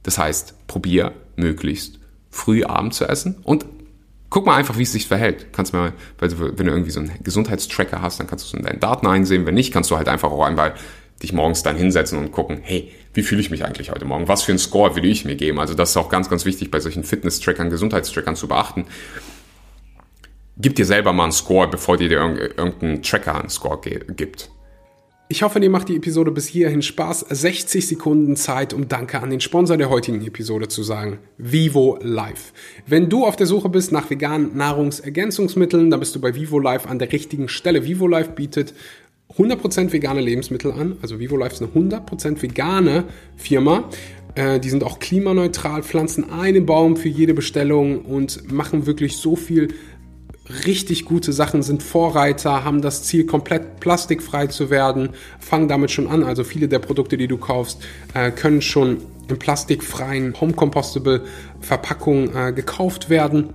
Das 0.03 0.19
heißt, 0.19 0.67
probier 0.67 1.13
möglichst 1.37 1.99
früh 2.31 2.65
Abend 2.65 2.95
zu 2.95 3.09
essen 3.09 3.37
und 3.43 3.67
guck 4.31 4.47
mal 4.47 4.57
einfach, 4.57 4.79
wie 4.79 4.83
es 4.83 4.93
sich 4.93 5.07
verhält. 5.07 5.53
Kannst 5.53 5.73
mal, 5.73 5.93
wenn 6.19 6.31
du 6.31 6.73
irgendwie 6.73 6.91
so 6.91 7.01
einen 7.01 7.13
Gesundheitstracker 7.23 8.03
hast, 8.03 8.21
dann 8.21 8.27
kannst 8.27 8.45
du 8.45 8.49
es 8.49 8.55
in 8.55 8.67
deinen 8.67 8.81
Daten 8.81 9.07
einsehen. 9.07 9.47
Wenn 9.47 9.55
nicht, 9.55 9.73
kannst 9.73 9.91
du 9.91 9.97
halt 9.97 10.09
einfach 10.09 10.31
auch 10.31 10.45
einmal 10.45 10.75
dich 11.23 11.33
morgens 11.33 11.63
dann 11.63 11.77
hinsetzen 11.77 12.19
und 12.19 12.33
gucken, 12.33 12.61
hey, 12.63 12.91
wie 13.15 13.23
fühle 13.23 13.41
ich 13.41 13.51
mich 13.51 13.65
eigentlich 13.65 13.91
heute 13.91 14.05
Morgen? 14.05 14.29
Was 14.29 14.43
für 14.43 14.53
einen 14.53 14.59
Score 14.59 14.95
will 14.97 15.05
ich 15.05 15.25
mir 15.25 15.37
geben? 15.37 15.59
Also 15.59 15.75
das 15.75 15.91
ist 15.91 15.97
auch 15.97 16.11
ganz, 16.11 16.29
ganz 16.29 16.45
wichtig 16.45 16.71
bei 16.71 16.81
solchen 16.81 17.05
Fitness-Trackern, 17.05 17.71
Gesundheitstrackern 17.71 18.37
zu 18.37 18.49
beachten. 18.49 18.85
Gib 20.59 20.75
dir 20.77 20.87
selber 20.87 21.13
mal 21.13 21.25
einen 21.25 21.33
Score, 21.33 21.69
bevor 21.69 21.97
dir 21.97 22.11
irgendein 22.11 23.03
Tracker 23.03 23.41
einen 23.41 23.51
Score 23.51 23.81
gibt. 23.81 24.51
Ich 25.29 25.43
hoffe, 25.43 25.59
dir 25.59 25.71
macht 25.71 25.89
die 25.89 25.97
Episode 25.97 26.31
bis 26.31 26.47
hierhin 26.47 26.83
Spaß. 26.83 27.27
60 27.29 27.89
Sekunden 27.89 28.37
Zeit, 28.37 28.73
um 28.73 28.87
Danke 28.87 29.21
an 29.21 29.31
den 29.31 29.41
Sponsor 29.41 29.77
der 29.77 29.91
heutigen 29.91 30.25
Episode 30.25 30.69
zu 30.69 30.85
sagen. 30.85 31.19
Vivo 31.37 31.99
Life. 32.01 32.53
Wenn 32.87 33.09
du 33.09 33.27
auf 33.27 33.35
der 33.35 33.49
Suche 33.49 33.69
bist 33.69 33.91
nach 33.91 34.09
veganen 34.09 34.57
Nahrungsergänzungsmitteln, 34.57 35.91
dann 35.91 35.99
bist 35.99 36.15
du 36.15 36.21
bei 36.21 36.37
Vivo 36.37 36.61
Life 36.61 36.89
an 36.89 37.01
der 37.01 37.11
richtigen 37.11 37.49
Stelle. 37.49 37.85
Vivo 37.85 38.07
Life 38.07 38.31
bietet 38.31 38.73
100% 39.35 39.93
vegane 39.93 40.21
Lebensmittel 40.21 40.73
an. 40.73 40.97
Also 41.03 41.19
Vivo 41.19 41.37
Life 41.37 41.55
ist 41.55 41.63
eine 41.63 41.71
100% 41.71 42.43
vegane 42.43 43.05
Firma. 43.37 43.85
Äh, 44.35 44.61
die 44.61 44.71
sind 44.71 44.85
auch 44.85 44.99
klimaneutral, 44.99 45.83
pflanzen 45.83 46.31
einen 46.31 46.67
Baum 46.67 46.97
für 46.97 47.09
jede 47.09 47.35
Bestellung 47.35 48.05
und 48.05 48.53
machen 48.53 48.87
wirklich 48.87 49.17
so 49.17 49.37
viel 49.37 49.69
richtig 50.65 51.05
gute 51.05 51.33
Sachen, 51.33 51.63
sind 51.63 51.83
Vorreiter, 51.83 52.65
haben 52.65 52.81
das 52.81 53.03
Ziel, 53.03 53.27
komplett 53.27 53.81
plastikfrei 53.81 54.47
zu 54.47 54.71
werden, 54.71 55.11
fangen 55.41 55.69
damit 55.69 55.91
schon 55.91 56.07
an. 56.07 56.23
Also 56.23 56.45
viele 56.45 56.69
der 56.69 56.79
Produkte, 56.79 57.17
die 57.17 57.27
du 57.27 57.37
kaufst, 57.37 57.83
äh, 58.15 58.31
können 58.31 58.63
schon 58.63 58.99
in 59.29 59.39
plastikfreien 59.39 60.41
Home 60.41 60.53
Compostable 60.53 61.23
Verpackungen 61.61 62.35
äh, 62.35 62.53
gekauft 62.53 63.11
werden. 63.11 63.55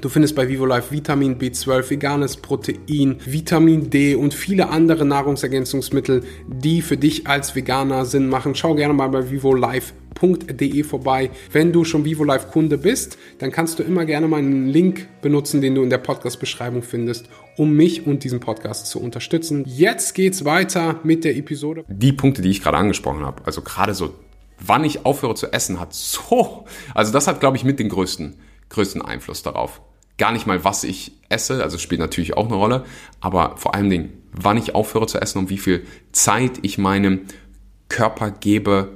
Du 0.00 0.08
findest 0.08 0.36
bei 0.36 0.48
VivoLife 0.48 0.92
Vitamin 0.92 1.38
B12, 1.38 1.90
veganes 1.90 2.36
Protein, 2.36 3.16
Vitamin 3.24 3.90
D 3.90 4.14
und 4.14 4.32
viele 4.32 4.68
andere 4.68 5.04
Nahrungsergänzungsmittel, 5.04 6.22
die 6.46 6.82
für 6.82 6.96
dich 6.96 7.26
als 7.26 7.56
Veganer 7.56 8.04
Sinn 8.04 8.28
machen. 8.28 8.54
Schau 8.54 8.76
gerne 8.76 8.94
mal 8.94 9.08
bei 9.08 9.28
vivolife.de 9.28 10.84
vorbei. 10.84 11.30
Wenn 11.50 11.72
du 11.72 11.84
schon 11.84 12.04
VivoLife 12.04 12.46
Kunde 12.46 12.78
bist, 12.78 13.18
dann 13.40 13.50
kannst 13.50 13.80
du 13.80 13.82
immer 13.82 14.04
gerne 14.04 14.28
meinen 14.28 14.68
Link 14.68 15.08
benutzen, 15.20 15.60
den 15.60 15.74
du 15.74 15.82
in 15.82 15.90
der 15.90 15.98
Podcast-Beschreibung 15.98 16.82
findest, 16.82 17.28
um 17.56 17.74
mich 17.74 18.06
und 18.06 18.22
diesen 18.22 18.38
Podcast 18.38 18.86
zu 18.86 19.00
unterstützen. 19.00 19.64
Jetzt 19.66 20.14
geht's 20.14 20.44
weiter 20.44 21.00
mit 21.02 21.24
der 21.24 21.36
Episode. 21.36 21.84
Die 21.88 22.12
Punkte, 22.12 22.40
die 22.40 22.50
ich 22.50 22.62
gerade 22.62 22.76
angesprochen 22.76 23.26
habe, 23.26 23.44
also 23.44 23.62
gerade 23.62 23.94
so, 23.94 24.14
wann 24.60 24.84
ich 24.84 25.04
aufhöre 25.04 25.34
zu 25.34 25.52
essen, 25.52 25.80
hat 25.80 25.92
so, 25.92 26.66
also 26.94 27.12
das 27.12 27.26
hat, 27.26 27.40
glaube 27.40 27.56
ich, 27.56 27.64
mit 27.64 27.80
den 27.80 27.88
größten 27.88 28.36
größten 28.68 29.02
Einfluss 29.02 29.42
darauf 29.42 29.80
gar 30.18 30.32
nicht 30.32 30.46
mal, 30.46 30.64
was 30.64 30.84
ich 30.84 31.12
esse, 31.28 31.62
also 31.62 31.78
spielt 31.78 32.00
natürlich 32.00 32.36
auch 32.36 32.46
eine 32.46 32.56
Rolle, 32.56 32.84
aber 33.20 33.56
vor 33.56 33.74
allen 33.74 33.88
Dingen, 33.88 34.12
wann 34.32 34.56
ich 34.56 34.74
aufhöre 34.74 35.06
zu 35.06 35.20
essen 35.20 35.38
und 35.38 35.50
wie 35.50 35.58
viel 35.58 35.86
Zeit 36.12 36.58
ich 36.62 36.76
meinem 36.76 37.22
Körper 37.88 38.30
gebe, 38.30 38.92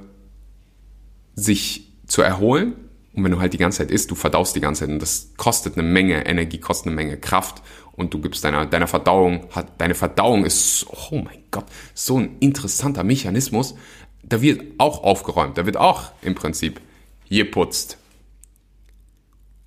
sich 1.35 1.91
zu 2.05 2.21
erholen. 2.21 2.73
Und 3.13 3.23
wenn 3.23 3.31
du 3.31 3.39
halt 3.39 3.53
die 3.53 3.57
ganze 3.57 3.79
Zeit 3.79 3.91
isst, 3.91 4.11
du 4.11 4.15
verdaust 4.15 4.55
die 4.55 4.59
ganze 4.59 4.81
Zeit. 4.81 4.89
Und 4.89 5.01
das 5.01 5.33
kostet 5.37 5.77
eine 5.77 5.87
Menge 5.87 6.25
Energie, 6.25 6.59
kostet 6.59 6.87
eine 6.87 6.95
Menge 6.95 7.17
Kraft. 7.17 7.61
Und 7.93 8.13
du 8.13 8.19
gibst 8.19 8.43
deiner, 8.43 8.65
deiner 8.65 8.87
Verdauung, 8.87 9.47
hat, 9.51 9.79
deine 9.79 9.93
Verdauung 9.93 10.45
ist, 10.45 10.85
oh 10.89 11.17
mein 11.17 11.43
Gott, 11.51 11.65
so 11.93 12.19
ein 12.19 12.37
interessanter 12.39 13.03
Mechanismus. 13.03 13.75
Da 14.23 14.41
wird 14.41 14.61
auch 14.79 15.03
aufgeräumt, 15.03 15.57
da 15.57 15.65
wird 15.65 15.77
auch 15.77 16.11
im 16.21 16.33
Prinzip 16.33 16.81
geputzt 17.29 17.97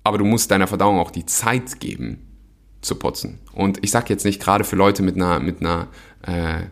aber 0.07 0.17
du 0.17 0.25
musst 0.25 0.51
deiner 0.51 0.67
Verdauung 0.67 0.99
auch 0.99 1.11
die 1.11 1.25
Zeit 1.25 1.79
geben 1.79 2.19
zu 2.81 2.95
putzen. 2.95 3.39
Und 3.53 3.79
ich 3.83 3.91
sage 3.91 4.07
jetzt 4.09 4.25
nicht 4.25 4.41
gerade 4.41 4.63
für 4.63 4.75
Leute 4.75 5.03
mit 5.03 5.15
einer, 5.15 5.39
mit 5.39 5.61
einer 5.61 5.87
äh, 6.23 6.63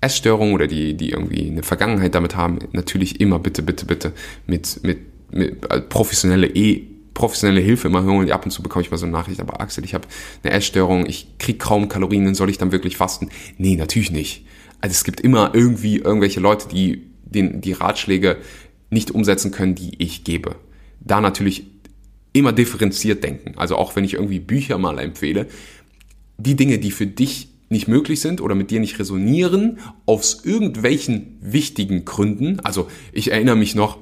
Essstörung 0.00 0.52
oder 0.52 0.66
die, 0.66 0.94
die 0.94 1.10
irgendwie 1.10 1.50
eine 1.50 1.62
Vergangenheit 1.62 2.14
damit 2.14 2.36
haben, 2.36 2.58
natürlich 2.72 3.20
immer 3.20 3.38
bitte, 3.38 3.62
bitte, 3.62 3.86
bitte 3.86 4.12
mit, 4.46 4.80
mit, 4.82 4.98
mit 5.32 5.70
äh, 5.70 5.80
professionelle 5.80 6.46
eh 6.46 6.94
professionelle 7.14 7.60
Hilfe 7.60 7.86
immer 7.86 8.02
hören 8.02 8.18
und 8.18 8.30
ab 8.32 8.44
und 8.44 8.50
zu 8.50 8.60
bekomme 8.60 8.82
ich 8.82 8.90
mal 8.90 8.96
so 8.96 9.06
eine 9.06 9.12
Nachricht, 9.12 9.40
aber 9.40 9.60
Axel, 9.60 9.84
ich 9.84 9.94
habe 9.94 10.08
eine 10.42 10.52
Essstörung, 10.52 11.06
ich 11.06 11.38
kriege 11.38 11.58
kaum 11.58 11.88
Kalorien, 11.88 12.34
soll 12.34 12.50
ich 12.50 12.58
dann 12.58 12.72
wirklich 12.72 12.96
fasten? 12.96 13.28
Nee, 13.56 13.76
natürlich 13.76 14.10
nicht. 14.10 14.44
Also 14.80 14.94
es 14.94 15.04
gibt 15.04 15.20
immer 15.20 15.52
irgendwie 15.54 15.98
irgendwelche 15.98 16.40
Leute, 16.40 16.66
die 16.68 17.08
den, 17.24 17.60
die 17.60 17.72
Ratschläge 17.72 18.38
nicht 18.90 19.12
umsetzen 19.12 19.52
können, 19.52 19.76
die 19.76 19.92
ich 19.98 20.24
gebe. 20.24 20.56
Da 21.00 21.20
natürlich 21.20 21.66
immer 22.34 22.52
differenziert 22.52 23.24
denken. 23.24 23.54
Also 23.56 23.76
auch 23.76 23.96
wenn 23.96 24.04
ich 24.04 24.14
irgendwie 24.14 24.40
Bücher 24.40 24.76
mal 24.76 24.98
empfehle, 24.98 25.46
die 26.36 26.56
Dinge, 26.56 26.78
die 26.78 26.90
für 26.90 27.06
dich 27.06 27.48
nicht 27.70 27.88
möglich 27.88 28.20
sind 28.20 28.42
oder 28.42 28.54
mit 28.54 28.70
dir 28.70 28.80
nicht 28.80 28.98
resonieren, 28.98 29.78
aus 30.04 30.44
irgendwelchen 30.44 31.38
wichtigen 31.40 32.04
Gründen. 32.04 32.60
Also 32.60 32.88
ich 33.12 33.30
erinnere 33.30 33.56
mich 33.56 33.74
noch, 33.74 33.98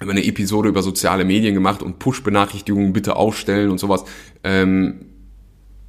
haben 0.00 0.10
eine 0.10 0.24
Episode 0.24 0.68
über 0.68 0.82
soziale 0.82 1.24
Medien 1.24 1.54
gemacht 1.54 1.82
und 1.82 1.98
Push-Benachrichtigungen 1.98 2.92
bitte 2.92 3.16
ausstellen 3.16 3.70
und 3.70 3.78
sowas. 3.78 4.04
Ähm, 4.42 5.11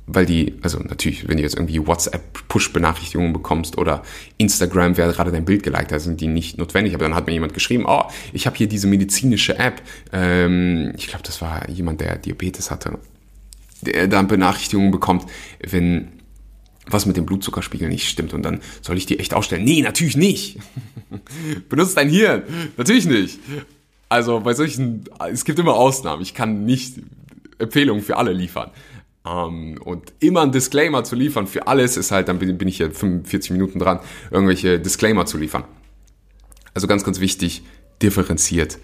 weil 0.05 0.25
die, 0.25 0.55
also 0.61 0.79
natürlich, 0.79 1.27
wenn 1.27 1.37
du 1.37 1.43
jetzt 1.43 1.55
irgendwie 1.55 1.85
WhatsApp-Push-Benachrichtigungen 1.85 3.31
bekommst 3.31 3.77
oder 3.77 4.03
Instagram, 4.37 4.97
wer 4.97 5.11
gerade 5.11 5.31
dein 5.31 5.45
Bild 5.45 5.63
geliked 5.63 5.91
hat, 5.91 6.01
sind 6.01 6.19
die 6.19 6.27
nicht 6.27 6.57
notwendig. 6.57 6.93
Aber 6.93 7.05
dann 7.05 7.15
hat 7.15 7.27
mir 7.27 7.33
jemand 7.33 7.53
geschrieben, 7.53 7.85
oh, 7.87 8.03
ich 8.33 8.45
habe 8.45 8.57
hier 8.57 8.67
diese 8.67 8.87
medizinische 8.87 9.57
App. 9.57 9.81
Ähm, 10.11 10.93
ich 10.97 11.07
glaube, 11.07 11.23
das 11.23 11.41
war 11.41 11.69
jemand, 11.69 12.01
der 12.01 12.17
Diabetes 12.17 12.69
hatte. 12.69 12.99
der 13.81 14.07
dann 14.07 14.27
Benachrichtigungen 14.27 14.91
bekommt, 14.91 15.25
wenn 15.61 16.09
was 16.85 17.05
mit 17.05 17.15
dem 17.15 17.25
Blutzuckerspiegel 17.25 17.87
nicht 17.87 18.09
stimmt 18.09 18.33
und 18.33 18.43
dann 18.43 18.59
soll 18.81 18.97
ich 18.97 19.05
die 19.05 19.19
echt 19.19 19.33
ausstellen. 19.33 19.63
Nee, 19.63 19.81
natürlich 19.81 20.17
nicht. 20.17 20.59
Benutzt 21.69 21.95
dein 21.95 22.09
Hirn. 22.09 22.43
Natürlich 22.75 23.05
nicht. 23.05 23.39
Also 24.09 24.41
bei 24.41 24.53
solchen, 24.53 25.05
es 25.31 25.45
gibt 25.45 25.59
immer 25.59 25.75
Ausnahmen. 25.75 26.21
Ich 26.21 26.33
kann 26.33 26.65
nicht 26.65 26.95
Empfehlungen 27.57 28.03
für 28.03 28.17
alle 28.17 28.33
liefern. 28.33 28.69
Um, 29.25 29.75
ähm, 29.75 29.81
und 29.81 30.11
immer 30.19 30.41
ein 30.41 30.51
Disclaimer 30.51 31.05
zu 31.05 31.15
liefern 31.15 31.47
für 31.47 31.67
alles 31.67 31.95
ist 31.95 32.11
halt, 32.11 32.27
dann 32.27 32.39
bin 32.39 32.67
ich 32.67 32.77
hier 32.77 32.91
45 32.91 33.51
Minuten 33.51 33.79
dran, 33.79 34.01
irgendwelche 34.31 34.81
Disclaimer 34.81 35.25
zu 35.25 35.37
liefern. 35.37 35.63
Also 36.73 36.87
ganz, 36.87 37.05
ganz 37.05 37.21
wichtig, 37.21 37.63
differenziert 38.01 38.79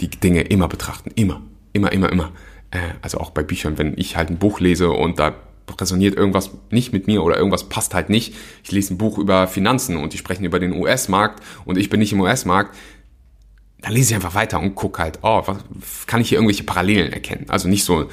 die 0.00 0.08
Dinge 0.08 0.42
immer 0.42 0.68
betrachten. 0.68 1.10
Immer. 1.14 1.42
Immer, 1.72 1.92
immer, 1.92 2.10
immer. 2.10 2.32
Äh, 2.70 2.78
also 3.02 3.18
auch 3.18 3.30
bei 3.30 3.42
Büchern, 3.42 3.78
wenn 3.78 3.94
ich 3.96 4.16
halt 4.16 4.30
ein 4.30 4.38
Buch 4.38 4.60
lese 4.60 4.90
und 4.90 5.18
da 5.18 5.34
resoniert 5.80 6.16
irgendwas 6.16 6.50
nicht 6.70 6.92
mit 6.92 7.06
mir 7.06 7.22
oder 7.22 7.36
irgendwas 7.36 7.68
passt 7.68 7.94
halt 7.94 8.08
nicht. 8.08 8.34
Ich 8.62 8.72
lese 8.72 8.94
ein 8.94 8.98
Buch 8.98 9.18
über 9.18 9.48
Finanzen 9.48 9.96
und 9.96 10.12
die 10.12 10.18
sprechen 10.18 10.44
über 10.44 10.58
den 10.58 10.72
US-Markt 10.72 11.42
und 11.64 11.76
ich 11.76 11.90
bin 11.90 12.00
nicht 12.00 12.12
im 12.12 12.20
US-Markt. 12.20 12.74
Dann 13.80 13.92
lese 13.92 14.10
ich 14.10 14.14
einfach 14.14 14.34
weiter 14.34 14.60
und 14.60 14.74
gucke 14.74 15.02
halt, 15.02 15.18
oh, 15.22 15.42
was, 15.44 15.58
kann 16.06 16.20
ich 16.20 16.30
hier 16.30 16.38
irgendwelche 16.38 16.64
Parallelen 16.64 17.12
erkennen? 17.12 17.46
Also 17.48 17.68
nicht 17.68 17.84
so, 17.84 18.08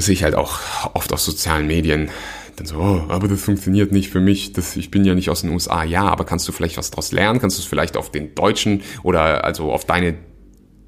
dass 0.00 0.08
ich 0.08 0.22
halt 0.22 0.34
auch 0.34 0.60
oft 0.94 1.12
aus 1.12 1.26
sozialen 1.26 1.66
Medien 1.66 2.08
dann 2.56 2.64
so, 2.64 2.76
oh, 2.78 3.04
aber 3.08 3.28
das 3.28 3.42
funktioniert 3.42 3.92
nicht 3.92 4.08
für 4.08 4.18
mich, 4.18 4.54
das, 4.54 4.74
ich 4.76 4.90
bin 4.90 5.04
ja 5.04 5.14
nicht 5.14 5.28
aus 5.28 5.42
den 5.42 5.50
USA. 5.50 5.84
Ja, 5.84 6.04
aber 6.04 6.24
kannst 6.24 6.48
du 6.48 6.52
vielleicht 6.52 6.78
was 6.78 6.90
daraus 6.90 7.12
lernen? 7.12 7.38
Kannst 7.38 7.58
du 7.58 7.60
es 7.60 7.66
vielleicht 7.66 7.98
auf 7.98 8.10
den 8.10 8.34
Deutschen 8.34 8.82
oder 9.02 9.44
also 9.44 9.70
auf 9.70 9.84
deine, 9.84 10.14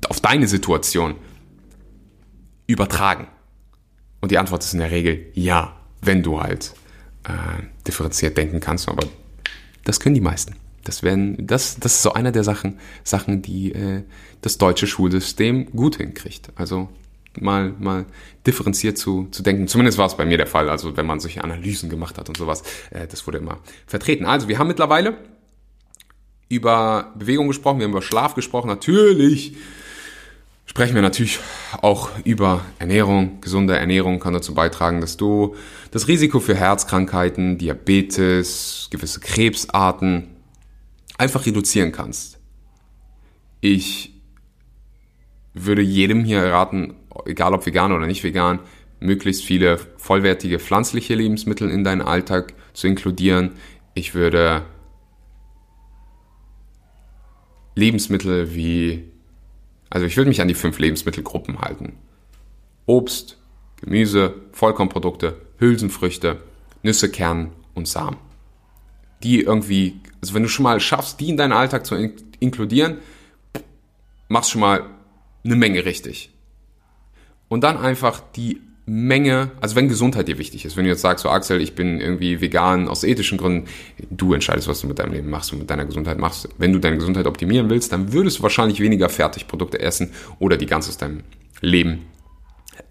auf 0.08 0.20
deine 0.20 0.48
Situation 0.48 1.16
übertragen? 2.66 3.26
Und 4.22 4.30
die 4.30 4.38
Antwort 4.38 4.64
ist 4.64 4.72
in 4.72 4.78
der 4.78 4.90
Regel 4.90 5.26
ja, 5.34 5.76
wenn 6.00 6.22
du 6.22 6.40
halt 6.40 6.72
äh, 7.24 7.62
differenziert 7.86 8.38
denken 8.38 8.60
kannst. 8.60 8.88
Aber 8.88 9.06
das 9.84 10.00
können 10.00 10.14
die 10.14 10.22
meisten. 10.22 10.56
Das, 10.84 11.02
werden, 11.02 11.46
das, 11.46 11.78
das 11.78 11.96
ist 11.96 12.02
so 12.02 12.14
einer 12.14 12.32
der 12.32 12.44
Sachen, 12.44 12.78
Sachen 13.04 13.42
die 13.42 13.72
äh, 13.72 14.04
das 14.40 14.56
deutsche 14.56 14.86
Schulsystem 14.86 15.70
gut 15.72 15.96
hinkriegt. 15.96 16.48
Also 16.54 16.88
mal, 17.41 17.74
mal 17.78 18.07
differenziert 18.47 18.99
zu, 18.99 19.28
zu 19.30 19.43
denken. 19.43 19.68
Zumindest 19.68 19.99
war 19.99 20.07
es 20.07 20.16
bei 20.16 20.24
mir 20.24 20.37
der 20.37 20.47
Fall. 20.47 20.68
Also 20.68 20.97
wenn 20.97 21.07
man 21.07 21.20
solche 21.20 21.43
Analysen 21.43 21.89
gemacht 21.91 22.18
hat 22.18 22.28
und 22.28 22.37
sowas, 22.37 22.62
äh, 22.91 23.07
das 23.07 23.26
wurde 23.26 23.39
immer 23.39 23.59
vertreten. 23.87 24.26
Also 24.26 24.49
wir 24.49 24.59
haben 24.59 24.68
mittlerweile 24.68 25.18
über 26.49 27.12
Bewegung 27.16 27.49
gesprochen, 27.49 27.78
wir 27.78 27.85
haben 27.85 27.93
über 27.93 28.03
Schlaf 28.03 28.35
gesprochen. 28.35 28.68
Natürlich 28.68 29.57
sprechen 30.66 30.95
wir 30.95 31.03
natürlich 31.03 31.39
auch 31.80 32.11
über 32.24 32.64
Ernährung. 32.78 33.41
Gesunde 33.41 33.76
Ernährung 33.76 34.20
kann 34.20 34.35
dazu 34.35 34.55
beitragen, 34.55 35.01
dass 35.01 35.16
du 35.16 35.57
das 35.91 36.09
Risiko 36.09 36.41
für 36.41 36.55
Herzkrankheiten, 36.55 37.59
Diabetes, 37.59 38.89
gewisse 38.91 39.20
Krebsarten 39.20 40.28
einfach 41.18 41.47
reduzieren 41.47 41.93
kannst. 41.93 42.39
Ich 43.61 44.12
würde 45.55 45.83
jedem 45.83 46.24
hier 46.24 46.43
raten, 46.43 46.95
egal 47.26 47.54
ob 47.54 47.64
vegan 47.66 47.92
oder 47.92 48.06
nicht 48.06 48.24
vegan, 48.24 48.60
möglichst 49.00 49.44
viele 49.44 49.78
vollwertige 49.96 50.58
pflanzliche 50.58 51.14
Lebensmittel 51.14 51.70
in 51.70 51.84
deinen 51.84 52.02
Alltag 52.02 52.54
zu 52.72 52.86
inkludieren. 52.86 53.52
Ich 53.94 54.14
würde 54.14 54.62
Lebensmittel 57.74 58.54
wie 58.54 59.12
also 59.92 60.06
ich 60.06 60.16
würde 60.16 60.30
mich 60.30 60.40
an 60.40 60.48
die 60.48 60.54
fünf 60.54 60.78
Lebensmittelgruppen 60.78 61.60
halten. 61.60 61.98
Obst, 62.86 63.36
Gemüse, 63.76 64.34
Vollkornprodukte, 64.52 65.36
Hülsenfrüchte, 65.58 66.40
Nüsse, 66.82 67.10
Kern 67.10 67.52
und 67.74 67.86
Samen. 67.86 68.16
Die 69.22 69.42
irgendwie, 69.42 70.00
also 70.22 70.32
wenn 70.32 70.44
du 70.44 70.48
schon 70.48 70.62
mal 70.62 70.80
schaffst, 70.80 71.20
die 71.20 71.28
in 71.28 71.36
deinen 71.36 71.52
Alltag 71.52 71.84
zu 71.84 71.94
inkludieren, 72.40 72.98
machst 74.28 74.50
schon 74.50 74.62
mal 74.62 74.88
eine 75.44 75.56
Menge 75.56 75.84
richtig. 75.84 76.32
Und 77.53 77.61
dann 77.64 77.76
einfach 77.76 78.22
die 78.34 78.62
Menge, 78.86 79.50
also 79.61 79.76
wenn 79.76 79.86
Gesundheit 79.86 80.26
dir 80.26 80.38
wichtig 80.38 80.64
ist, 80.64 80.78
wenn 80.78 80.84
du 80.84 80.90
jetzt 80.90 81.03
sagst, 81.03 81.22
so 81.22 81.28
Axel, 81.28 81.61
ich 81.61 81.74
bin 81.74 82.00
irgendwie 82.00 82.40
vegan 82.40 82.88
aus 82.88 83.05
ethischen 83.05 83.36
Gründen, 83.36 83.68
du 84.09 84.32
entscheidest, 84.32 84.68
was 84.68 84.80
du 84.80 84.86
mit 84.86 84.98
deinem 84.98 85.12
Leben 85.12 85.28
machst 85.28 85.53
und 85.53 85.59
mit 85.59 85.68
deiner 85.68 85.84
Gesundheit 85.84 86.16
machst. 86.16 86.48
Wenn 86.57 86.72
du 86.72 86.78
deine 86.78 86.96
Gesundheit 86.96 87.26
optimieren 87.26 87.68
willst, 87.68 87.92
dann 87.92 88.14
würdest 88.14 88.38
du 88.38 88.42
wahrscheinlich 88.42 88.80
weniger 88.80 89.11
Fertigprodukte 89.11 89.80
essen 89.80 90.12
oder 90.38 90.57
die 90.57 90.64
ganz 90.64 90.88
aus 90.88 90.96
deinem 90.96 91.24
Leben 91.61 92.07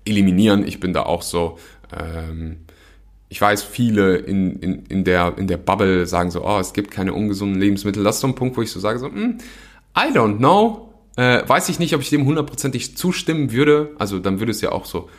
eliminieren. 0.06 0.68
Ich 0.68 0.80
bin 0.80 0.94
da 0.94 1.08
auch 1.08 1.24
so, 1.24 1.58
ähm, 1.92 2.58
ich 3.30 3.42
weiß, 3.42 3.64
viele 3.64 4.18
in, 4.18 4.60
in, 4.60 4.86
in, 4.86 5.04
der, 5.06 5.40
in 5.40 5.48
der 5.48 5.58
Bubble 5.58 6.06
sagen 6.06 6.30
so, 6.30 6.46
oh, 6.46 6.60
es 6.60 6.74
gibt 6.74 6.92
keine 6.92 7.16
ungesunden 7.16 7.60
Lebensmittel. 7.60 8.04
Das 8.04 8.18
ist 8.18 8.22
so 8.22 8.28
ein 8.28 8.36
Punkt, 8.36 8.58
wo 8.58 8.62
ich 8.62 8.70
so 8.70 8.80
sage, 8.80 9.00
so, 9.00 9.10
mm, 9.10 9.40
I 9.98 10.16
don't 10.16 10.38
know. 10.38 10.91
Äh, 11.16 11.48
weiß 11.48 11.70
ich 11.70 11.80
nicht, 11.80 11.94
ob 11.94 12.02
ich 12.02 12.10
dem 12.10 12.26
hundertprozentig 12.26 12.98
zustimmen 12.98 13.52
würde. 13.52 13.92
Also 14.00 14.20
dann 14.20 14.40
würde 14.40 14.52
es 14.52 14.62
ja 14.62 14.72
auch 14.72 14.86
so 14.86 15.10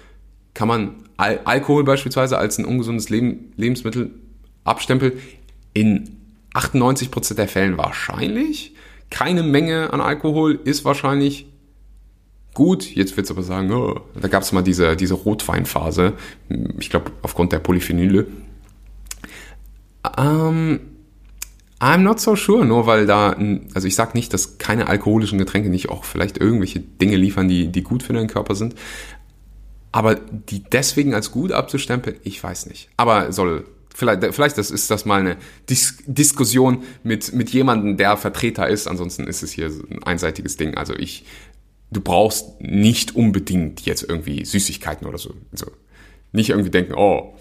kann 0.55 0.69
man 0.69 0.95
Al 1.17 1.41
Alkohol 1.45 1.85
beispielsweise 1.85 2.39
als 2.39 2.59
ein 2.59 2.65
ungesundes 2.65 3.09
Leben, 3.09 3.53
Lebensmittel 3.57 4.11
abstempeln? 4.65 5.13
In 5.73 6.17
98% 6.55 7.35
der 7.35 7.49
Fällen 7.49 7.79
wahrscheinlich. 7.79 8.75
Keine 9.11 9.43
Menge 9.43 9.93
an 9.93 10.01
Alkohol 10.01 10.61
ist 10.65 10.85
wahrscheinlich 10.85 11.47
gut. 12.55 12.85
Jetzt 12.85 13.17
wird 13.17 13.25
es 13.25 13.31
aber 13.31 13.43
sagen, 13.43 13.73
oh, 13.73 14.01
da 14.21 14.29
gab 14.29 14.43
es 14.43 14.53
mal 14.53 14.63
diese, 14.63 14.97
diese 14.97 15.15
Rotweinphase. 15.15 16.15
Ich 16.79 16.91
glaube, 16.91 17.13
aufgrund 17.23 17.53
der 17.53 17.59
Polyphenyle. 17.61 18.27
Ähm, 20.19 20.81
I'm 21.83 22.05
not 22.05 22.21
so 22.21 22.37
sure, 22.37 22.65
nur 22.65 22.87
weil 22.87 23.07
da, 23.07 23.37
also 23.75 23.89
ich 23.89 23.97
sage 23.97 24.13
nicht, 24.15 24.33
dass 24.33 24.59
keine 24.59 24.87
alkoholischen 24.87 25.37
Getränke 25.37 25.69
nicht 25.69 25.89
auch 25.89 26.05
vielleicht 26.05 26.39
irgendwelche 26.39 26.79
Dinge 26.79 27.17
liefern, 27.17 27.49
die, 27.49 27.73
die 27.73 27.83
gut 27.83 28.05
für 28.05 28.13
deinen 28.13 28.29
Körper 28.29 28.55
sind. 28.55 28.77
Aber 29.91 30.15
die 30.15 30.63
deswegen 30.63 31.13
als 31.13 31.33
gut 31.33 31.51
abzustempeln, 31.51 32.17
ich 32.23 32.41
weiß 32.41 32.67
nicht. 32.67 32.89
Aber 32.97 33.33
soll, 33.33 33.65
vielleicht, 33.93 34.33
vielleicht 34.33 34.59
das 34.59 34.71
ist 34.71 34.93
das 34.93 35.07
mal 35.07 35.19
eine 35.19 35.37
Dis 35.69 35.99
Diskussion 36.07 36.85
mit, 37.03 37.33
mit 37.33 37.51
jemandem, 37.51 37.97
der 37.97 38.17
Vertreter 38.17 38.69
ist. 38.69 38.87
Ansonsten 38.87 39.27
ist 39.27 39.43
es 39.43 39.51
hier 39.51 39.67
ein 39.67 40.05
einseitiges 40.05 40.57
Ding. 40.57 40.77
Also 40.77 40.95
ich, 40.95 41.25
du 41.91 42.01
brauchst 42.01 42.61
nicht 42.61 43.17
unbedingt 43.17 43.81
jetzt 43.81 44.09
irgendwie 44.09 44.45
Süßigkeiten 44.45 45.05
oder 45.05 45.19
so. 45.19 45.35
Also 45.51 45.67
nicht 46.31 46.51
irgendwie 46.51 46.71
denken, 46.71 46.95
oh, 46.95 47.35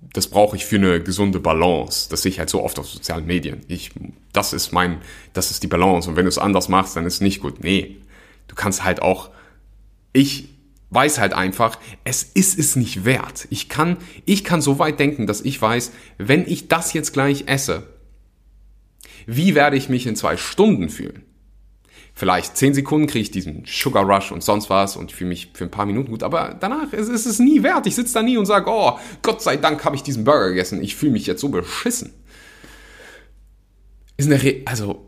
das 0.00 0.28
brauche 0.28 0.56
ich 0.56 0.64
für 0.64 0.76
eine 0.76 1.02
gesunde 1.02 1.40
Balance. 1.40 2.08
Das 2.08 2.22
sehe 2.22 2.30
ich 2.30 2.38
halt 2.38 2.50
so 2.50 2.62
oft 2.62 2.78
auf 2.78 2.88
sozialen 2.88 3.26
Medien. 3.26 3.60
Ich, 3.68 3.90
das 4.32 4.52
ist 4.52 4.72
mein, 4.72 4.98
das 5.32 5.50
ist 5.50 5.62
die 5.62 5.66
Balance. 5.66 6.08
Und 6.08 6.16
wenn 6.16 6.24
du 6.24 6.28
es 6.28 6.38
anders 6.38 6.68
machst, 6.68 6.96
dann 6.96 7.06
ist 7.06 7.14
es 7.14 7.20
nicht 7.20 7.40
gut. 7.40 7.62
Nee. 7.62 7.96
Du 8.46 8.54
kannst 8.54 8.84
halt 8.84 9.02
auch, 9.02 9.30
ich 10.12 10.48
weiß 10.90 11.18
halt 11.18 11.34
einfach, 11.34 11.78
es 12.04 12.22
ist 12.22 12.58
es 12.58 12.76
nicht 12.76 13.04
wert. 13.04 13.46
Ich 13.50 13.68
kann, 13.68 13.98
ich 14.24 14.44
kann 14.44 14.62
so 14.62 14.78
weit 14.78 14.98
denken, 14.98 15.26
dass 15.26 15.40
ich 15.40 15.60
weiß, 15.60 15.92
wenn 16.16 16.46
ich 16.46 16.68
das 16.68 16.92
jetzt 16.92 17.12
gleich 17.12 17.44
esse, 17.46 17.86
wie 19.26 19.54
werde 19.54 19.76
ich 19.76 19.88
mich 19.88 20.06
in 20.06 20.16
zwei 20.16 20.36
Stunden 20.36 20.88
fühlen? 20.88 21.22
Vielleicht 22.18 22.56
zehn 22.56 22.74
Sekunden 22.74 23.06
kriege 23.06 23.22
ich 23.22 23.30
diesen 23.30 23.62
Sugar 23.64 24.04
Rush 24.04 24.32
und 24.32 24.42
sonst 24.42 24.68
was 24.70 24.96
und 24.96 25.12
fühle 25.12 25.28
mich 25.28 25.52
für 25.54 25.62
ein 25.62 25.70
paar 25.70 25.86
Minuten 25.86 26.10
gut, 26.10 26.24
aber 26.24 26.56
danach 26.58 26.92
ist, 26.92 27.08
ist 27.08 27.26
es 27.26 27.38
nie 27.38 27.62
wert. 27.62 27.86
Ich 27.86 27.94
sitze 27.94 28.14
da 28.14 28.24
nie 28.24 28.36
und 28.36 28.44
sage, 28.44 28.68
oh, 28.68 28.98
Gott 29.22 29.40
sei 29.40 29.56
Dank 29.56 29.84
habe 29.84 29.94
ich 29.94 30.02
diesen 30.02 30.24
Burger 30.24 30.48
gegessen. 30.48 30.82
Ich 30.82 30.96
fühle 30.96 31.12
mich 31.12 31.28
jetzt 31.28 31.40
so 31.40 31.48
beschissen. 31.48 32.12
Ist 34.16 34.26
eine 34.26 34.42
Re 34.42 34.62
also 34.64 35.06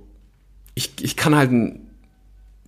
ich, 0.76 0.92
ich 1.00 1.16
kann 1.16 1.34
halt 1.34 1.50
ein 1.50 1.90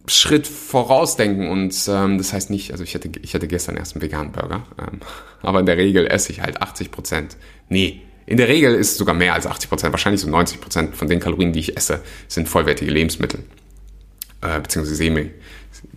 Schritt 0.08 0.48
vorausdenken 0.48 1.48
und 1.48 1.72
ähm, 1.86 2.18
das 2.18 2.32
heißt 2.32 2.50
nicht, 2.50 2.72
also 2.72 2.82
ich 2.82 2.96
hatte, 2.96 3.12
ich 3.22 3.34
hatte 3.34 3.46
gestern 3.46 3.76
erst 3.76 3.94
einen 3.94 4.02
veganen 4.02 4.32
Burger, 4.32 4.64
ähm, 4.76 4.98
aber 5.42 5.60
in 5.60 5.66
der 5.66 5.76
Regel 5.76 6.08
esse 6.08 6.32
ich 6.32 6.40
halt 6.40 6.60
80 6.60 6.90
Prozent. 6.90 7.36
Nee, 7.68 8.02
in 8.26 8.38
der 8.38 8.48
Regel 8.48 8.74
ist 8.74 8.90
es 8.90 8.98
sogar 8.98 9.14
mehr 9.14 9.34
als 9.34 9.46
80 9.46 9.68
Prozent, 9.68 9.92
wahrscheinlich 9.92 10.20
so 10.20 10.28
90 10.28 10.60
Prozent 10.60 10.96
von 10.96 11.06
den 11.06 11.20
Kalorien, 11.20 11.52
die 11.52 11.60
ich 11.60 11.76
esse, 11.76 12.02
sind 12.26 12.48
vollwertige 12.48 12.90
Lebensmittel, 12.90 13.44
äh, 14.42 14.60
beziehungsweise 14.60 14.96
semi. 14.96 15.30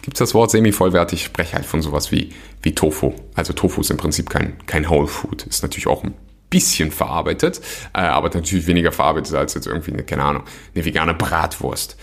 Gibt 0.01 0.15
es 0.15 0.19
das 0.19 0.33
Wort 0.33 0.51
semi-vollwertig? 0.51 1.19
Ich 1.19 1.25
spreche 1.25 1.55
halt 1.55 1.65
von 1.65 1.81
sowas 1.81 2.11
wie, 2.11 2.31
wie 2.61 2.73
Tofu. 2.73 3.13
Also 3.33 3.53
Tofu 3.53 3.81
ist 3.81 3.91
im 3.91 3.97
Prinzip 3.97 4.29
kein, 4.29 4.57
kein 4.65 4.89
Whole 4.89 5.07
Food, 5.07 5.43
ist 5.43 5.63
natürlich 5.63 5.87
auch 5.87 6.03
ein 6.03 6.13
bisschen 6.49 6.91
verarbeitet, 6.91 7.59
äh, 7.93 7.99
aber 7.99 8.29
natürlich 8.29 8.67
weniger 8.67 8.91
verarbeitet 8.91 9.35
als 9.35 9.53
jetzt 9.53 9.67
irgendwie 9.67 9.91
eine, 9.91 10.03
keine 10.03 10.23
Ahnung, 10.23 10.43
eine 10.73 10.85
vegane 10.85 11.13
Bratwurst. 11.13 11.97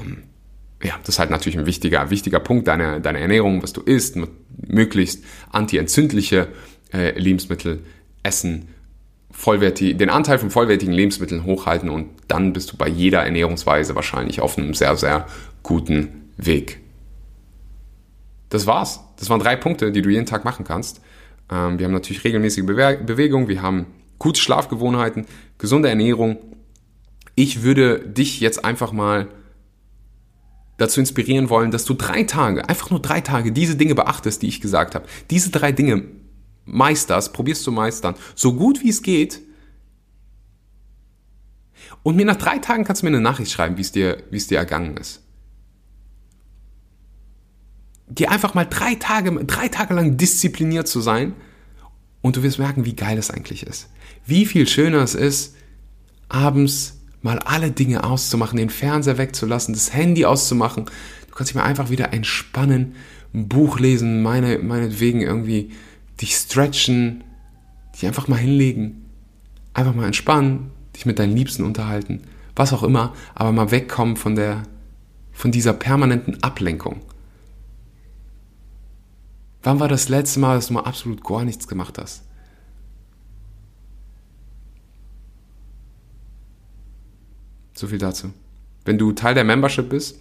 Ähm, 0.00 0.22
ja, 0.82 0.94
das 1.04 1.16
ist 1.16 1.18
halt 1.18 1.30
natürlich 1.30 1.58
ein 1.58 1.66
wichtiger, 1.66 2.08
wichtiger 2.10 2.40
Punkt 2.40 2.68
deiner, 2.68 3.00
deiner 3.00 3.18
Ernährung, 3.18 3.62
was 3.62 3.72
du 3.72 3.82
isst, 3.82 4.16
möglichst 4.66 5.24
antientzündliche 5.50 6.48
äh, 6.92 7.18
Lebensmittel 7.18 7.84
essen, 8.22 8.68
vollwertig, 9.30 9.96
den 9.96 10.10
Anteil 10.10 10.38
von 10.38 10.50
vollwertigen 10.50 10.94
Lebensmitteln 10.94 11.44
hochhalten 11.44 11.88
und 11.88 12.08
dann 12.28 12.52
bist 12.52 12.72
du 12.72 12.76
bei 12.76 12.88
jeder 12.88 13.22
Ernährungsweise 13.22 13.94
wahrscheinlich 13.94 14.40
auf 14.40 14.58
einem 14.58 14.74
sehr, 14.74 14.96
sehr 14.96 15.26
guten 15.62 16.30
Weg. 16.36 16.80
Das 18.48 18.66
war's. 18.66 19.00
Das 19.16 19.30
waren 19.30 19.40
drei 19.40 19.56
Punkte, 19.56 19.92
die 19.92 20.02
du 20.02 20.10
jeden 20.10 20.26
Tag 20.26 20.44
machen 20.44 20.64
kannst. 20.64 21.00
Ähm, 21.50 21.78
wir 21.78 21.86
haben 21.86 21.92
natürlich 21.92 22.24
regelmäßige 22.24 22.64
Bewe 22.64 22.98
Bewegung, 22.98 23.48
wir 23.48 23.62
haben 23.62 23.86
gute 24.18 24.40
Schlafgewohnheiten, 24.40 25.26
gesunde 25.58 25.88
Ernährung. 25.88 26.38
Ich 27.34 27.62
würde 27.62 28.00
dich 28.00 28.40
jetzt 28.40 28.64
einfach 28.64 28.92
mal 28.92 29.28
dazu 30.76 31.00
inspirieren 31.00 31.50
wollen, 31.50 31.70
dass 31.70 31.84
du 31.84 31.94
drei 31.94 32.24
Tage, 32.24 32.68
einfach 32.68 32.90
nur 32.90 33.00
drei 33.00 33.20
Tage, 33.20 33.52
diese 33.52 33.76
Dinge 33.76 33.94
beachtest, 33.94 34.42
die 34.42 34.48
ich 34.48 34.60
gesagt 34.60 34.94
habe. 34.94 35.06
Diese 35.30 35.50
drei 35.50 35.72
Dinge 35.72 36.04
meisterst, 36.64 37.32
probierst 37.32 37.62
zu 37.62 37.72
meistern, 37.72 38.14
so 38.34 38.54
gut 38.54 38.82
wie 38.82 38.88
es 38.88 39.02
geht. 39.02 39.40
Und 42.02 42.16
mir 42.16 42.24
nach 42.24 42.36
drei 42.36 42.58
Tagen 42.58 42.84
kannst 42.84 43.02
du 43.02 43.06
mir 43.06 43.10
eine 43.10 43.20
Nachricht 43.20 43.52
schreiben, 43.52 43.76
wie 43.76 43.82
es 43.82 43.92
dir, 43.92 44.22
wie 44.30 44.38
es 44.38 44.46
dir 44.46 44.58
ergangen 44.58 44.96
ist. 44.96 45.22
Dir 48.10 48.30
einfach 48.30 48.54
mal 48.54 48.66
drei 48.66 48.96
Tage, 48.96 49.32
drei 49.44 49.68
Tage 49.68 49.94
lang 49.94 50.16
diszipliniert 50.16 50.88
zu 50.88 51.00
sein 51.00 51.34
und 52.22 52.36
du 52.36 52.42
wirst 52.42 52.58
merken, 52.58 52.84
wie 52.84 52.94
geil 52.94 53.16
es 53.18 53.30
eigentlich 53.30 53.66
ist. 53.66 53.88
Wie 54.26 54.46
viel 54.46 54.66
schöner 54.66 54.98
es 54.98 55.14
ist, 55.14 55.54
abends 56.28 56.98
mal 57.22 57.38
alle 57.40 57.70
Dinge 57.70 58.04
auszumachen, 58.04 58.56
den 58.56 58.70
Fernseher 58.70 59.18
wegzulassen, 59.18 59.74
das 59.74 59.92
Handy 59.92 60.24
auszumachen. 60.24 60.86
Du 61.28 61.34
kannst 61.34 61.50
dich 61.50 61.56
mal 61.56 61.64
einfach 61.64 61.90
wieder 61.90 62.12
entspannen, 62.12 62.94
ein 63.32 63.48
Buch 63.48 63.78
lesen, 63.78 64.22
meine, 64.22 64.58
meinetwegen 64.58 65.20
irgendwie 65.20 65.70
dich 66.20 66.34
stretchen, 66.34 67.24
dich 67.94 68.06
einfach 68.06 68.28
mal 68.28 68.38
hinlegen, 68.38 69.06
einfach 69.72 69.94
mal 69.94 70.06
entspannen, 70.06 70.70
dich 70.96 71.06
mit 71.06 71.18
deinen 71.18 71.36
Liebsten 71.36 71.64
unterhalten, 71.64 72.22
was 72.56 72.72
auch 72.72 72.82
immer, 72.82 73.14
aber 73.34 73.52
mal 73.52 73.70
wegkommen 73.70 74.16
von 74.16 74.34
der, 74.34 74.64
von 75.32 75.52
dieser 75.52 75.72
permanenten 75.72 76.42
Ablenkung. 76.42 77.00
Wann 79.62 79.80
war 79.80 79.88
das 79.88 80.08
letzte 80.08 80.40
Mal, 80.40 80.56
dass 80.56 80.68
du 80.68 80.74
mal 80.74 80.84
absolut 80.84 81.22
gar 81.22 81.44
nichts 81.44 81.68
gemacht 81.68 81.98
hast? 81.98 82.22
So 87.74 87.86
viel 87.86 87.98
dazu. 87.98 88.32
Wenn 88.84 88.98
du 88.98 89.12
Teil 89.12 89.34
der 89.34 89.44
Membership 89.44 89.88
bist, 89.88 90.20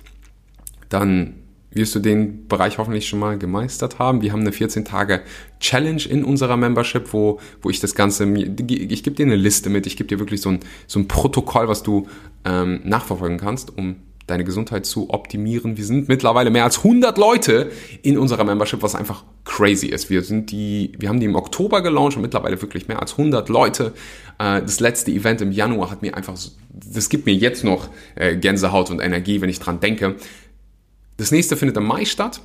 dann 0.89 1.35
wirst 1.71 1.93
du 1.93 1.99
den 1.99 2.47
Bereich 2.47 2.77
hoffentlich 2.77 3.07
schon 3.07 3.19
mal 3.19 3.37
gemeistert 3.37 3.99
haben. 3.99 4.21
Wir 4.21 4.31
haben 4.31 4.41
eine 4.41 4.51
14 4.51 4.85
Tage 4.85 5.21
Challenge 5.59 6.01
in 6.03 6.23
unserer 6.23 6.57
Membership, 6.57 7.13
wo, 7.13 7.39
wo 7.61 7.69
ich 7.69 7.79
das 7.79 7.95
Ganze, 7.95 8.25
ich 8.33 9.03
gebe 9.03 9.11
dir 9.11 9.25
eine 9.25 9.35
Liste 9.35 9.69
mit, 9.69 9.85
ich 9.85 9.95
gebe 9.95 10.07
dir 10.07 10.19
wirklich 10.19 10.41
so 10.41 10.49
ein, 10.49 10.59
so 10.87 10.99
ein 10.99 11.07
Protokoll, 11.07 11.67
was 11.67 11.83
du 11.83 12.07
ähm, 12.43 12.81
nachverfolgen 12.83 13.37
kannst, 13.37 13.77
um 13.77 13.97
deine 14.29 14.43
Gesundheit 14.43 14.85
zu 14.85 15.09
optimieren. 15.09 15.77
Wir 15.77 15.85
sind 15.85 16.07
mittlerweile 16.07 16.49
mehr 16.49 16.63
als 16.63 16.77
100 16.79 17.17
Leute 17.17 17.71
in 18.01 18.17
unserer 18.17 18.43
Membership, 18.43 18.81
was 18.81 18.95
einfach 18.95 19.23
crazy 19.45 19.87
ist. 19.87 20.09
Wir 20.09 20.23
sind 20.23 20.51
die, 20.51 20.91
wir 20.97 21.09
haben 21.09 21.19
die 21.19 21.25
im 21.25 21.35
Oktober 21.35 21.81
gelauncht 21.81 22.15
und 22.15 22.21
mittlerweile 22.21 22.61
wirklich 22.61 22.87
mehr 22.87 23.01
als 23.01 23.13
100 23.13 23.49
Leute. 23.49 23.93
Äh, 24.37 24.61
das 24.61 24.79
letzte 24.79 25.11
Event 25.11 25.41
im 25.41 25.51
Januar 25.51 25.91
hat 25.91 26.01
mir 26.01 26.15
einfach, 26.15 26.37
das 26.69 27.09
gibt 27.09 27.25
mir 27.25 27.33
jetzt 27.33 27.63
noch 27.63 27.89
äh, 28.15 28.35
Gänsehaut 28.35 28.89
und 28.91 28.99
Energie, 28.99 29.41
wenn 29.41 29.49
ich 29.49 29.59
dran 29.59 29.79
denke. 29.79 30.15
Das 31.17 31.31
nächste 31.31 31.57
findet 31.57 31.77
im 31.77 31.85
Mai 31.85 32.05
statt. 32.05 32.41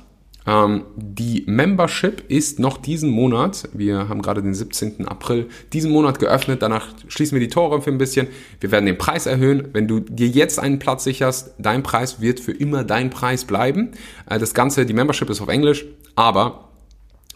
Ähm, 0.47 0.85
die 0.95 1.43
Membership 1.47 2.23
ist 2.29 2.59
noch 2.59 2.77
diesen 2.77 3.09
Monat, 3.09 3.69
wir 3.73 4.09
haben 4.09 4.21
gerade 4.21 4.41
den 4.41 4.53
17. 4.53 5.07
April, 5.07 5.47
diesen 5.73 5.91
Monat 5.91 6.19
geöffnet. 6.19 6.61
Danach 6.61 6.87
schließen 7.07 7.35
wir 7.35 7.39
die 7.39 7.51
Tore 7.51 7.81
für 7.81 7.91
ein 7.91 7.97
bisschen. 7.97 8.27
Wir 8.59 8.71
werden 8.71 8.85
den 8.85 8.97
Preis 8.97 9.25
erhöhen. 9.25 9.69
Wenn 9.73 9.87
du 9.87 9.99
dir 9.99 10.27
jetzt 10.27 10.59
einen 10.59 10.79
Platz 10.79 11.03
sicherst, 11.03 11.55
dein 11.57 11.83
Preis 11.83 12.21
wird 12.21 12.39
für 12.39 12.51
immer 12.51 12.83
dein 12.83 13.09
Preis 13.09 13.45
bleiben. 13.45 13.91
Äh, 14.29 14.39
das 14.39 14.53
Ganze, 14.53 14.85
die 14.85 14.93
Membership 14.93 15.29
ist 15.29 15.41
auf 15.41 15.49
Englisch, 15.49 15.85
aber 16.15 16.69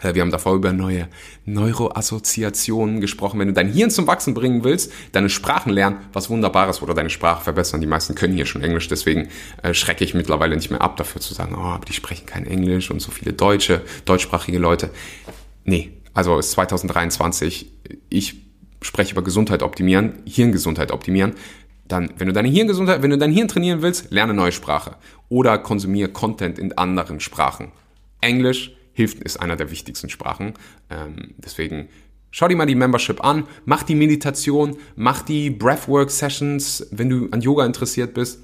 wir 0.01 0.21
haben 0.21 0.31
davor 0.31 0.55
über 0.55 0.71
neue 0.71 1.07
Neuroassoziationen 1.45 3.01
gesprochen. 3.01 3.39
Wenn 3.39 3.49
du 3.49 3.53
dein 3.53 3.71
Hirn 3.71 3.91
zum 3.91 4.07
Wachsen 4.07 4.33
bringen 4.33 4.63
willst, 4.63 4.91
deine 5.11 5.29
Sprachen 5.29 5.71
lernen, 5.71 5.97
was 6.13 6.29
Wunderbares 6.29 6.81
oder 6.81 6.93
deine 6.93 7.09
Sprache 7.09 7.43
verbessern. 7.43 7.81
Die 7.81 7.87
meisten 7.87 8.15
können 8.15 8.33
hier 8.33 8.45
schon 8.45 8.61
Englisch, 8.61 8.87
deswegen 8.87 9.27
äh, 9.61 9.73
schrecke 9.73 10.03
ich 10.03 10.13
mittlerweile 10.13 10.55
nicht 10.55 10.71
mehr 10.71 10.81
ab, 10.81 10.97
dafür 10.97 11.21
zu 11.21 11.33
sagen, 11.33 11.55
oh, 11.55 11.61
aber 11.61 11.85
die 11.85 11.93
sprechen 11.93 12.25
kein 12.25 12.45
Englisch 12.45 12.91
und 12.91 13.01
so 13.01 13.11
viele 13.11 13.33
Deutsche, 13.33 13.81
deutschsprachige 14.05 14.59
Leute. 14.59 14.89
Nee, 15.65 15.91
also 16.13 16.39
ist 16.39 16.51
2023. 16.51 17.71
Ich 18.09 18.35
spreche 18.81 19.11
über 19.11 19.23
Gesundheit 19.23 19.63
optimieren, 19.63 20.19
Hirngesundheit 20.25 20.91
optimieren. 20.91 21.33
Dann, 21.87 22.11
wenn 22.17 22.27
du 22.27 22.33
deine 22.33 22.49
Hirngesundheit, 22.49 23.01
wenn 23.01 23.09
du 23.09 23.17
dein 23.17 23.31
Hirn 23.31 23.47
trainieren 23.47 23.81
willst, 23.81 24.11
lerne 24.11 24.33
neue 24.33 24.51
Sprache 24.51 24.95
oder 25.27 25.57
konsumiere 25.57 26.09
Content 26.09 26.59
in 26.59 26.77
anderen 26.77 27.19
Sprachen. 27.19 27.71
Englisch, 28.21 28.75
hilft, 28.99 29.19
ist 29.19 29.37
einer 29.37 29.55
der 29.55 29.71
wichtigsten 29.71 30.09
Sprachen. 30.09 30.55
Ähm, 30.89 31.35
deswegen 31.37 31.87
schau 32.31 32.49
dir 32.49 32.57
mal 32.57 32.65
die 32.65 32.75
Membership 32.75 33.23
an, 33.23 33.47
mach 33.63 33.83
die 33.83 33.95
Meditation, 33.95 34.75
mach 34.97 35.21
die 35.21 35.49
Breathwork-Sessions, 35.49 36.87
wenn 36.91 37.09
du 37.09 37.29
an 37.31 37.39
Yoga 37.39 37.65
interessiert 37.65 38.13
bist. 38.13 38.43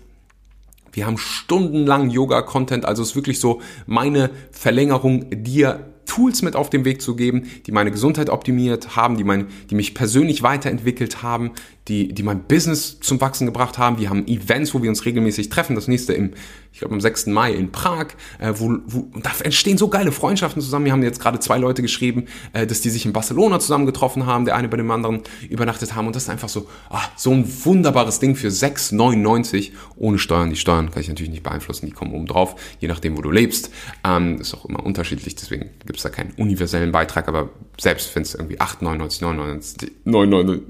Wir 0.93 1.05
haben 1.05 1.17
stundenlang 1.17 2.09
Yoga-Content, 2.09 2.85
also 2.85 3.03
es 3.03 3.09
ist 3.09 3.15
wirklich 3.17 3.41
so 3.41 3.61
meine 3.85 4.29
Verlängerung, 4.51 5.25
dir 5.29 5.91
Tools 6.05 6.41
mit 6.41 6.55
auf 6.55 6.69
den 6.69 6.85
Weg 6.85 7.01
zu 7.01 7.17
geben, 7.17 7.49
die 7.65 7.73
meine 7.73 7.91
Gesundheit 7.91 8.29
optimiert 8.29 8.95
haben, 8.95 9.17
die, 9.17 9.25
mein, 9.25 9.47
die 9.69 9.75
mich 9.75 9.93
persönlich 9.93 10.41
weiterentwickelt 10.41 11.21
haben, 11.21 11.51
die, 11.87 12.13
die 12.13 12.23
mein 12.23 12.43
Business 12.43 12.99
zum 12.99 13.21
Wachsen 13.21 13.45
gebracht 13.45 13.77
haben. 13.77 13.99
Wir 13.99 14.09
haben 14.09 14.27
Events, 14.27 14.73
wo 14.73 14.81
wir 14.81 14.89
uns 14.89 15.05
regelmäßig 15.05 15.49
treffen. 15.49 15.75
Das 15.75 15.87
nächste 15.87 16.13
im, 16.13 16.31
ich 16.73 16.79
glaube, 16.79 16.95
am 16.95 17.01
6. 17.01 17.27
Mai 17.27 17.53
in 17.53 17.71
Prag. 17.71 18.07
Äh, 18.39 18.53
wo, 18.55 18.77
wo, 18.87 19.07
und 19.13 19.23
da 19.23 19.31
entstehen 19.43 19.77
so 19.77 19.87
geile 19.87 20.11
Freundschaften 20.11 20.61
zusammen. 20.63 20.85
Wir 20.85 20.93
haben 20.93 21.03
jetzt 21.03 21.19
gerade 21.19 21.39
zwei 21.39 21.59
Leute 21.59 21.83
geschrieben, 21.83 22.25
äh, 22.53 22.65
dass 22.65 22.81
die 22.81 22.89
sich 22.89 23.05
in 23.05 23.13
Barcelona 23.13 23.59
zusammen 23.59 23.85
getroffen 23.85 24.25
haben, 24.25 24.45
der 24.45 24.55
eine 24.55 24.67
bei 24.67 24.77
dem 24.77 24.89
anderen 24.89 25.21
übernachtet 25.47 25.93
haben. 25.93 26.07
Und 26.07 26.15
das 26.15 26.23
ist 26.23 26.29
einfach 26.29 26.49
so, 26.49 26.67
ah, 26.89 27.03
so 27.15 27.31
ein 27.31 27.45
wunderbares 27.65 28.19
Ding 28.19 28.35
für 28.35 28.47
6,99 28.47 29.71
ohne 29.95 30.17
Steuern. 30.17 30.49
Die 30.49 30.55
Steuern 30.55 30.89
kann 30.89 31.01
ich 31.01 31.07
natürlich 31.07 31.31
nicht 31.31 31.43
beeinflussen, 31.43 31.85
die 31.85 31.91
kommen 31.91 32.13
oben 32.13 32.25
drauf, 32.25 32.55
je 32.79 32.87
nachdem, 32.87 33.15
wo 33.15 33.21
du 33.21 33.29
lebst. 33.29 33.69
Ähm, 34.03 34.41
ist 34.41 34.55
auch 34.55 34.65
immer 34.65 34.83
unterschiedlich, 34.83 35.35
deswegen 35.35 35.69
gibt 35.85 35.97
es 35.97 36.03
da 36.03 36.09
keinen 36.09 36.31
universellen 36.31 36.91
Beitrag, 36.91 37.27
aber 37.27 37.49
selbst 37.79 38.15
wenn 38.15 38.23
es 38.23 38.33
irgendwie 38.33 38.59
8,99, 38.59 39.21
99, 39.21 39.91
99, 40.05 40.61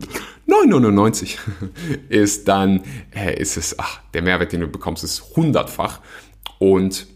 9,99 0.48 1.38
ist, 2.10 2.48
dann 2.48 2.84
äh, 3.16 3.40
ist 3.40 3.58
es, 3.58 3.78
ach, 3.80 4.02
der 4.14 4.22
Mehrwert, 4.22 4.52
den 4.52 4.62
du 4.62 4.68
bekommst, 4.68 5.04
ist 5.04 5.36
hundertfach. 5.36 6.02
Und 6.60 7.08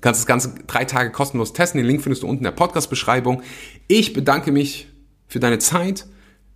kannst 0.00 0.20
das 0.20 0.26
Ganze 0.26 0.54
drei 0.66 0.84
Tage 0.84 1.10
kostenlos 1.10 1.52
testen. 1.52 1.78
Den 1.78 1.86
Link 1.86 2.02
findest 2.02 2.22
du 2.22 2.26
unten 2.26 2.40
in 2.40 2.44
der 2.44 2.52
Podcast-Beschreibung. 2.52 3.42
Ich 3.88 4.12
bedanke 4.12 4.52
mich 4.52 4.88
für 5.26 5.40
deine 5.40 5.58
Zeit 5.58 6.06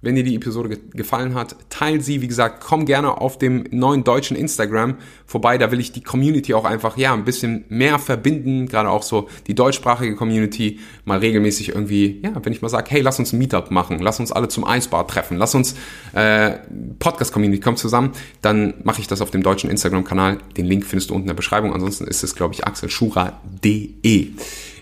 wenn 0.02 0.14
dir 0.14 0.24
die 0.24 0.34
Episode 0.34 0.78
gefallen 0.92 1.34
hat, 1.34 1.56
teil 1.68 2.00
sie. 2.00 2.22
Wie 2.22 2.28
gesagt, 2.28 2.64
komm 2.64 2.86
gerne 2.86 3.20
auf 3.20 3.36
dem 3.36 3.64
neuen 3.70 4.02
deutschen 4.02 4.36
Instagram 4.36 4.96
vorbei. 5.26 5.58
Da 5.58 5.70
will 5.70 5.80
ich 5.80 5.92
die 5.92 6.02
Community 6.02 6.54
auch 6.54 6.64
einfach, 6.64 6.96
ja, 6.96 7.12
ein 7.12 7.24
bisschen 7.24 7.64
mehr 7.68 7.98
verbinden. 7.98 8.66
Gerade 8.66 8.88
auch 8.88 9.02
so 9.02 9.28
die 9.46 9.54
deutschsprachige 9.54 10.16
Community 10.16 10.80
mal 11.04 11.18
regelmäßig 11.18 11.70
irgendwie, 11.70 12.20
ja, 12.22 12.32
wenn 12.42 12.52
ich 12.52 12.62
mal 12.62 12.68
sage, 12.70 12.90
hey, 12.90 13.02
lass 13.02 13.18
uns 13.18 13.32
ein 13.32 13.38
Meetup 13.38 13.70
machen. 13.70 13.98
Lass 13.98 14.20
uns 14.20 14.32
alle 14.32 14.48
zum 14.48 14.64
Eisbar 14.64 15.06
treffen. 15.06 15.36
Lass 15.36 15.54
uns, 15.54 15.74
äh, 16.14 16.58
Podcast-Community 16.98 17.60
kommt 17.60 17.78
zusammen. 17.78 18.12
Dann 18.40 18.74
mache 18.84 19.00
ich 19.00 19.06
das 19.06 19.20
auf 19.20 19.30
dem 19.30 19.42
deutschen 19.42 19.68
Instagram-Kanal. 19.68 20.38
Den 20.56 20.64
Link 20.64 20.86
findest 20.86 21.10
du 21.10 21.14
unten 21.14 21.24
in 21.24 21.28
der 21.28 21.34
Beschreibung. 21.34 21.74
Ansonsten 21.74 22.06
ist 22.06 22.24
es, 22.24 22.34
glaube 22.34 22.54
ich, 22.54 22.66
axelschura.de. 22.66 24.30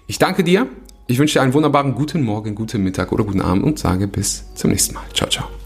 Ich 0.06 0.18
danke 0.18 0.44
dir 0.44 0.68
ich 1.08 1.18
wünsche 1.18 1.38
dir 1.38 1.42
einen 1.42 1.54
wunderbaren 1.54 1.94
guten 1.94 2.22
Morgen, 2.22 2.54
guten 2.54 2.84
Mittag 2.84 3.10
oder 3.12 3.24
guten 3.24 3.40
Abend 3.40 3.64
und 3.64 3.78
sage 3.78 4.06
bis 4.06 4.44
zum 4.54 4.70
nächsten 4.70 4.94
Mal. 4.94 5.04
Ciao, 5.14 5.28
ciao. 5.28 5.57